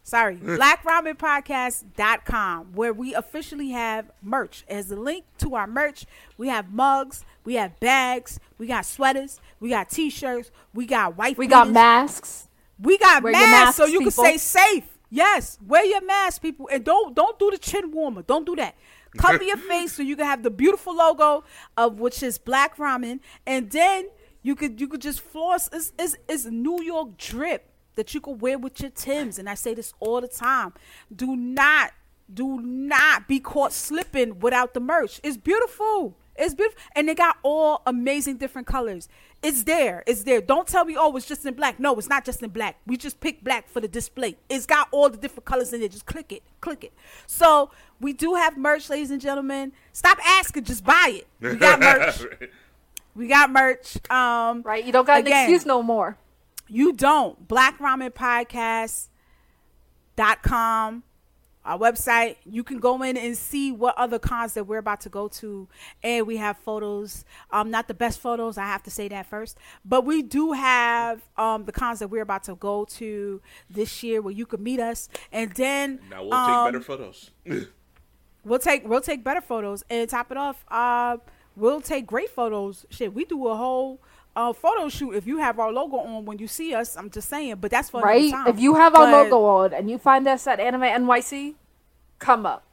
Sorry, 0.10 0.36
mm. 0.38 0.58
blackramenpodcast.com, 0.58 2.74
where 2.74 2.92
we 2.92 3.14
officially 3.14 3.70
have 3.70 4.12
merch. 4.24 4.66
As 4.68 4.90
a 4.90 4.96
link 4.96 5.26
to 5.38 5.54
our 5.54 5.68
merch, 5.68 6.08
we 6.36 6.48
have 6.48 6.74
mugs, 6.74 7.24
we 7.44 7.54
have 7.56 7.80
bags, 7.80 8.40
we 8.58 8.66
got 8.66 8.88
sweaters, 8.88 9.40
we 9.60 9.70
got 9.70 9.92
t-shirts, 9.92 10.50
we 10.74 10.88
got 10.88 11.16
white. 11.16 11.38
We 11.38 11.46
got 11.46 11.70
masks. 11.70 12.48
We 12.82 12.98
got 12.98 13.22
Wear 13.22 13.34
your 13.34 13.52
masks, 13.52 13.76
so 13.76 13.84
masks, 13.84 13.94
you 13.94 14.00
can 14.00 14.10
stay 14.10 14.38
safe. 14.38 14.98
Yes, 15.12 15.60
wear 15.68 15.86
your 15.86 16.02
mask, 16.02 16.42
people, 16.42 16.68
and 16.72 16.84
don't 16.84 17.16
don't 17.16 17.38
do 17.38 17.52
the 17.52 17.60
chin 17.60 17.92
warmer. 17.92 18.24
Don't 18.24 18.48
do 18.48 18.56
that. 18.56 18.74
Cover 19.16 19.44
your 19.44 19.58
face 19.58 19.94
so 19.94 20.02
you 20.02 20.16
can 20.16 20.26
have 20.26 20.42
the 20.42 20.50
beautiful 20.50 20.96
logo 20.96 21.44
of 21.78 22.00
which 22.00 22.24
is 22.24 22.40
Black 22.40 22.78
Ramen, 22.78 23.20
and 23.46 23.70
then 23.70 24.10
you 24.42 24.56
could 24.56 24.82
you 24.82 24.88
could 24.88 25.02
just 25.02 25.22
floss. 25.22 25.70
It's, 25.72 25.94
it's, 26.00 26.16
it's 26.28 26.46
New 26.46 26.82
York 26.82 27.16
drip 27.16 27.69
that 28.00 28.14
you 28.14 28.22
could 28.22 28.40
wear 28.42 28.58
with 28.58 28.80
your 28.80 28.90
Tims, 28.92 29.38
and 29.38 29.50
I 29.50 29.54
say 29.56 29.74
this 29.74 29.94
all 30.00 30.22
the 30.22 30.28
time. 30.28 30.74
Do 31.14 31.36
not 31.36 31.92
do 32.34 32.62
not 32.62 33.28
be 33.28 33.40
caught 33.40 33.74
slipping 33.74 34.40
without 34.40 34.74
the 34.74 34.80
merch. 34.80 35.20
It's 35.24 35.36
beautiful. 35.38 36.16
It's 36.36 36.54
beautiful, 36.54 36.80
and 36.96 37.10
they 37.10 37.16
got 37.16 37.38
all 37.44 37.82
amazing 37.86 38.38
different 38.38 38.68
colors. 38.68 39.10
It's 39.44 39.64
there. 39.64 40.04
It's 40.08 40.24
there. 40.24 40.40
Don't 40.40 40.66
tell 40.68 40.86
me, 40.86 40.96
oh, 40.98 41.14
it's 41.18 41.26
just 41.28 41.46
in 41.46 41.54
black. 41.56 41.80
No, 41.80 41.96
it's 41.98 42.08
not 42.08 42.24
just 42.24 42.42
in 42.44 42.50
black. 42.52 42.78
We 42.88 42.96
just 42.98 43.20
picked 43.20 43.44
black 43.44 43.68
for 43.68 43.82
the 43.82 43.88
display. 43.90 44.38
It's 44.48 44.66
got 44.66 44.88
all 44.92 45.10
the 45.10 45.18
different 45.18 45.46
colors 45.46 45.74
in 45.74 45.82
it. 45.82 45.92
Just 45.92 46.06
click 46.06 46.32
it, 46.32 46.44
click 46.62 46.84
it. 46.86 46.94
So 47.28 47.72
we 48.00 48.14
do 48.14 48.36
have 48.36 48.58
merch, 48.58 48.90
ladies 48.90 49.12
and 49.12 49.20
gentlemen. 49.20 49.74
Stop 49.92 50.18
asking, 50.26 50.64
just 50.64 50.86
buy 50.86 51.22
it. 51.22 51.28
We 51.42 51.56
got 51.58 51.80
merch. 51.90 52.22
we 53.16 53.28
got 53.28 53.52
merch. 53.52 53.98
Um, 54.10 54.62
Right? 54.62 54.86
You 54.86 54.92
don't 54.94 55.06
got 55.08 55.20
Again. 55.22 55.34
an 55.34 55.44
excuse 55.44 55.66
no 55.66 55.82
more. 55.84 56.16
You 56.70 56.94
don't. 56.94 57.48
Black 57.48 57.80
Ramen 57.80 58.12
Podcast 58.12 59.08
dot 60.16 60.42
com. 60.44 61.04
our 61.66 61.78
website. 61.78 62.38
You 62.46 62.64
can 62.64 62.80
go 62.80 63.02
in 63.04 63.16
and 63.18 63.38
see 63.38 63.72
what 63.72 63.96
other 63.98 64.18
cons 64.18 64.54
that 64.54 64.66
we're 64.66 64.78
about 64.80 65.02
to 65.02 65.10
go 65.10 65.28
to, 65.28 65.68
and 66.02 66.26
we 66.26 66.38
have 66.38 66.58
photos. 66.58 67.26
Um, 67.52 67.70
not 67.70 67.88
the 67.88 67.94
best 67.94 68.20
photos, 68.20 68.58
I 68.58 68.66
have 68.66 68.82
to 68.84 68.92
say 68.92 69.08
that 69.10 69.26
first, 69.28 69.58
but 69.86 70.06
we 70.06 70.22
do 70.22 70.54
have 70.54 71.22
um 71.38 71.66
the 71.66 71.72
cons 71.72 72.00
that 72.00 72.08
we're 72.08 72.24
about 72.24 72.44
to 72.44 72.56
go 72.56 72.86
to 72.86 73.42
this 73.70 74.02
year, 74.04 74.22
where 74.22 74.34
you 74.34 74.46
can 74.46 74.64
meet 74.64 74.80
us, 74.80 75.10
and 75.32 75.52
then 75.54 76.00
Now 76.10 76.24
we'll 76.24 76.34
um, 76.34 76.66
take 76.66 76.74
better 76.74 76.84
photos. 76.84 77.32
We'll 78.46 78.58
take 78.60 78.88
we'll 78.88 79.02
take 79.02 79.24
better 79.24 79.42
photos 79.42 79.84
and 79.90 80.10
top 80.10 80.32
it 80.32 80.38
off. 80.38 80.64
Uh, 80.70 81.18
we'll 81.58 81.82
take 81.82 82.08
great 82.08 82.30
photos. 82.30 82.86
Shit, 82.90 83.14
we 83.14 83.26
do 83.26 83.48
a 83.50 83.56
whole 83.56 84.00
uh, 84.36 84.54
photo 84.54 84.90
shoot 84.90 85.12
if 85.14 85.28
you 85.28 85.38
have 85.40 85.60
our 85.60 85.72
logo 85.72 85.98
on 85.98 86.26
when 86.26 86.38
you 86.40 86.48
see 86.48 86.74
us. 86.74 86.96
I'm 86.96 87.10
just 87.10 87.30
saying, 87.30 87.56
but 87.60 87.72
that's 87.72 87.90
for 87.90 88.02
Right? 88.02 88.32
time. 88.32 88.48
If 88.48 88.60
you 88.60 88.76
have 88.76 88.96
our 88.96 89.06
But 89.06 89.24
logo 89.32 89.46
on 89.46 89.74
and 89.74 89.90
you 89.90 89.98
find 89.98 90.28
us 90.28 90.48
at 90.48 90.60
Anime 90.60 90.84
NYC, 90.84 91.56
come 92.20 92.46
up. 92.46 92.64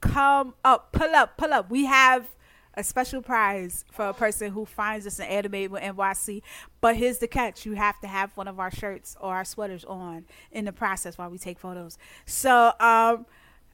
come 0.00 0.54
up, 0.64 0.92
pull 0.92 1.14
up, 1.14 1.36
pull 1.36 1.52
up. 1.52 1.70
We 1.70 1.84
have 1.86 2.26
a 2.74 2.84
special 2.84 3.20
prize 3.20 3.84
for 3.90 4.06
a 4.08 4.14
person 4.14 4.52
who 4.52 4.64
finds 4.64 5.06
us 5.06 5.18
in 5.18 5.26
Anime 5.26 5.70
with 5.72 5.82
NYC. 5.82 6.40
But 6.80 6.96
here's 6.96 7.18
the 7.18 7.26
catch: 7.28 7.66
you 7.66 7.74
have 7.74 8.00
to 8.00 8.06
have 8.06 8.36
one 8.36 8.48
of 8.48 8.58
our 8.60 8.70
shirts 8.70 9.16
or 9.20 9.34
our 9.34 9.44
sweaters 9.44 9.84
on 9.84 10.24
in 10.52 10.64
the 10.66 10.72
process 10.72 11.18
while 11.18 11.28
we 11.30 11.38
take 11.38 11.58
photos. 11.58 11.98
So, 12.26 12.72
um, 12.80 13.26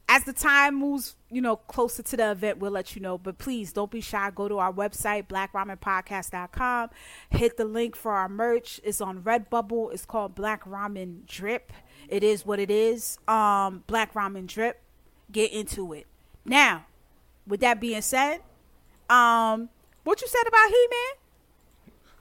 as 0.09 0.23
the 0.23 0.33
time 0.33 0.75
moves, 0.75 1.15
you 1.29 1.41
know, 1.41 1.57
closer 1.57 2.01
to 2.01 2.17
the 2.17 2.31
event, 2.31 2.59
we'll 2.59 2.71
let 2.71 2.95
you 2.95 3.01
know. 3.01 3.17
But 3.17 3.37
please 3.37 3.73
don't 3.73 3.91
be 3.91 3.99
shy. 3.99 4.31
Go 4.33 4.47
to 4.47 4.57
our 4.57 4.71
website, 4.71 5.27
blackramenpodcast.com. 5.27 6.89
Hit 7.29 7.57
the 7.57 7.65
link 7.65 7.95
for 7.95 8.13
our 8.13 8.29
merch. 8.29 8.79
It's 8.83 9.01
on 9.01 9.21
Redbubble. 9.21 9.93
It's 9.93 10.05
called 10.05 10.33
Black 10.33 10.63
Ramen 10.63 11.25
Drip. 11.25 11.73
It 12.07 12.23
is 12.23 12.45
what 12.45 12.59
it 12.59 12.71
is. 12.71 13.19
Um, 13.27 13.83
Black 13.87 14.13
Ramen 14.13 14.47
Drip. 14.47 14.81
Get 15.29 15.51
into 15.51 15.91
it. 15.91 16.07
Now, 16.45 16.85
with 17.45 17.59
that 17.59 17.81
being 17.81 18.01
said, 18.01 18.39
um, 19.09 19.69
what 20.05 20.21
you 20.21 20.27
said 20.27 20.47
about 20.47 20.69
He 20.69 20.87
Man? 20.89 21.27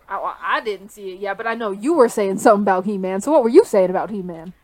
I, 0.09 0.35
I 0.41 0.61
didn't 0.61 0.89
see 0.89 1.13
it 1.13 1.21
yet, 1.21 1.37
but 1.37 1.47
I 1.47 1.55
know 1.55 1.71
you 1.71 1.95
were 1.95 2.09
saying 2.09 2.39
something 2.39 2.63
about 2.63 2.85
He 2.85 2.99
Man. 2.99 3.21
So 3.21 3.31
what 3.31 3.45
were 3.45 3.49
you 3.49 3.65
saying 3.65 3.91
about 3.91 4.11
He 4.11 4.23
Man? 4.23 4.55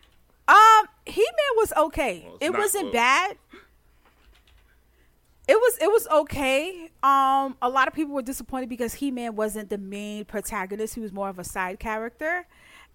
He 1.07 1.23
Man 1.23 1.57
was 1.57 1.73
okay. 1.77 2.25
Well, 2.27 2.39
it 2.41 2.53
wasn't 2.53 2.85
good. 2.87 2.93
bad. 2.93 3.37
It 5.49 5.57
was 5.57 5.79
it 5.81 5.89
was 5.89 6.07
okay. 6.09 6.91
Um, 7.03 7.57
a 7.61 7.69
lot 7.69 7.89
of 7.89 7.95
people 7.95 8.15
were 8.15 8.23
disappointed 8.23 8.69
because 8.69 8.95
He 8.95 9.11
Man 9.11 9.35
wasn't 9.35 9.71
the 9.71 9.79
main 9.79 10.25
protagonist. 10.25 10.95
He 10.95 11.01
was 11.01 11.13
more 11.13 11.29
of 11.29 11.39
a 11.39 11.45
side 11.45 11.81
character, 11.81 12.47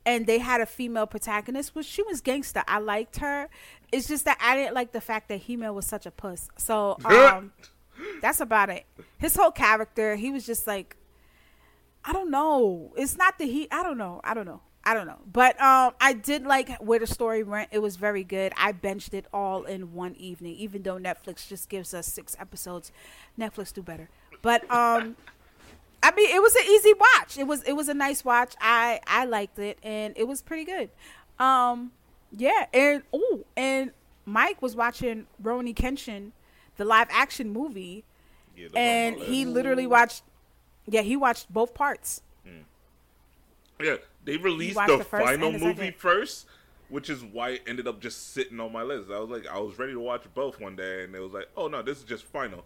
and 0.05 0.25
they 0.25 0.39
had 0.39 0.61
a 0.61 0.65
female 0.65 1.07
protagonist, 1.07 1.75
which 1.75 1.85
she 1.85 2.01
was 2.03 2.21
gangster. 2.21 2.63
I 2.67 2.79
liked 2.79 3.17
her. 3.17 3.49
It's 3.91 4.07
just 4.07 4.25
that 4.25 4.37
I 4.41 4.55
didn't 4.55 4.75
like 4.75 4.93
the 4.93 5.01
fact 5.01 5.27
that 5.27 5.41
He 5.41 5.57
Man 5.57 5.73
was 5.75 5.85
such 5.85 6.05
a 6.05 6.11
puss. 6.11 6.49
So 6.57 6.97
um, 7.03 7.51
that's 8.21 8.39
about 8.39 8.69
it. 8.69 8.85
His 9.17 9.35
whole 9.35 9.51
character, 9.51 10.15
he 10.15 10.31
was 10.31 10.45
just 10.45 10.65
like, 10.65 10.95
I 12.05 12.13
don't 12.13 12.31
know. 12.31 12.93
It's 12.95 13.17
not 13.17 13.37
the 13.37 13.45
he. 13.45 13.67
I 13.69 13.83
don't 13.83 13.97
know. 13.97 14.21
I 14.23 14.33
don't 14.33 14.45
know. 14.45 14.61
I 14.87 14.93
don't 14.93 15.05
know. 15.05 15.19
But 15.33 15.59
um, 15.61 15.93
I 15.99 16.13
did 16.13 16.45
like 16.45 16.69
where 16.77 16.97
the 16.97 17.07
story 17.07 17.43
went. 17.43 17.67
It 17.73 17.79
was 17.79 17.97
very 17.97 18.23
good. 18.23 18.53
I 18.55 18.71
benched 18.71 19.13
it 19.13 19.25
all 19.33 19.65
in 19.65 19.93
one 19.93 20.15
evening, 20.15 20.55
even 20.55 20.81
though 20.81 20.97
Netflix 20.97 21.45
just 21.45 21.67
gives 21.67 21.93
us 21.93 22.07
six 22.07 22.37
episodes. 22.39 22.93
Netflix 23.37 23.73
do 23.73 23.81
better. 23.83 24.07
But 24.41 24.63
um, 24.71 25.17
I 26.01 26.11
mean, 26.15 26.33
it 26.33 26.41
was 26.41 26.55
an 26.55 26.63
easy 26.69 26.93
watch. 26.93 27.37
It 27.37 27.45
was 27.45 27.63
it 27.63 27.73
was 27.73 27.89
a 27.89 27.93
nice 27.93 28.23
watch. 28.23 28.55
I 28.61 29.01
I 29.05 29.25
liked 29.25 29.59
it, 29.59 29.77
and 29.83 30.13
it 30.15 30.25
was 30.25 30.41
pretty 30.41 30.63
good. 30.63 30.89
Um, 31.37 31.91
yeah, 32.31 32.67
and 32.73 33.03
oh, 33.11 33.43
and 33.57 33.91
Mike 34.25 34.61
was 34.61 34.73
watching 34.73 35.27
Rurouni 35.43 35.75
Kenshin, 35.75 36.31
the 36.77 36.85
live 36.85 37.07
action 37.11 37.51
movie, 37.51 38.05
Yeah, 38.55 38.69
and 38.73 39.17
he 39.17 39.43
literally 39.43 39.85
watched. 39.85 40.23
Yeah, 40.85 41.01
he 41.01 41.17
watched 41.17 41.51
both 41.51 41.73
parts. 41.73 42.21
Yeah, 43.81 43.97
they 44.27 44.37
released 44.37 44.77
the, 44.87 44.97
the 44.97 45.03
first 45.03 45.25
final 45.25 45.51
the 45.51 45.57
movie 45.57 45.75
second. 45.77 45.95
first, 45.95 46.45
which 46.89 47.09
is 47.09 47.23
why 47.23 47.49
it 47.51 47.63
ended 47.65 47.87
up 47.87 47.99
just 47.99 48.33
sitting 48.33 48.59
on 48.59 48.71
my 48.71 48.83
list. 48.83 49.09
I 49.11 49.19
was 49.19 49.29
like, 49.29 49.47
I 49.47 49.57
was 49.59 49.77
ready 49.79 49.93
to 49.93 49.99
watch 49.99 50.23
both 50.35 50.59
one 50.61 50.75
day, 50.75 51.03
and 51.03 51.15
it 51.15 51.19
was 51.19 51.31
like, 51.33 51.47
oh 51.57 51.67
no, 51.67 51.81
this 51.81 51.97
is 51.97 52.03
just 52.03 52.23
final. 52.25 52.63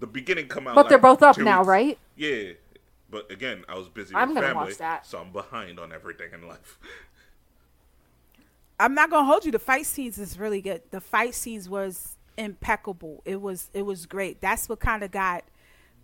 The 0.00 0.06
beginning 0.08 0.48
come 0.48 0.66
out, 0.66 0.74
But 0.74 0.88
they're 0.88 0.98
both 0.98 1.22
up 1.22 1.38
now, 1.38 1.60
weeks- 1.60 1.68
right? 1.68 1.98
Yeah, 2.16 2.52
but 3.10 3.30
again, 3.30 3.64
I 3.68 3.76
was 3.78 3.88
busy 3.88 4.14
I'm 4.14 4.30
with 4.30 4.36
gonna 4.38 4.48
family, 4.48 4.64
watch 4.70 4.78
that. 4.78 5.06
so 5.06 5.18
I'm 5.18 5.30
behind 5.30 5.78
on 5.78 5.92
everything 5.92 6.30
in 6.34 6.48
life. 6.48 6.78
I'm 8.80 8.94
not 8.94 9.10
gonna 9.10 9.24
hold 9.26 9.44
you. 9.44 9.52
The 9.52 9.58
fight 9.58 9.86
scenes 9.86 10.18
is 10.18 10.38
really 10.38 10.60
good. 10.60 10.82
The 10.90 11.00
fight 11.00 11.34
scenes 11.34 11.68
was 11.68 12.16
impeccable. 12.36 13.22
It 13.24 13.40
was 13.40 13.70
it 13.72 13.82
was 13.82 14.06
great. 14.06 14.40
That's 14.40 14.68
what 14.68 14.80
kind 14.80 15.04
of 15.04 15.12
got 15.12 15.44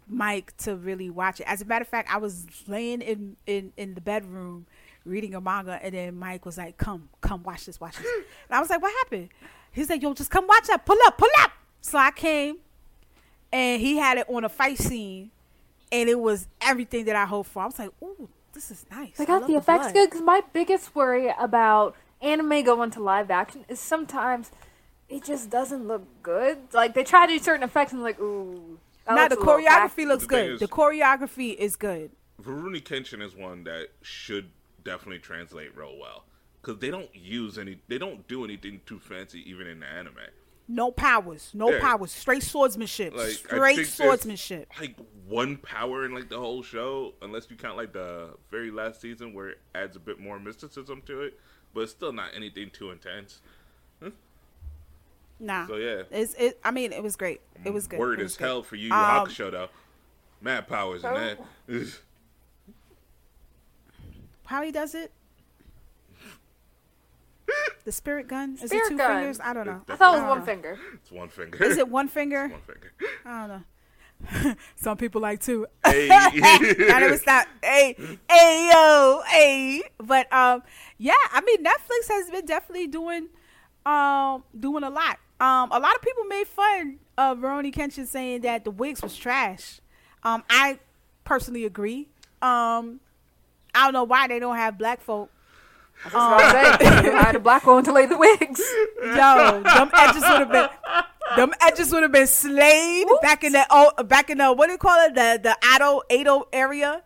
Mike 0.07 0.57
to 0.59 0.77
really 0.77 1.11
watch 1.11 1.41
it. 1.41 1.45
As 1.49 1.61
a 1.63 1.65
matter 1.65 1.83
of 1.83 1.89
fact, 1.89 2.13
I 2.15 2.19
was 2.19 2.47
laying 2.69 3.01
in 3.03 3.37
in 3.47 3.73
in 3.77 3.95
the 3.95 4.01
bedroom 4.01 4.67
reading 5.05 5.35
a 5.35 5.41
manga, 5.41 5.79
and 5.83 5.95
then 5.95 6.19
Mike 6.19 6.45
was 6.45 6.59
like, 6.59 6.77
"Come, 6.77 7.09
come, 7.21 7.43
watch 7.43 7.67
this, 7.67 7.81
watch 7.81 7.97
this." 7.97 8.07
And 8.49 8.57
I 8.57 8.61
was 8.61 8.71
like, 8.71 8.83
"What 8.83 8.93
happened?" 9.05 9.29
He 9.73 9.85
said, 9.85 10.03
"Yo, 10.03 10.13
just 10.15 10.31
come 10.31 10.47
watch 10.47 10.67
that. 10.67 10.85
Pull 10.87 10.99
up, 11.07 11.17
pull 11.19 11.29
up." 11.41 11.53
So 11.81 11.99
I 11.99 12.11
came, 12.11 12.57
and 13.53 13.81
he 13.81 13.97
had 13.97 14.19
it 14.19 14.29
on 14.29 14.45
a 14.45 14.49
fight 14.49 14.79
scene, 14.79 15.31
and 15.91 16.09
it 16.09 16.19
was 16.21 16.47
everything 16.61 17.05
that 17.07 17.17
I 17.17 17.25
hoped 17.27 17.51
for. 17.51 17.63
I 17.63 17.67
was 17.67 17.79
like, 17.79 17.91
"Ooh, 18.03 18.29
this 18.53 18.71
is 18.71 18.85
nice." 18.91 19.17
They 19.17 19.25
I 19.25 19.27
got 19.27 19.43
love 19.43 19.51
the 19.51 19.57
effects 19.57 19.85
blood." 19.85 19.95
good 19.95 20.11
because 20.11 20.23
my 20.23 20.43
biggest 20.53 20.95
worry 20.95 21.33
about 21.39 21.97
anime 22.23 22.63
going 22.63 22.91
to 22.91 23.03
live 23.03 23.31
action 23.31 23.65
is 23.69 23.81
sometimes 23.81 24.51
it 25.09 25.25
just 25.25 25.51
doesn't 25.51 25.87
look 25.87 26.05
good. 26.23 26.59
Like 26.73 26.95
they 26.95 27.03
try 27.05 27.27
to 27.27 27.33
do 27.33 27.39
certain 27.39 27.63
effects 27.63 27.93
and 27.93 28.03
like, 28.03 28.21
ooh. 28.21 28.79
Now 29.09 29.27
the 29.27 29.37
choreography 29.37 30.07
looks 30.07 30.23
The 30.25 30.29
good. 30.29 30.51
is- 30.53 30.61
the 30.61 30.69
choreography 30.69 31.55
is 31.57 31.75
good. 31.77 32.13
Rurouni 32.41 32.83
Kenshin 32.83 33.21
is 33.21 33.35
one 33.35 33.65
that 33.65 33.89
should 34.03 34.51
definitely 34.85 35.19
translate 35.19 35.77
real 35.77 35.97
well 35.99 36.25
because 36.61 36.79
they 36.81 36.91
don't 36.91 37.15
use 37.15 37.59
any, 37.59 37.81
they 37.89 37.99
don't 37.99 38.27
do 38.29 38.45
anything 38.45 38.81
too 38.87 38.99
fancy 38.99 39.49
even 39.49 39.67
in 39.67 39.81
the 39.81 39.87
anime. 39.87 40.15
No 40.69 40.93
powers, 40.93 41.51
no 41.53 41.71
Yeah. 41.73 41.81
powers, 41.81 42.13
straight 42.13 42.43
swordsmanship, 42.45 43.13
Like 43.15 43.31
straight 43.31 43.87
swordsmanship. 43.89 44.69
Like 44.79 44.95
one 45.27 45.57
power 45.57 46.05
in 46.05 46.15
like 46.15 46.29
the 46.29 46.39
whole 46.39 46.63
show, 46.63 47.15
unless 47.23 47.51
you 47.51 47.57
count 47.57 47.77
like 47.77 47.93
the 47.93 48.35
very 48.51 48.71
last 48.71 49.01
season 49.01 49.35
where 49.35 49.49
it 49.51 49.59
adds 49.75 49.97
a 49.97 50.01
bit 50.01 50.21
more 50.21 50.39
mysticism 50.39 51.03
to 51.07 51.23
it, 51.23 51.41
but 51.75 51.81
it's 51.81 51.93
still 51.93 52.13
not 52.13 52.31
anything 52.37 52.71
too 52.71 52.91
intense. 52.93 53.41
Nah, 55.43 55.67
So 55.67 55.77
yeah, 55.77 56.03
it's 56.11 56.35
it. 56.35 56.61
I 56.63 56.71
mean, 56.71 56.93
it 56.93 57.03
was 57.03 57.17
great. 57.17 57.41
It 57.65 57.73
was 57.73 57.87
good. 57.87 57.99
word 57.99 58.21
It 58.21 58.25
was 58.25 58.33
is 58.33 58.37
good. 58.39 58.45
hell 58.45 58.63
for 58.63 58.77
you, 58.77 58.93
Um, 58.93 59.27
Hakusho 59.27 59.51
though. 59.51 59.71
Mad 60.43 60.69
powers 60.69 61.03
in 61.03 61.11
Oh. 61.11 61.15
that. 61.15 61.39
How 64.51 64.63
he 64.65 64.73
does 64.73 64.97
it? 64.97 65.13
The 67.85 67.93
spirit 67.93 68.27
gun 68.27 68.55
is 68.61 68.69
Spirit 68.69 68.87
it 68.87 68.89
two 68.89 68.97
gun. 68.97 69.19
fingers? 69.19 69.39
I 69.39 69.53
don't 69.53 69.65
know. 69.65 69.81
I 69.89 69.95
thought 69.95 70.17
it 70.17 70.23
was 70.23 70.29
one 70.29 70.39
know. 70.41 70.45
finger. 70.45 70.79
it's 70.93 71.13
one 71.13 71.29
finger. 71.29 71.63
Is 71.63 71.79
it 71.79 71.89
one 71.89 72.09
finger? 72.09 72.49
one 72.49 72.61
finger. 72.63 72.93
I 73.25 73.47
don't 73.47 74.43
know. 74.45 74.55
Some 74.75 74.97
people 74.97 75.21
like 75.21 75.41
two. 75.41 75.69
Hey. 75.87 76.09
I 76.13 76.97
never 76.99 77.17
stop. 77.17 77.47
Hey, 77.63 77.95
hey, 78.29 78.71
yo, 78.73 79.23
hey. 79.29 79.83
But 79.99 80.33
um, 80.33 80.65
yeah, 80.99 81.15
I 81.33 81.43
mean, 81.43 81.63
Netflix 81.63 82.09
has 82.09 82.29
been 82.29 82.45
definitely 82.45 82.89
doing 82.89 83.29
um 83.87 84.43
doing 84.59 84.83
a 84.83 84.91
lot. 84.91 85.21
Um, 85.39 85.71
a 85.71 85.79
lot 85.79 85.95
of 85.95 86.03
people 86.03 86.25
made 86.25 86.49
fun 86.49 86.99
of 87.17 87.39
Rurouni 87.39 87.73
Kenshin 87.73 88.09
saying 88.09 88.41
that 88.41 88.65
the 88.65 88.73
wigs 88.73 89.01
was 89.01 89.17
trash. 89.17 89.81
Um, 90.25 90.43
I 90.51 90.81
personally 91.23 91.65
agree. 91.65 92.09
Um, 92.43 92.99
I 93.75 93.85
don't 93.85 93.93
know 93.93 94.05
why 94.05 94.29
they 94.29 94.39
don't 94.39 94.57
have 94.57 94.79
black 94.79 95.01
folk. 95.01 95.31
That's 96.03 96.15
what 96.15 96.45
I'm 96.57 96.79
saying. 96.81 97.15
I 97.15 97.23
had 97.23 97.37
a 97.37 97.41
black 97.41 97.67
woman 97.67 97.85
to 97.85 97.93
lay 97.93 98.07
the 98.07 98.17
wigs. 98.17 98.61
Yo, 99.03 99.63
them 99.63 99.91
edges 99.95 100.23
would 100.23 100.41
have 100.41 100.51
been. 100.53 100.69
Them 101.37 101.53
edges 101.61 101.93
would 101.93 102.03
have 102.03 102.11
been 102.11 102.27
slayed 102.27 103.07
back 103.23 103.45
in 103.45 103.53
the 103.53 103.65
oh, 103.71 103.93
back 104.05 104.31
in 104.31 104.39
the 104.39 104.53
what 104.53 104.67
do 104.67 104.73
you 104.73 104.79
call 104.79 104.99
it 105.07 105.15
the 105.15 105.39
the 105.43 105.57
Edo 105.75 106.01
Edo 106.11 106.49
area, 106.53 107.03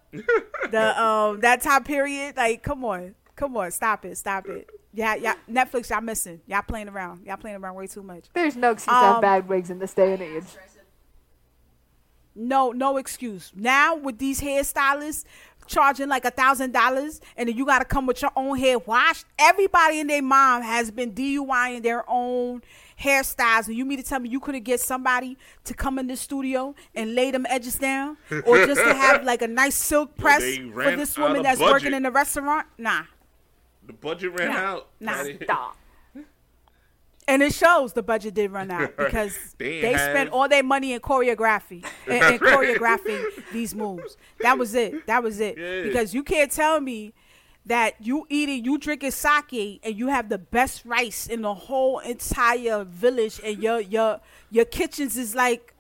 the 0.71 1.03
um 1.03 1.41
that 1.41 1.61
time 1.63 1.83
period. 1.85 2.37
Like, 2.37 2.63
come 2.63 2.85
on, 2.85 3.17
come 3.37 3.57
on, 3.57 3.71
stop 3.73 4.05
it, 4.05 4.17
stop 4.17 4.47
it. 4.49 4.71
Yeah, 4.93 5.17
yeah. 5.17 5.35
Netflix, 5.51 5.91
y'all 5.91 6.01
missing. 6.01 6.41
Y'all 6.47 6.63
playing 6.63 6.89
around. 6.89 7.27
Y'all 7.27 7.37
playing 7.37 7.57
around 7.57 7.75
way 7.75 7.89
too 7.89 8.03
much. 8.05 8.27
There's 8.33 8.55
no 8.55 8.71
excuse 8.71 8.95
to 8.95 9.01
have 9.01 9.15
Um, 9.17 9.21
bad 9.21 9.49
wigs 9.49 9.71
in 9.71 9.81
this 9.81 9.93
day 9.93 10.13
and 10.13 10.23
age. 10.23 10.45
No, 12.37 12.73
no 12.73 12.97
excuse. 12.97 13.53
Now 13.55 13.95
with 13.97 14.19
these 14.19 14.41
hairstylists 14.41 15.25
charging 15.67 16.09
like 16.09 16.25
a 16.25 16.31
thousand 16.31 16.73
dollars, 16.73 17.21
and 17.37 17.49
then 17.49 17.57
you 17.57 17.65
got 17.67 17.79
to 17.81 17.85
come 17.85 18.07
with 18.07 18.23
your 18.23 18.31
own 18.37 18.59
hair 18.59 18.79
washed. 18.79 19.27
Everybody 19.39 20.01
and 20.01 20.09
their 20.11 20.23
mom 20.23 20.63
has 20.63 20.91
been 20.91 21.13
DUIing 21.13 21.83
their 21.83 22.05
own 22.09 22.63
hairstyles, 23.01 23.67
and 23.67 23.77
you 23.77 23.85
mean 23.85 23.99
to 23.99 24.05
tell 24.05 24.21
me 24.21 24.29
you 24.29 24.41
couldn't 24.41 24.63
get 24.63 24.81
somebody 24.81 25.37
to 25.65 25.75
come 25.75 25.99
in 25.99 26.07
the 26.07 26.17
studio 26.17 26.75
and 26.95 27.15
lay 27.15 27.31
them 27.31 27.45
edges 27.49 27.77
down, 27.77 28.17
or 28.47 28.65
just 28.67 28.81
to 28.81 28.95
have 28.95 29.25
like 29.25 29.43
a 29.43 29.49
nice 29.49 29.75
silk 29.75 30.17
press 30.17 30.41
they 30.41 30.59
for 30.71 30.95
this 30.97 31.19
woman 31.19 31.43
that's 31.43 31.59
budget. 31.59 31.73
working 31.73 31.95
in 31.95 32.03
the 32.05 32.11
restaurant? 32.11 32.67
Nah. 32.79 33.03
the 33.87 33.93
budget 33.93 34.33
ran 34.39 34.51
Nah, 34.51 34.57
out. 34.59 34.89
nah. 35.01 35.25
Stop. 35.43 35.77
And 37.27 37.43
it 37.43 37.55
shows 37.55 37.95
the 37.95 38.03
budget 38.03 38.35
did 38.35 38.51
run 38.51 38.71
out 38.71 38.97
because 38.99 39.37
They 39.59 39.81
they, 39.81 39.95
spent 39.95 40.31
all 40.31 40.49
their 40.49 40.63
money 40.63 40.93
in 40.93 41.01
choreography 41.01 41.85
and, 42.07 42.23
and 42.23 42.41
choreographing 42.41 43.25
these 43.53 43.75
moves. 43.75 44.17
That 44.41 44.59
was 44.59 44.75
it. 44.75 45.07
That 45.07 45.23
was 45.23 45.41
it. 45.41 45.57
Yeah. 45.57 45.83
Because 45.83 46.13
you 46.15 46.23
can't 46.23 46.51
tell 46.51 46.81
me 46.81 47.15
that 47.67 47.95
you 47.99 48.27
eating, 48.29 48.63
you 48.65 48.77
drinking 48.77 49.11
sake, 49.13 49.81
and 49.83 49.97
you 49.97 50.09
have 50.09 50.29
the 50.29 50.37
best 50.39 50.85
rice 50.85 51.27
in 51.27 51.41
the 51.43 51.55
whole 51.55 51.99
entire 52.01 52.85
village, 52.85 53.41
and 53.43 53.63
your 53.63 53.81
your 53.81 54.21
your 54.51 54.67
kitchens 54.67 55.17
is 55.17 55.35
like 55.35 55.75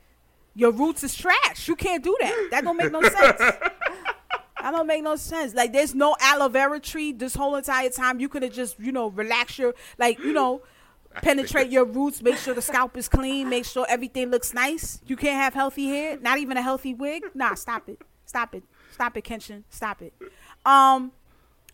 your 0.54 0.70
roots 0.70 1.04
is 1.04 1.14
trash. 1.14 1.68
You 1.68 1.76
can't 1.76 2.02
do 2.02 2.16
that. 2.20 2.48
That 2.50 2.64
don't 2.64 2.76
make 2.76 2.90
no 2.90 3.02
sense. 3.02 3.38
That 3.38 4.70
don't 4.70 4.86
make 4.86 5.02
no 5.02 5.16
sense. 5.16 5.52
Like 5.54 5.72
there's 5.72 5.94
no 5.94 6.16
aloe 6.20 6.48
vera 6.48 6.80
tree 6.80 7.12
this 7.12 7.34
whole 7.34 7.54
entire 7.56 7.90
time. 7.90 8.18
You 8.18 8.28
could 8.30 8.42
have 8.42 8.52
just, 8.52 8.78
you 8.78 8.92
know, 8.92 9.08
relax 9.08 9.58
your 9.58 9.74
like, 9.98 10.18
you 10.20 10.32
know, 10.32 10.62
penetrate 11.22 11.70
your 11.70 11.84
roots, 11.84 12.22
make 12.22 12.36
sure 12.36 12.54
the 12.54 12.62
scalp 12.62 12.96
is 12.96 13.08
clean, 13.08 13.48
make 13.48 13.64
sure 13.64 13.86
everything 13.88 14.30
looks 14.30 14.52
nice. 14.54 15.00
You 15.06 15.16
can't 15.16 15.36
have 15.36 15.54
healthy 15.54 15.86
hair, 15.86 16.18
not 16.18 16.38
even 16.38 16.56
a 16.56 16.62
healthy 16.62 16.94
wig. 16.94 17.22
Nah, 17.34 17.54
stop 17.54 17.88
it. 17.88 18.00
Stop 18.26 18.54
it. 18.54 18.62
Stop 18.92 19.16
it, 19.16 19.24
Kenshin. 19.24 19.64
Stop 19.70 20.02
it. 20.02 20.12
Um 20.64 21.12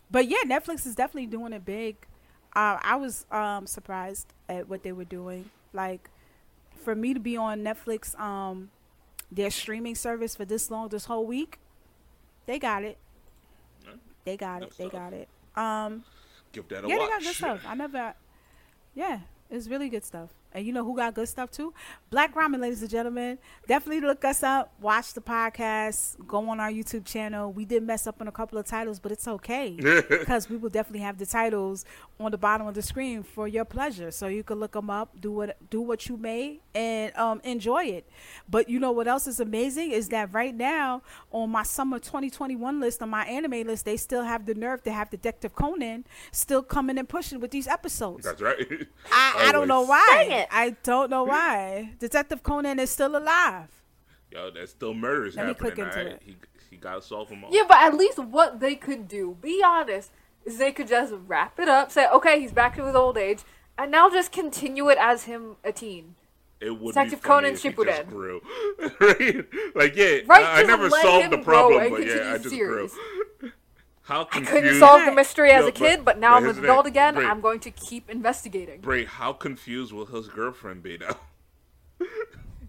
but 0.09 0.27
yeah, 0.27 0.39
Netflix 0.45 0.85
is 0.85 0.95
definitely 0.95 1.27
doing 1.27 1.53
it 1.53 1.63
big. 1.65 1.95
Uh, 2.53 2.77
I 2.81 2.95
was 2.97 3.25
um 3.31 3.65
surprised 3.67 4.33
at 4.49 4.67
what 4.67 4.83
they 4.83 4.91
were 4.91 5.05
doing. 5.05 5.49
Like 5.73 6.09
for 6.75 6.95
me 6.95 7.13
to 7.13 7.19
be 7.19 7.37
on 7.37 7.61
Netflix 7.61 8.19
um 8.19 8.69
their 9.31 9.49
streaming 9.49 9.95
service 9.95 10.35
for 10.35 10.43
this 10.45 10.69
long 10.69 10.89
this 10.89 11.05
whole 11.05 11.25
week, 11.25 11.59
they 12.45 12.59
got 12.59 12.83
it. 12.83 12.97
Yeah. 13.85 13.93
They 14.25 14.37
got 14.37 14.63
it. 14.63 14.73
Good 14.77 14.77
They 14.77 14.89
got 14.89 15.13
it. 15.13 15.29
Um 15.55 16.03
Give 16.51 16.67
that 16.67 16.83
a 16.83 16.87
yeah, 16.87 16.97
watch. 16.97 17.05
they 17.07 17.09
got 17.13 17.21
good 17.23 17.35
stuff. 17.35 17.61
I 17.65 17.75
never. 17.75 18.13
Yeah, 18.93 19.19
it's 19.51 19.67
really 19.67 19.89
good 19.89 20.05
stuff. 20.05 20.40
And 20.53 20.65
you 20.65 20.73
know 20.73 20.83
who 20.83 20.95
got 20.95 21.13
good 21.13 21.29
stuff 21.29 21.51
too? 21.51 21.73
Black 22.09 22.35
Ramen, 22.35 22.59
ladies 22.59 22.81
and 22.81 22.89
gentlemen. 22.91 23.37
Definitely 23.67 24.01
look 24.01 24.25
us 24.25 24.43
up. 24.43 24.73
Watch 24.81 25.13
the 25.13 25.21
podcast. 25.21 26.15
Go 26.27 26.49
on 26.49 26.59
our 26.59 26.69
YouTube 26.71 27.05
channel. 27.05 27.51
We 27.51 27.65
did 27.65 27.83
mess 27.83 28.05
up 28.07 28.19
on 28.19 28.27
a 28.27 28.31
couple 28.31 28.57
of 28.57 28.65
titles, 28.65 28.99
but 28.99 29.11
it's 29.11 29.27
okay 29.27 29.77
because 30.09 30.49
we 30.49 30.57
will 30.57 30.69
definitely 30.69 31.01
have 31.01 31.17
the 31.17 31.25
titles 31.25 31.85
on 32.19 32.31
the 32.31 32.37
bottom 32.37 32.67
of 32.67 32.75
the 32.75 32.81
screen 32.81 33.23
for 33.23 33.47
your 33.47 33.65
pleasure, 33.65 34.11
so 34.11 34.27
you 34.27 34.43
can 34.43 34.59
look 34.59 34.73
them 34.73 34.89
up. 34.89 35.19
Do 35.19 35.31
what 35.31 35.57
do 35.69 35.81
what 35.81 36.07
you 36.07 36.17
may 36.17 36.59
and 36.75 37.15
um, 37.15 37.41
enjoy 37.43 37.85
it. 37.85 38.09
But 38.49 38.69
you 38.69 38.79
know 38.79 38.91
what 38.91 39.07
else 39.07 39.27
is 39.27 39.39
amazing 39.39 39.91
is 39.91 40.09
that 40.09 40.33
right 40.33 40.53
now 40.55 41.01
on 41.31 41.49
my 41.49 41.63
summer 41.63 41.99
2021 41.99 42.79
list 42.79 43.01
on 43.01 43.09
my 43.09 43.25
anime 43.25 43.67
list, 43.67 43.85
they 43.85 43.97
still 43.97 44.23
have 44.23 44.45
the 44.45 44.53
nerve 44.53 44.83
to 44.83 44.91
have 44.91 45.09
Detective 45.09 45.55
Conan 45.55 46.05
still 46.31 46.61
coming 46.61 46.97
and 46.97 47.07
pushing 47.07 47.39
with 47.39 47.51
these 47.51 47.67
episodes. 47.67 48.25
That's 48.25 48.41
right. 48.41 48.57
I, 49.11 49.45
I 49.47 49.51
don't 49.51 49.67
know 49.67 49.75
Always. 49.75 49.89
why. 49.89 50.40
Dang 50.49 50.61
it. 50.65 50.73
I 50.73 50.75
don't 50.83 51.09
know 51.09 51.23
why. 51.23 51.93
Detective 51.99 52.43
Conan 52.43 52.79
is 52.79 52.89
still 52.89 53.15
alive. 53.15 53.67
Yo, 54.31 54.49
there's 54.51 54.69
still 54.71 54.93
murders 54.93 55.35
Let 55.35 55.47
me 55.47 55.53
click 55.53 55.77
into 55.77 55.89
alright? 55.99 56.07
it. 56.13 56.21
He 56.25 56.35
he 56.69 56.77
got 56.77 56.95
to 56.95 57.01
solve 57.01 57.27
them 57.29 57.43
all. 57.43 57.49
Yeah, 57.53 57.63
but 57.67 57.77
at 57.77 57.93
least 57.95 58.17
what 58.17 58.59
they 58.61 58.75
could 58.75 59.07
do, 59.09 59.37
be 59.41 59.61
honest, 59.65 60.09
is 60.45 60.57
they 60.57 60.71
could 60.71 60.87
just 60.87 61.13
wrap 61.27 61.59
it 61.59 61.67
up, 61.67 61.91
say, 61.91 62.07
okay, 62.07 62.39
he's 62.39 62.53
back 62.53 62.77
to 62.77 62.85
his 62.85 62.95
old 62.95 63.17
age, 63.17 63.39
and 63.77 63.91
now 63.91 64.09
just 64.09 64.31
continue 64.31 64.89
it 64.89 64.97
as 64.97 65.25
him 65.25 65.57
a 65.65 65.73
teen. 65.73 66.15
It 66.61 66.79
would 66.79 66.93
Detective 66.93 67.21
be 67.23 67.27
funny 67.27 67.49
Conan 67.49 67.53
if 67.55 67.63
he 67.63 67.69
just 67.71 68.03
Shippuden. 68.03 68.07
grew. 68.07 68.41
right? 69.01 69.45
Like 69.75 69.95
yeah, 69.97 70.19
Right, 70.27 70.45
I, 70.45 70.61
I 70.61 70.63
never 70.63 70.89
solved 70.89 71.31
the 71.31 71.39
problem, 71.39 71.89
but 71.89 72.05
yeah, 72.05 72.31
I 72.33 72.37
just 72.37 72.49
series. 72.51 72.93
grew. 72.93 73.20
How 74.11 74.27
I 74.29 74.41
couldn't 74.41 74.77
solve 74.77 75.05
the 75.05 75.13
mystery 75.13 75.51
as 75.51 75.65
a 75.65 75.71
kid, 75.71 75.99
but- 75.99 76.05
but 76.15 76.19
now 76.19 76.35
I'm 76.35 76.45
an 76.45 76.61
adult 76.61 76.85
again. 76.85 77.13
Bray- 77.13 77.25
I'm 77.25 77.39
going 77.39 77.61
to 77.61 77.71
keep 77.71 78.09
investigating. 78.09 78.81
Bray, 78.81 79.05
how 79.05 79.31
confused 79.31 79.93
will 79.93 80.05
his 80.05 80.27
girlfriend 80.27 80.83
be 80.83 80.97
now? 80.97 81.15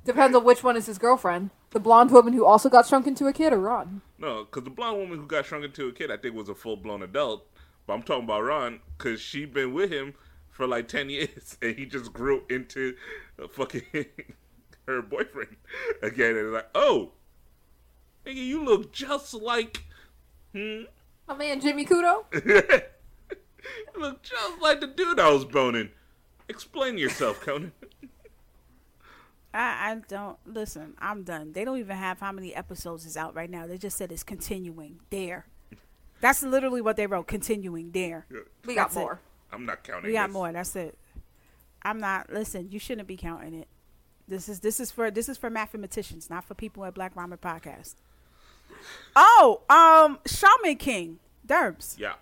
Depends 0.05 0.37
on 0.37 0.45
which 0.45 0.63
one 0.63 0.77
is 0.77 0.87
his 0.87 0.99
girlfriend. 0.99 1.51
The 1.71 1.81
blonde 1.81 2.13
woman 2.13 2.33
who 2.33 2.45
also 2.45 2.69
got 2.69 2.87
shrunk 2.87 3.09
into 3.09 3.27
a 3.27 3.33
kid, 3.33 3.53
or 3.53 3.59
Ran. 3.59 4.03
No, 4.19 4.45
because 4.45 4.63
the 4.63 4.71
blonde 4.71 4.99
woman 4.99 5.19
who 5.19 5.27
got 5.27 5.45
shrunk 5.47 5.65
into 5.65 5.89
a 5.89 5.93
kid, 5.93 6.11
I 6.13 6.17
think, 6.17 6.35
was 6.37 6.49
a 6.49 6.55
full 6.55 6.77
blown 6.77 7.03
adult. 7.03 7.45
But 7.87 7.95
I'm 7.95 8.03
talking 8.05 8.25
about 8.25 8.43
Ran, 8.45 8.79
because 8.97 9.21
she 9.21 9.45
been 9.45 9.75
with 9.75 9.91
him 9.91 10.15
for 10.49 10.69
like 10.69 10.87
ten 10.87 11.11
years, 11.17 11.57
and 11.61 11.75
he 11.77 11.87
just 11.87 12.13
grew 12.13 12.45
into 12.51 12.95
a 13.39 13.49
fucking 13.49 13.83
her 14.87 15.03
boyfriend 15.03 15.57
again. 16.03 16.37
And 16.37 16.47
it's 16.47 16.55
like, 16.55 16.71
oh, 16.77 17.13
nigga, 18.25 18.37
you 18.47 18.63
look 18.65 18.93
just 18.93 19.35
like, 19.35 19.83
hmm, 20.53 20.83
My 21.29 21.37
man 21.37 21.61
Jimmy 21.61 21.85
Kudo. 21.85 22.25
you 22.33 22.63
look 24.01 24.23
just 24.23 24.61
like 24.61 24.81
the 24.81 24.87
dude 24.87 25.21
I 25.21 25.31
was 25.31 25.45
boning. 25.45 25.91
Explain 26.49 26.99
yourself, 26.99 27.41
Conan. 27.41 27.73
I, 29.55 29.91
I 29.93 30.01
don't 30.09 30.39
listen. 30.47 30.95
I'm 30.99 31.25
done. 31.25 31.53
They 31.53 31.65
don't 31.65 31.79
even 31.79 31.97
have 31.97 32.21
how 32.21 32.33
many 32.33 32.55
episodes 32.55 33.05
is 33.05 33.17
out 33.17 33.35
right 33.35 33.51
now. 33.51 33.67
They 33.67 33.79
just 33.79 33.97
said 33.99 34.11
it's 34.11 34.23
continuing 34.23 35.01
there. 35.11 35.47
That's 36.21 36.43
literally 36.43 36.81
what 36.81 36.97
they 36.97 37.07
wrote. 37.07 37.27
Continuing 37.27 37.91
there. 37.91 38.27
We 38.65 38.75
got 38.75 38.85
That's 38.89 38.97
it. 38.97 39.01
more. 39.01 39.21
I'm 39.53 39.67
not 39.67 39.85
counting. 39.85 40.07
We 40.07 40.13
got 40.13 40.29
this. 40.29 40.35
more. 40.35 40.53
That's 40.53 40.75
it. 40.77 40.97
I'm 41.83 41.99
not. 41.99 42.33
Listen, 42.33 42.69
you 42.71 42.79
shouldn't 42.79 43.09
be 43.09 43.17
counting 43.17 43.55
it. 43.55 43.69
This 44.29 44.49
is 44.49 44.61
this 44.61 44.81
is 44.81 44.91
for 44.91 45.11
this 45.11 45.29
is 45.29 45.37
for 45.37 45.51
mathematicians, 45.51 46.31
not 46.31 46.45
for 46.45 46.55
people 46.55 46.85
at 46.85 46.95
Black 46.95 47.15
Ramen 47.15 47.39
Podcast. 47.39 47.97
Oh, 49.17 49.61
um, 49.69 50.19
Shaman 50.27 50.77
King, 50.77 51.19
Derbs. 51.47 51.99
Yeah. 51.99 52.15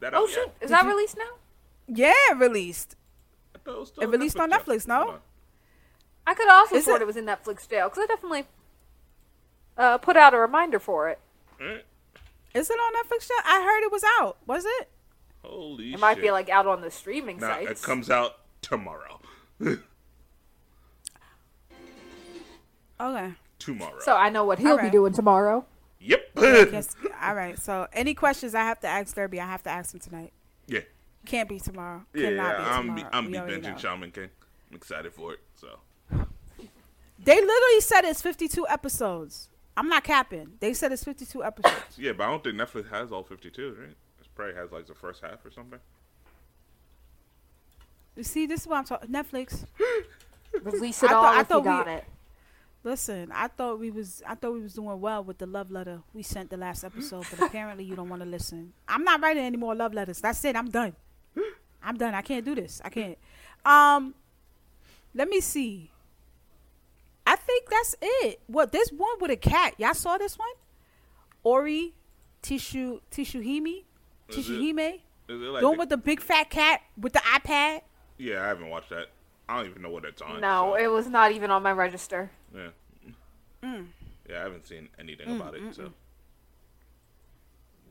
That 0.00 0.14
Oh 0.14 0.24
out 0.24 0.28
shit, 0.28 0.38
yet? 0.46 0.54
is 0.60 0.60
Did 0.60 0.68
that 0.70 0.84
you- 0.84 0.90
released 0.90 1.16
now? 1.18 1.30
Yeah, 1.88 2.12
released. 2.36 2.96
I 3.54 3.58
it 3.70 4.02
It 4.02 4.08
released 4.08 4.38
on 4.38 4.50
yeah. 4.50 4.58
Netflix, 4.58 4.86
no? 4.88 5.08
On. 5.10 5.20
I 6.26 6.34
could 6.34 6.48
also 6.48 6.76
Is 6.76 6.84
thought 6.84 6.96
it- 6.96 7.02
it 7.02 7.06
was 7.06 7.16
in 7.16 7.24
Netflix 7.26 7.68
jail 7.68 7.88
because 7.88 8.04
I 8.04 8.06
definitely 8.06 8.46
uh, 9.76 9.98
put 9.98 10.16
out 10.16 10.34
a 10.34 10.38
reminder 10.38 10.78
for 10.78 11.08
it. 11.08 11.18
Alright. 11.60 11.84
Is 12.54 12.68
it 12.70 12.74
on 12.74 12.92
Netflix 13.04 13.28
yet? 13.30 13.44
I 13.46 13.62
heard 13.62 13.82
it 13.82 13.90
was 13.92 14.04
out. 14.20 14.36
Was 14.46 14.64
it? 14.66 14.88
Holy 15.42 15.94
It 15.94 15.98
might 16.00 16.20
be 16.20 16.30
like 16.30 16.48
out 16.48 16.66
on 16.66 16.80
the 16.82 16.90
streaming 16.90 17.38
Nah, 17.38 17.48
sites. 17.48 17.80
it 17.82 17.84
comes 17.84 18.10
out 18.10 18.38
tomorrow. 18.60 19.20
Okay. 23.00 23.32
Tomorrow. 23.64 23.98
so 24.00 24.16
I 24.16 24.28
know 24.30 24.44
what 24.44 24.58
he'll 24.58 24.78
be 24.78 24.90
doing 24.90 25.12
tomorrow. 25.12 25.64
yep. 26.00 26.28
Yes. 26.36 26.96
All 27.22 27.34
right. 27.34 27.58
So, 27.58 27.86
any 27.92 28.14
questions 28.14 28.54
I 28.54 28.62
have 28.64 28.80
to 28.80 28.88
ask 28.88 29.14
Derby, 29.14 29.40
I 29.40 29.46
have 29.46 29.62
to 29.64 29.70
ask 29.70 29.94
him 29.94 30.00
tonight. 30.00 30.32
yeah. 30.66 30.80
Can't 31.24 31.48
be 31.48 31.60
tomorrow. 31.60 32.02
Yeah, 32.14 32.30
Cannot 32.30 32.56
be 32.56 32.62
I'm 32.64 32.82
tomorrow. 32.82 32.96
be, 33.10 33.16
I'm 33.16 33.24
We 33.26 33.32
be 33.32 33.38
already 33.38 33.60
binging. 33.62 33.78
Shaman 33.78 34.10
King. 34.10 34.28
I'm 34.70 34.76
excited 34.76 35.12
for 35.12 35.34
it. 35.34 35.40
So 35.54 35.78
They 37.24 37.36
literally 37.40 37.80
said 37.80 38.04
it's 38.04 38.20
52 38.20 38.66
episodes. 38.68 39.48
I'm 39.76 39.88
not 39.88 40.02
capping. 40.02 40.54
They 40.58 40.74
said 40.74 40.90
it's 40.90 41.04
52 41.04 41.44
episodes. 41.44 41.96
yeah, 41.96 42.10
but 42.12 42.24
I 42.24 42.30
don't 42.30 42.42
think 42.42 42.56
Netflix 42.56 42.90
has 42.90 43.12
all 43.12 43.22
52, 43.22 43.76
right? 43.80 43.90
It 43.90 44.28
probably 44.34 44.54
has 44.56 44.72
like 44.72 44.86
the 44.86 44.94
first 44.94 45.22
half 45.22 45.44
or 45.46 45.52
something. 45.52 45.78
You 48.16 48.24
see, 48.24 48.46
this 48.46 48.62
is 48.62 48.66
what 48.66 48.78
I'm 48.78 48.84
talking. 48.84 49.08
Netflix. 49.10 49.64
Release 50.62 51.02
it 51.02 51.10
I 51.10 51.14
all 51.14 51.22
thought- 51.22 51.34
I 51.36 51.40
if 51.40 51.48
you 51.50 51.62
thought 51.62 51.86
we- 51.86 51.92
it. 51.92 52.04
Listen, 52.84 53.30
I 53.32 53.46
thought 53.48 53.78
we 53.78 53.90
was 53.92 54.22
I 54.26 54.34
thought 54.34 54.54
we 54.54 54.60
was 54.60 54.74
doing 54.74 55.00
well 55.00 55.22
with 55.22 55.38
the 55.38 55.46
love 55.46 55.70
letter 55.70 56.00
we 56.12 56.22
sent 56.22 56.50
the 56.50 56.56
last 56.56 56.82
episode, 56.82 57.24
but 57.30 57.46
apparently 57.46 57.84
you 57.84 57.94
don't 57.94 58.08
want 58.08 58.22
to 58.22 58.28
listen. 58.28 58.72
I'm 58.88 59.04
not 59.04 59.20
writing 59.22 59.44
any 59.44 59.56
more 59.56 59.74
love 59.74 59.94
letters. 59.94 60.20
That's 60.20 60.44
it. 60.44 60.56
I'm 60.56 60.68
done. 60.70 60.94
I'm 61.82 61.96
done. 61.96 62.14
I 62.14 62.22
can't 62.22 62.44
do 62.44 62.54
this. 62.54 62.80
I 62.84 62.88
can't. 62.88 63.18
Um, 63.64 64.14
let 65.14 65.28
me 65.28 65.40
see. 65.40 65.90
I 67.24 67.36
think 67.36 67.68
that's 67.70 67.94
it. 68.02 68.40
What 68.48 68.72
this 68.72 68.90
one 68.90 69.16
with 69.20 69.30
a 69.30 69.36
cat? 69.36 69.74
Y'all 69.78 69.94
saw 69.94 70.18
this 70.18 70.36
one? 70.36 70.48
Ori, 71.44 71.94
Tishu, 72.42 73.00
Tsushima, 73.12 73.84
Tsushima. 74.28 74.94
Is 75.28 75.40
it 75.40 75.44
like 75.44 75.60
The 75.60 75.68
one 75.68 75.78
with 75.78 75.88
the 75.88 75.96
big 75.96 76.20
fat 76.20 76.50
cat 76.50 76.80
with 77.00 77.12
the 77.12 77.20
iPad. 77.20 77.82
yeah, 78.18 78.42
I 78.42 78.48
haven't 78.48 78.68
watched 78.70 78.90
that. 78.90 79.06
I 79.52 79.56
don't 79.58 79.70
even 79.70 79.82
know 79.82 79.90
what 79.90 80.04
it's 80.04 80.22
on. 80.22 80.40
No, 80.40 80.74
so, 80.76 80.82
it 80.82 80.86
was 80.88 81.06
not 81.08 81.32
even 81.32 81.50
on 81.50 81.62
my 81.62 81.72
register. 81.72 82.30
yeah. 82.54 82.68
Mm. 83.62 83.86
Yeah, 84.28 84.40
I 84.40 84.42
haven't 84.44 84.66
seen 84.66 84.88
anything 84.98 85.36
about 85.36 85.54
it. 85.54 85.62
So 85.74 85.92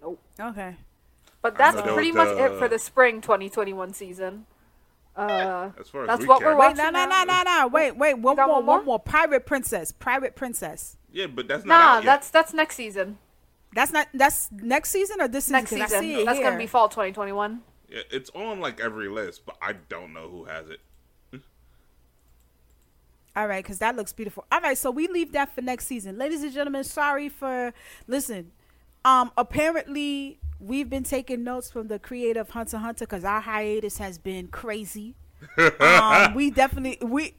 Nope. 0.01 0.20
Okay. 0.39 0.76
But 1.41 1.57
that's 1.57 1.78
know 1.78 1.93
pretty 1.93 2.12
the- 2.12 2.18
much 2.18 2.38
it 2.38 2.57
for 2.57 2.68
the 2.68 2.80
spring 2.80 3.22
2021 3.22 3.93
season. 3.93 4.45
Uh, 5.16 5.72
as 5.80 5.89
far 5.89 6.03
as 6.03 6.07
That's 6.07 6.22
we 6.22 6.28
what 6.28 6.39
care, 6.39 6.49
we're 6.49 6.59
Wait, 6.59 6.78
watching 6.78 6.78
no, 6.78 6.89
no, 6.89 7.05
no, 7.05 7.24
no, 7.26 7.43
no. 7.43 7.68
Wait, 7.68 7.97
wait. 7.97 8.14
One 8.18 8.38
more, 8.38 8.47
one 8.47 8.66
more? 8.66 8.78
one 8.78 8.86
more. 8.86 8.99
Pirate 8.99 9.45
Princess. 9.45 9.91
Pirate 9.91 10.36
Princess. 10.36 10.95
Yeah, 11.12 11.28
but 11.28 11.47
that's 11.49 11.66
not 11.66 11.78
nah, 11.80 11.86
out 11.91 11.95
yet. 11.97 12.05
that's 12.05 12.30
that's 12.30 12.53
next 12.53 12.76
season. 12.76 13.18
That's 13.74 13.91
not. 13.91 14.07
That's 14.14 14.49
next 14.53 14.89
season 14.91 15.20
or 15.22 15.28
this 15.28 15.45
season? 15.45 15.53
Next 15.59 15.70
'Cause 15.72 15.80
I 15.82 15.86
season. 15.86 16.01
see 16.01 16.14
it 16.22 16.26
That's 16.26 16.38
here. 16.39 16.47
gonna 16.47 16.57
be 16.57 16.68
fall 16.68 16.88
2021. 16.89 17.62
Yeah, 17.89 17.99
it's 18.09 18.30
on 18.32 18.62
like 18.62 18.80
every 18.80 19.09
list, 19.09 19.45
but 19.45 19.57
I 19.62 19.74
don't 19.74 20.14
know 20.14 20.30
who 20.30 20.45
has 20.45 20.70
it. 20.70 20.80
All 23.36 23.48
right, 23.48 23.64
because 23.64 23.80
that 23.80 23.96
looks 23.96 24.12
beautiful. 24.12 24.46
All 24.52 24.60
right, 24.60 24.78
so 24.78 24.92
we 24.92 25.08
leave 25.08 25.32
that 25.32 25.54
for 25.56 25.62
next 25.62 25.88
season, 25.88 26.18
ladies 26.18 26.44
and 26.44 26.52
gentlemen. 26.52 26.84
Sorry 26.84 27.30
for 27.30 27.74
listen. 28.08 28.52
Um, 29.06 29.32
apparently 29.38 30.40
we've 30.60 30.90
been 30.90 31.04
taking 31.04 31.44
notes 31.44 31.72
from 31.72 31.88
the 31.88 31.98
creative 31.98 32.50
Hunter 32.52 32.78
Hunter 32.78 33.06
because 33.06 33.24
our 33.24 33.42
hiatus 33.42 33.98
has 33.98 34.18
been 34.18 34.48
crazy. 34.48 35.16
um, 35.80 36.36
we 36.36 36.52
definitely 36.52 36.98
we 37.06 37.34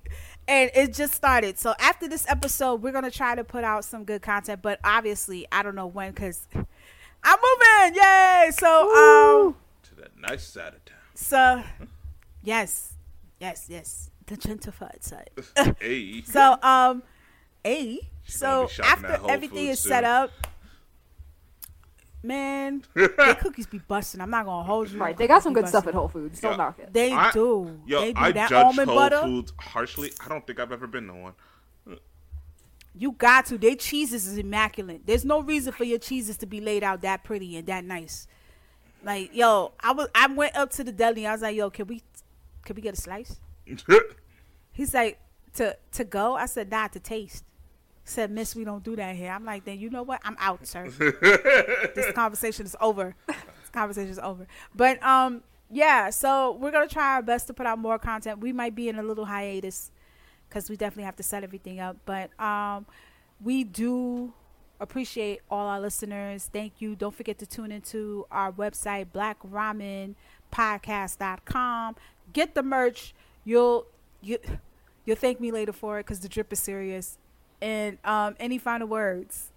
and 0.48 0.70
it 0.74 0.92
just 0.92 1.14
started. 1.14 1.58
So 1.58 1.74
after 1.78 2.08
this 2.08 2.26
episode, 2.28 2.82
we're 2.82 2.92
gonna 2.92 3.10
try 3.10 3.34
to 3.34 3.44
put 3.44 3.62
out 3.62 3.84
some 3.84 4.04
good 4.04 4.22
content, 4.22 4.60
but 4.62 4.80
obviously 4.82 5.46
I 5.52 5.62
don't 5.62 5.74
know 5.74 5.86
when 5.86 6.12
because 6.12 6.46
I'm 7.22 7.38
moving. 7.38 8.02
Yay! 8.02 8.50
So 8.52 9.46
um, 9.46 9.56
To 9.84 9.94
that 9.96 10.16
nice 10.18 10.44
side 10.44 10.74
of 10.74 10.84
town. 10.84 10.96
so 11.14 11.62
yes, 12.42 12.94
yes, 13.38 13.66
yes, 13.68 14.10
the 14.32 14.48
gentrified 14.48 15.02
side. 15.02 15.30
Hey. 15.80 16.22
so 16.26 16.56
um, 16.62 17.02
a 17.64 17.96
gonna 17.96 18.00
so 18.24 18.66
be 18.66 18.72
shopping 18.72 19.04
at 19.04 19.10
after 19.12 19.30
everything 19.30 19.66
Foods 19.66 19.78
is 19.78 19.80
set 19.80 20.04
up. 20.04 20.30
Man, 22.24 22.84
the 22.94 23.36
cookies 23.40 23.66
be 23.66 23.78
busting. 23.78 24.20
I'm 24.20 24.30
not 24.30 24.44
gonna 24.46 24.62
hold 24.64 24.90
you. 24.90 24.98
Right, 25.00 25.16
they 25.16 25.26
got 25.26 25.42
some 25.42 25.52
Be 25.52 25.60
good 25.60 25.68
stuff 25.68 25.88
at 25.88 25.94
Whole 25.94 26.08
Foods. 26.08 26.40
Don't 26.40 26.52
Yeah. 26.52 26.56
knock 26.56 26.78
it. 26.78 26.92
They 26.92 27.12
I- 27.12 27.32
do. 27.32 27.80
Yo, 27.84 28.00
they 28.00 28.12
do 28.12 28.20
I 28.20 28.32
that 28.32 28.48
judge 28.48 28.64
almond 28.64 28.88
Whole 28.88 28.98
butter. 28.98 29.22
Foods 29.22 29.52
harshly. 29.58 30.12
I 30.24 30.28
don't 30.28 30.46
think 30.46 30.60
I've 30.60 30.70
ever 30.72 30.86
been 30.86 31.08
to 31.08 31.14
one. 31.14 31.32
You 32.94 33.12
got 33.12 33.46
to. 33.46 33.58
Their 33.58 33.74
cheeses 33.74 34.26
is 34.26 34.36
immaculate. 34.36 35.02
There's 35.06 35.24
no 35.24 35.40
reason 35.40 35.72
for 35.72 35.84
your 35.84 35.98
cheeses 35.98 36.36
to 36.38 36.46
be 36.46 36.60
laid 36.60 36.84
out 36.84 37.00
that 37.02 37.24
pretty 37.24 37.56
and 37.56 37.66
that 37.66 37.84
nice. 37.84 38.26
Like, 39.02 39.34
yo, 39.34 39.72
I 39.80 39.92
was 39.92 40.08
I 40.14 40.26
went 40.28 40.54
up 40.54 40.70
to 40.72 40.84
the 40.84 40.92
deli. 40.92 41.26
I 41.26 41.32
was 41.32 41.42
like, 41.42 41.56
yo, 41.56 41.70
can 41.70 41.86
we 41.86 42.02
can 42.64 42.76
we 42.76 42.82
get 42.82 42.96
a 42.96 43.00
slice? 43.00 43.40
He's 44.72 44.94
like, 44.94 45.18
to 45.54 45.76
to 45.92 46.04
go? 46.04 46.34
I 46.34 46.46
said, 46.46 46.70
nah, 46.70 46.88
to 46.88 47.00
taste. 47.00 47.44
He 48.04 48.08
said, 48.10 48.30
Miss, 48.30 48.56
we 48.56 48.64
don't 48.64 48.82
do 48.82 48.96
that 48.96 49.14
here. 49.14 49.30
I'm 49.30 49.44
like, 49.44 49.64
then 49.64 49.78
you 49.78 49.90
know 49.90 50.02
what? 50.02 50.20
I'm 50.24 50.36
out, 50.38 50.66
sir. 50.66 50.88
this 51.94 52.12
conversation 52.12 52.66
is 52.66 52.76
over. 52.80 53.14
This 53.26 53.70
conversation 53.72 54.10
is 54.10 54.18
over. 54.18 54.46
But 54.74 55.02
um, 55.02 55.42
yeah. 55.70 56.10
So 56.10 56.52
we're 56.60 56.72
gonna 56.72 56.88
try 56.88 57.14
our 57.14 57.22
best 57.22 57.46
to 57.48 57.54
put 57.54 57.66
out 57.66 57.78
more 57.78 57.98
content. 57.98 58.40
We 58.40 58.52
might 58.52 58.74
be 58.74 58.88
in 58.88 58.98
a 58.98 59.02
little 59.02 59.26
hiatus 59.26 59.90
because 60.48 60.68
we 60.68 60.76
definitely 60.76 61.04
have 61.04 61.16
to 61.16 61.22
set 61.22 61.44
everything 61.44 61.78
up. 61.80 61.96
But 62.04 62.38
um, 62.40 62.86
we 63.42 63.64
do 63.64 64.32
appreciate 64.80 65.40
all 65.50 65.68
our 65.68 65.80
listeners. 65.80 66.50
Thank 66.52 66.80
you. 66.80 66.96
Don't 66.96 67.14
forget 67.14 67.38
to 67.38 67.46
tune 67.46 67.70
into 67.70 68.26
our 68.30 68.50
website, 68.52 69.06
blackramenpodcast.com. 70.52 71.96
Get 72.32 72.54
the 72.54 72.62
merch. 72.62 73.14
You'll 73.44 73.86
you 74.22 74.38
you'll 75.04 75.16
thank 75.16 75.40
me 75.40 75.50
later 75.50 75.72
for 75.72 75.98
it 75.98 76.04
because 76.06 76.20
the 76.20 76.28
drip 76.28 76.52
is 76.52 76.60
serious. 76.60 77.18
And 77.60 77.98
um, 78.04 78.34
any 78.40 78.58
final 78.58 78.88
words? 78.88 79.50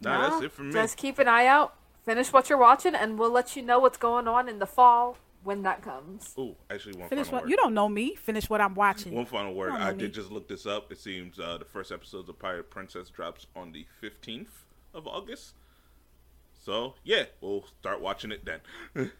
Nah, 0.00 0.28
that's 0.30 0.42
it 0.44 0.52
for 0.52 0.62
me. 0.62 0.72
Just 0.72 0.96
keep 0.96 1.18
an 1.18 1.28
eye 1.28 1.46
out. 1.46 1.74
Finish 2.04 2.32
what 2.32 2.50
you're 2.50 2.58
watching, 2.58 2.94
and 2.94 3.18
we'll 3.18 3.30
let 3.30 3.56
you 3.56 3.62
know 3.62 3.78
what's 3.78 3.96
going 3.96 4.28
on 4.28 4.46
in 4.48 4.58
the 4.58 4.66
fall 4.66 5.16
when 5.42 5.62
that 5.62 5.80
comes. 5.80 6.34
Ooh, 6.38 6.54
actually, 6.70 6.98
one 6.98 7.08
Finish 7.08 7.26
final 7.26 7.36
what 7.38 7.42
word. 7.44 7.50
you 7.50 7.56
don't 7.56 7.72
know 7.72 7.88
me. 7.88 8.14
Finish 8.14 8.50
what 8.50 8.60
I'm 8.60 8.74
watching. 8.74 9.14
One 9.14 9.24
final 9.24 9.54
word. 9.54 9.70
don't 9.70 9.80
know 9.80 9.86
I 9.86 9.92
me. 9.92 9.98
did 9.98 10.12
just 10.12 10.30
look 10.30 10.46
this 10.46 10.66
up. 10.66 10.92
It 10.92 10.98
seems 10.98 11.38
uh, 11.38 11.56
the 11.56 11.64
first 11.64 11.90
episode 11.90 12.28
of 12.28 12.38
Pirate 12.38 12.68
Princess 12.70 13.08
drops 13.08 13.46
on 13.56 13.72
the 13.72 13.86
15th 14.02 14.48
of 14.92 15.06
August. 15.06 15.54
So, 16.62 16.94
yeah, 17.04 17.24
we'll 17.40 17.64
start 17.80 18.00
watching 18.02 18.32
it 18.32 18.44
then. 18.44 18.60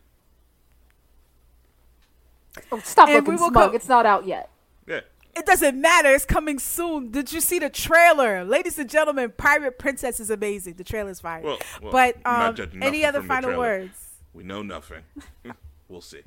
Oh, 2.72 2.78
stop 2.84 3.08
And 3.08 3.26
we 3.26 3.32
looking 3.32 3.42
will 3.44 3.50
smug. 3.50 3.70
co- 3.70 3.76
it's 3.76 3.88
not 3.88 4.06
out 4.06 4.26
yet. 4.26 4.50
yeah. 4.86 5.00
It 5.36 5.46
doesn't 5.46 5.80
matter. 5.80 6.10
It's 6.10 6.24
coming 6.24 6.60
soon. 6.60 7.10
Did 7.10 7.32
you 7.32 7.40
see 7.40 7.58
the 7.58 7.68
trailer, 7.68 8.44
ladies 8.44 8.78
and 8.78 8.88
gentlemen? 8.88 9.32
Pirate 9.36 9.80
Princess 9.80 10.20
is 10.20 10.30
amazing. 10.30 10.74
The 10.74 10.84
trailer's 10.84 11.18
fire. 11.18 11.42
Well, 11.42 11.58
well, 11.82 11.90
but 11.90 12.16
um, 12.24 12.54
any 12.80 13.04
other 13.04 13.20
final 13.20 13.58
words? 13.58 13.98
We 14.32 14.44
know 14.44 14.62
nothing. 14.62 15.02
we'll 15.88 16.00
see. 16.00 16.20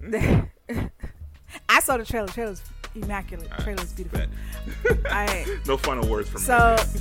I 1.68 1.80
saw 1.80 1.96
the 1.96 2.04
trailer. 2.04 2.26
Trailer's 2.26 2.60
immaculate. 2.96 3.46
All 3.52 3.56
right, 3.58 3.64
Trailer's 3.64 3.92
beautiful. 3.92 4.18
bet. 4.18 4.98
All 5.12 5.26
right. 5.26 5.46
No 5.68 5.76
final 5.76 6.08
words 6.08 6.28
from 6.28 6.40
So, 6.40 6.76
me. 6.94 7.00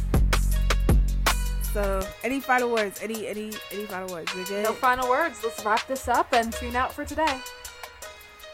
so 1.74 2.08
any 2.24 2.40
final 2.40 2.70
words? 2.72 3.02
Any 3.02 3.28
any 3.28 3.52
any 3.72 3.86
final 3.86 4.10
words? 4.14 4.32
No 4.52 4.74
final 4.74 5.10
words. 5.10 5.40
Let's 5.44 5.66
wrap 5.66 5.88
this 5.88 6.08
up 6.08 6.32
and 6.34 6.54
tune 6.54 6.76
out 6.76 6.94
for 6.94 7.06
today. 7.06 7.40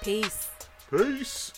Peace. 0.06 0.52
Peace. 0.92 1.52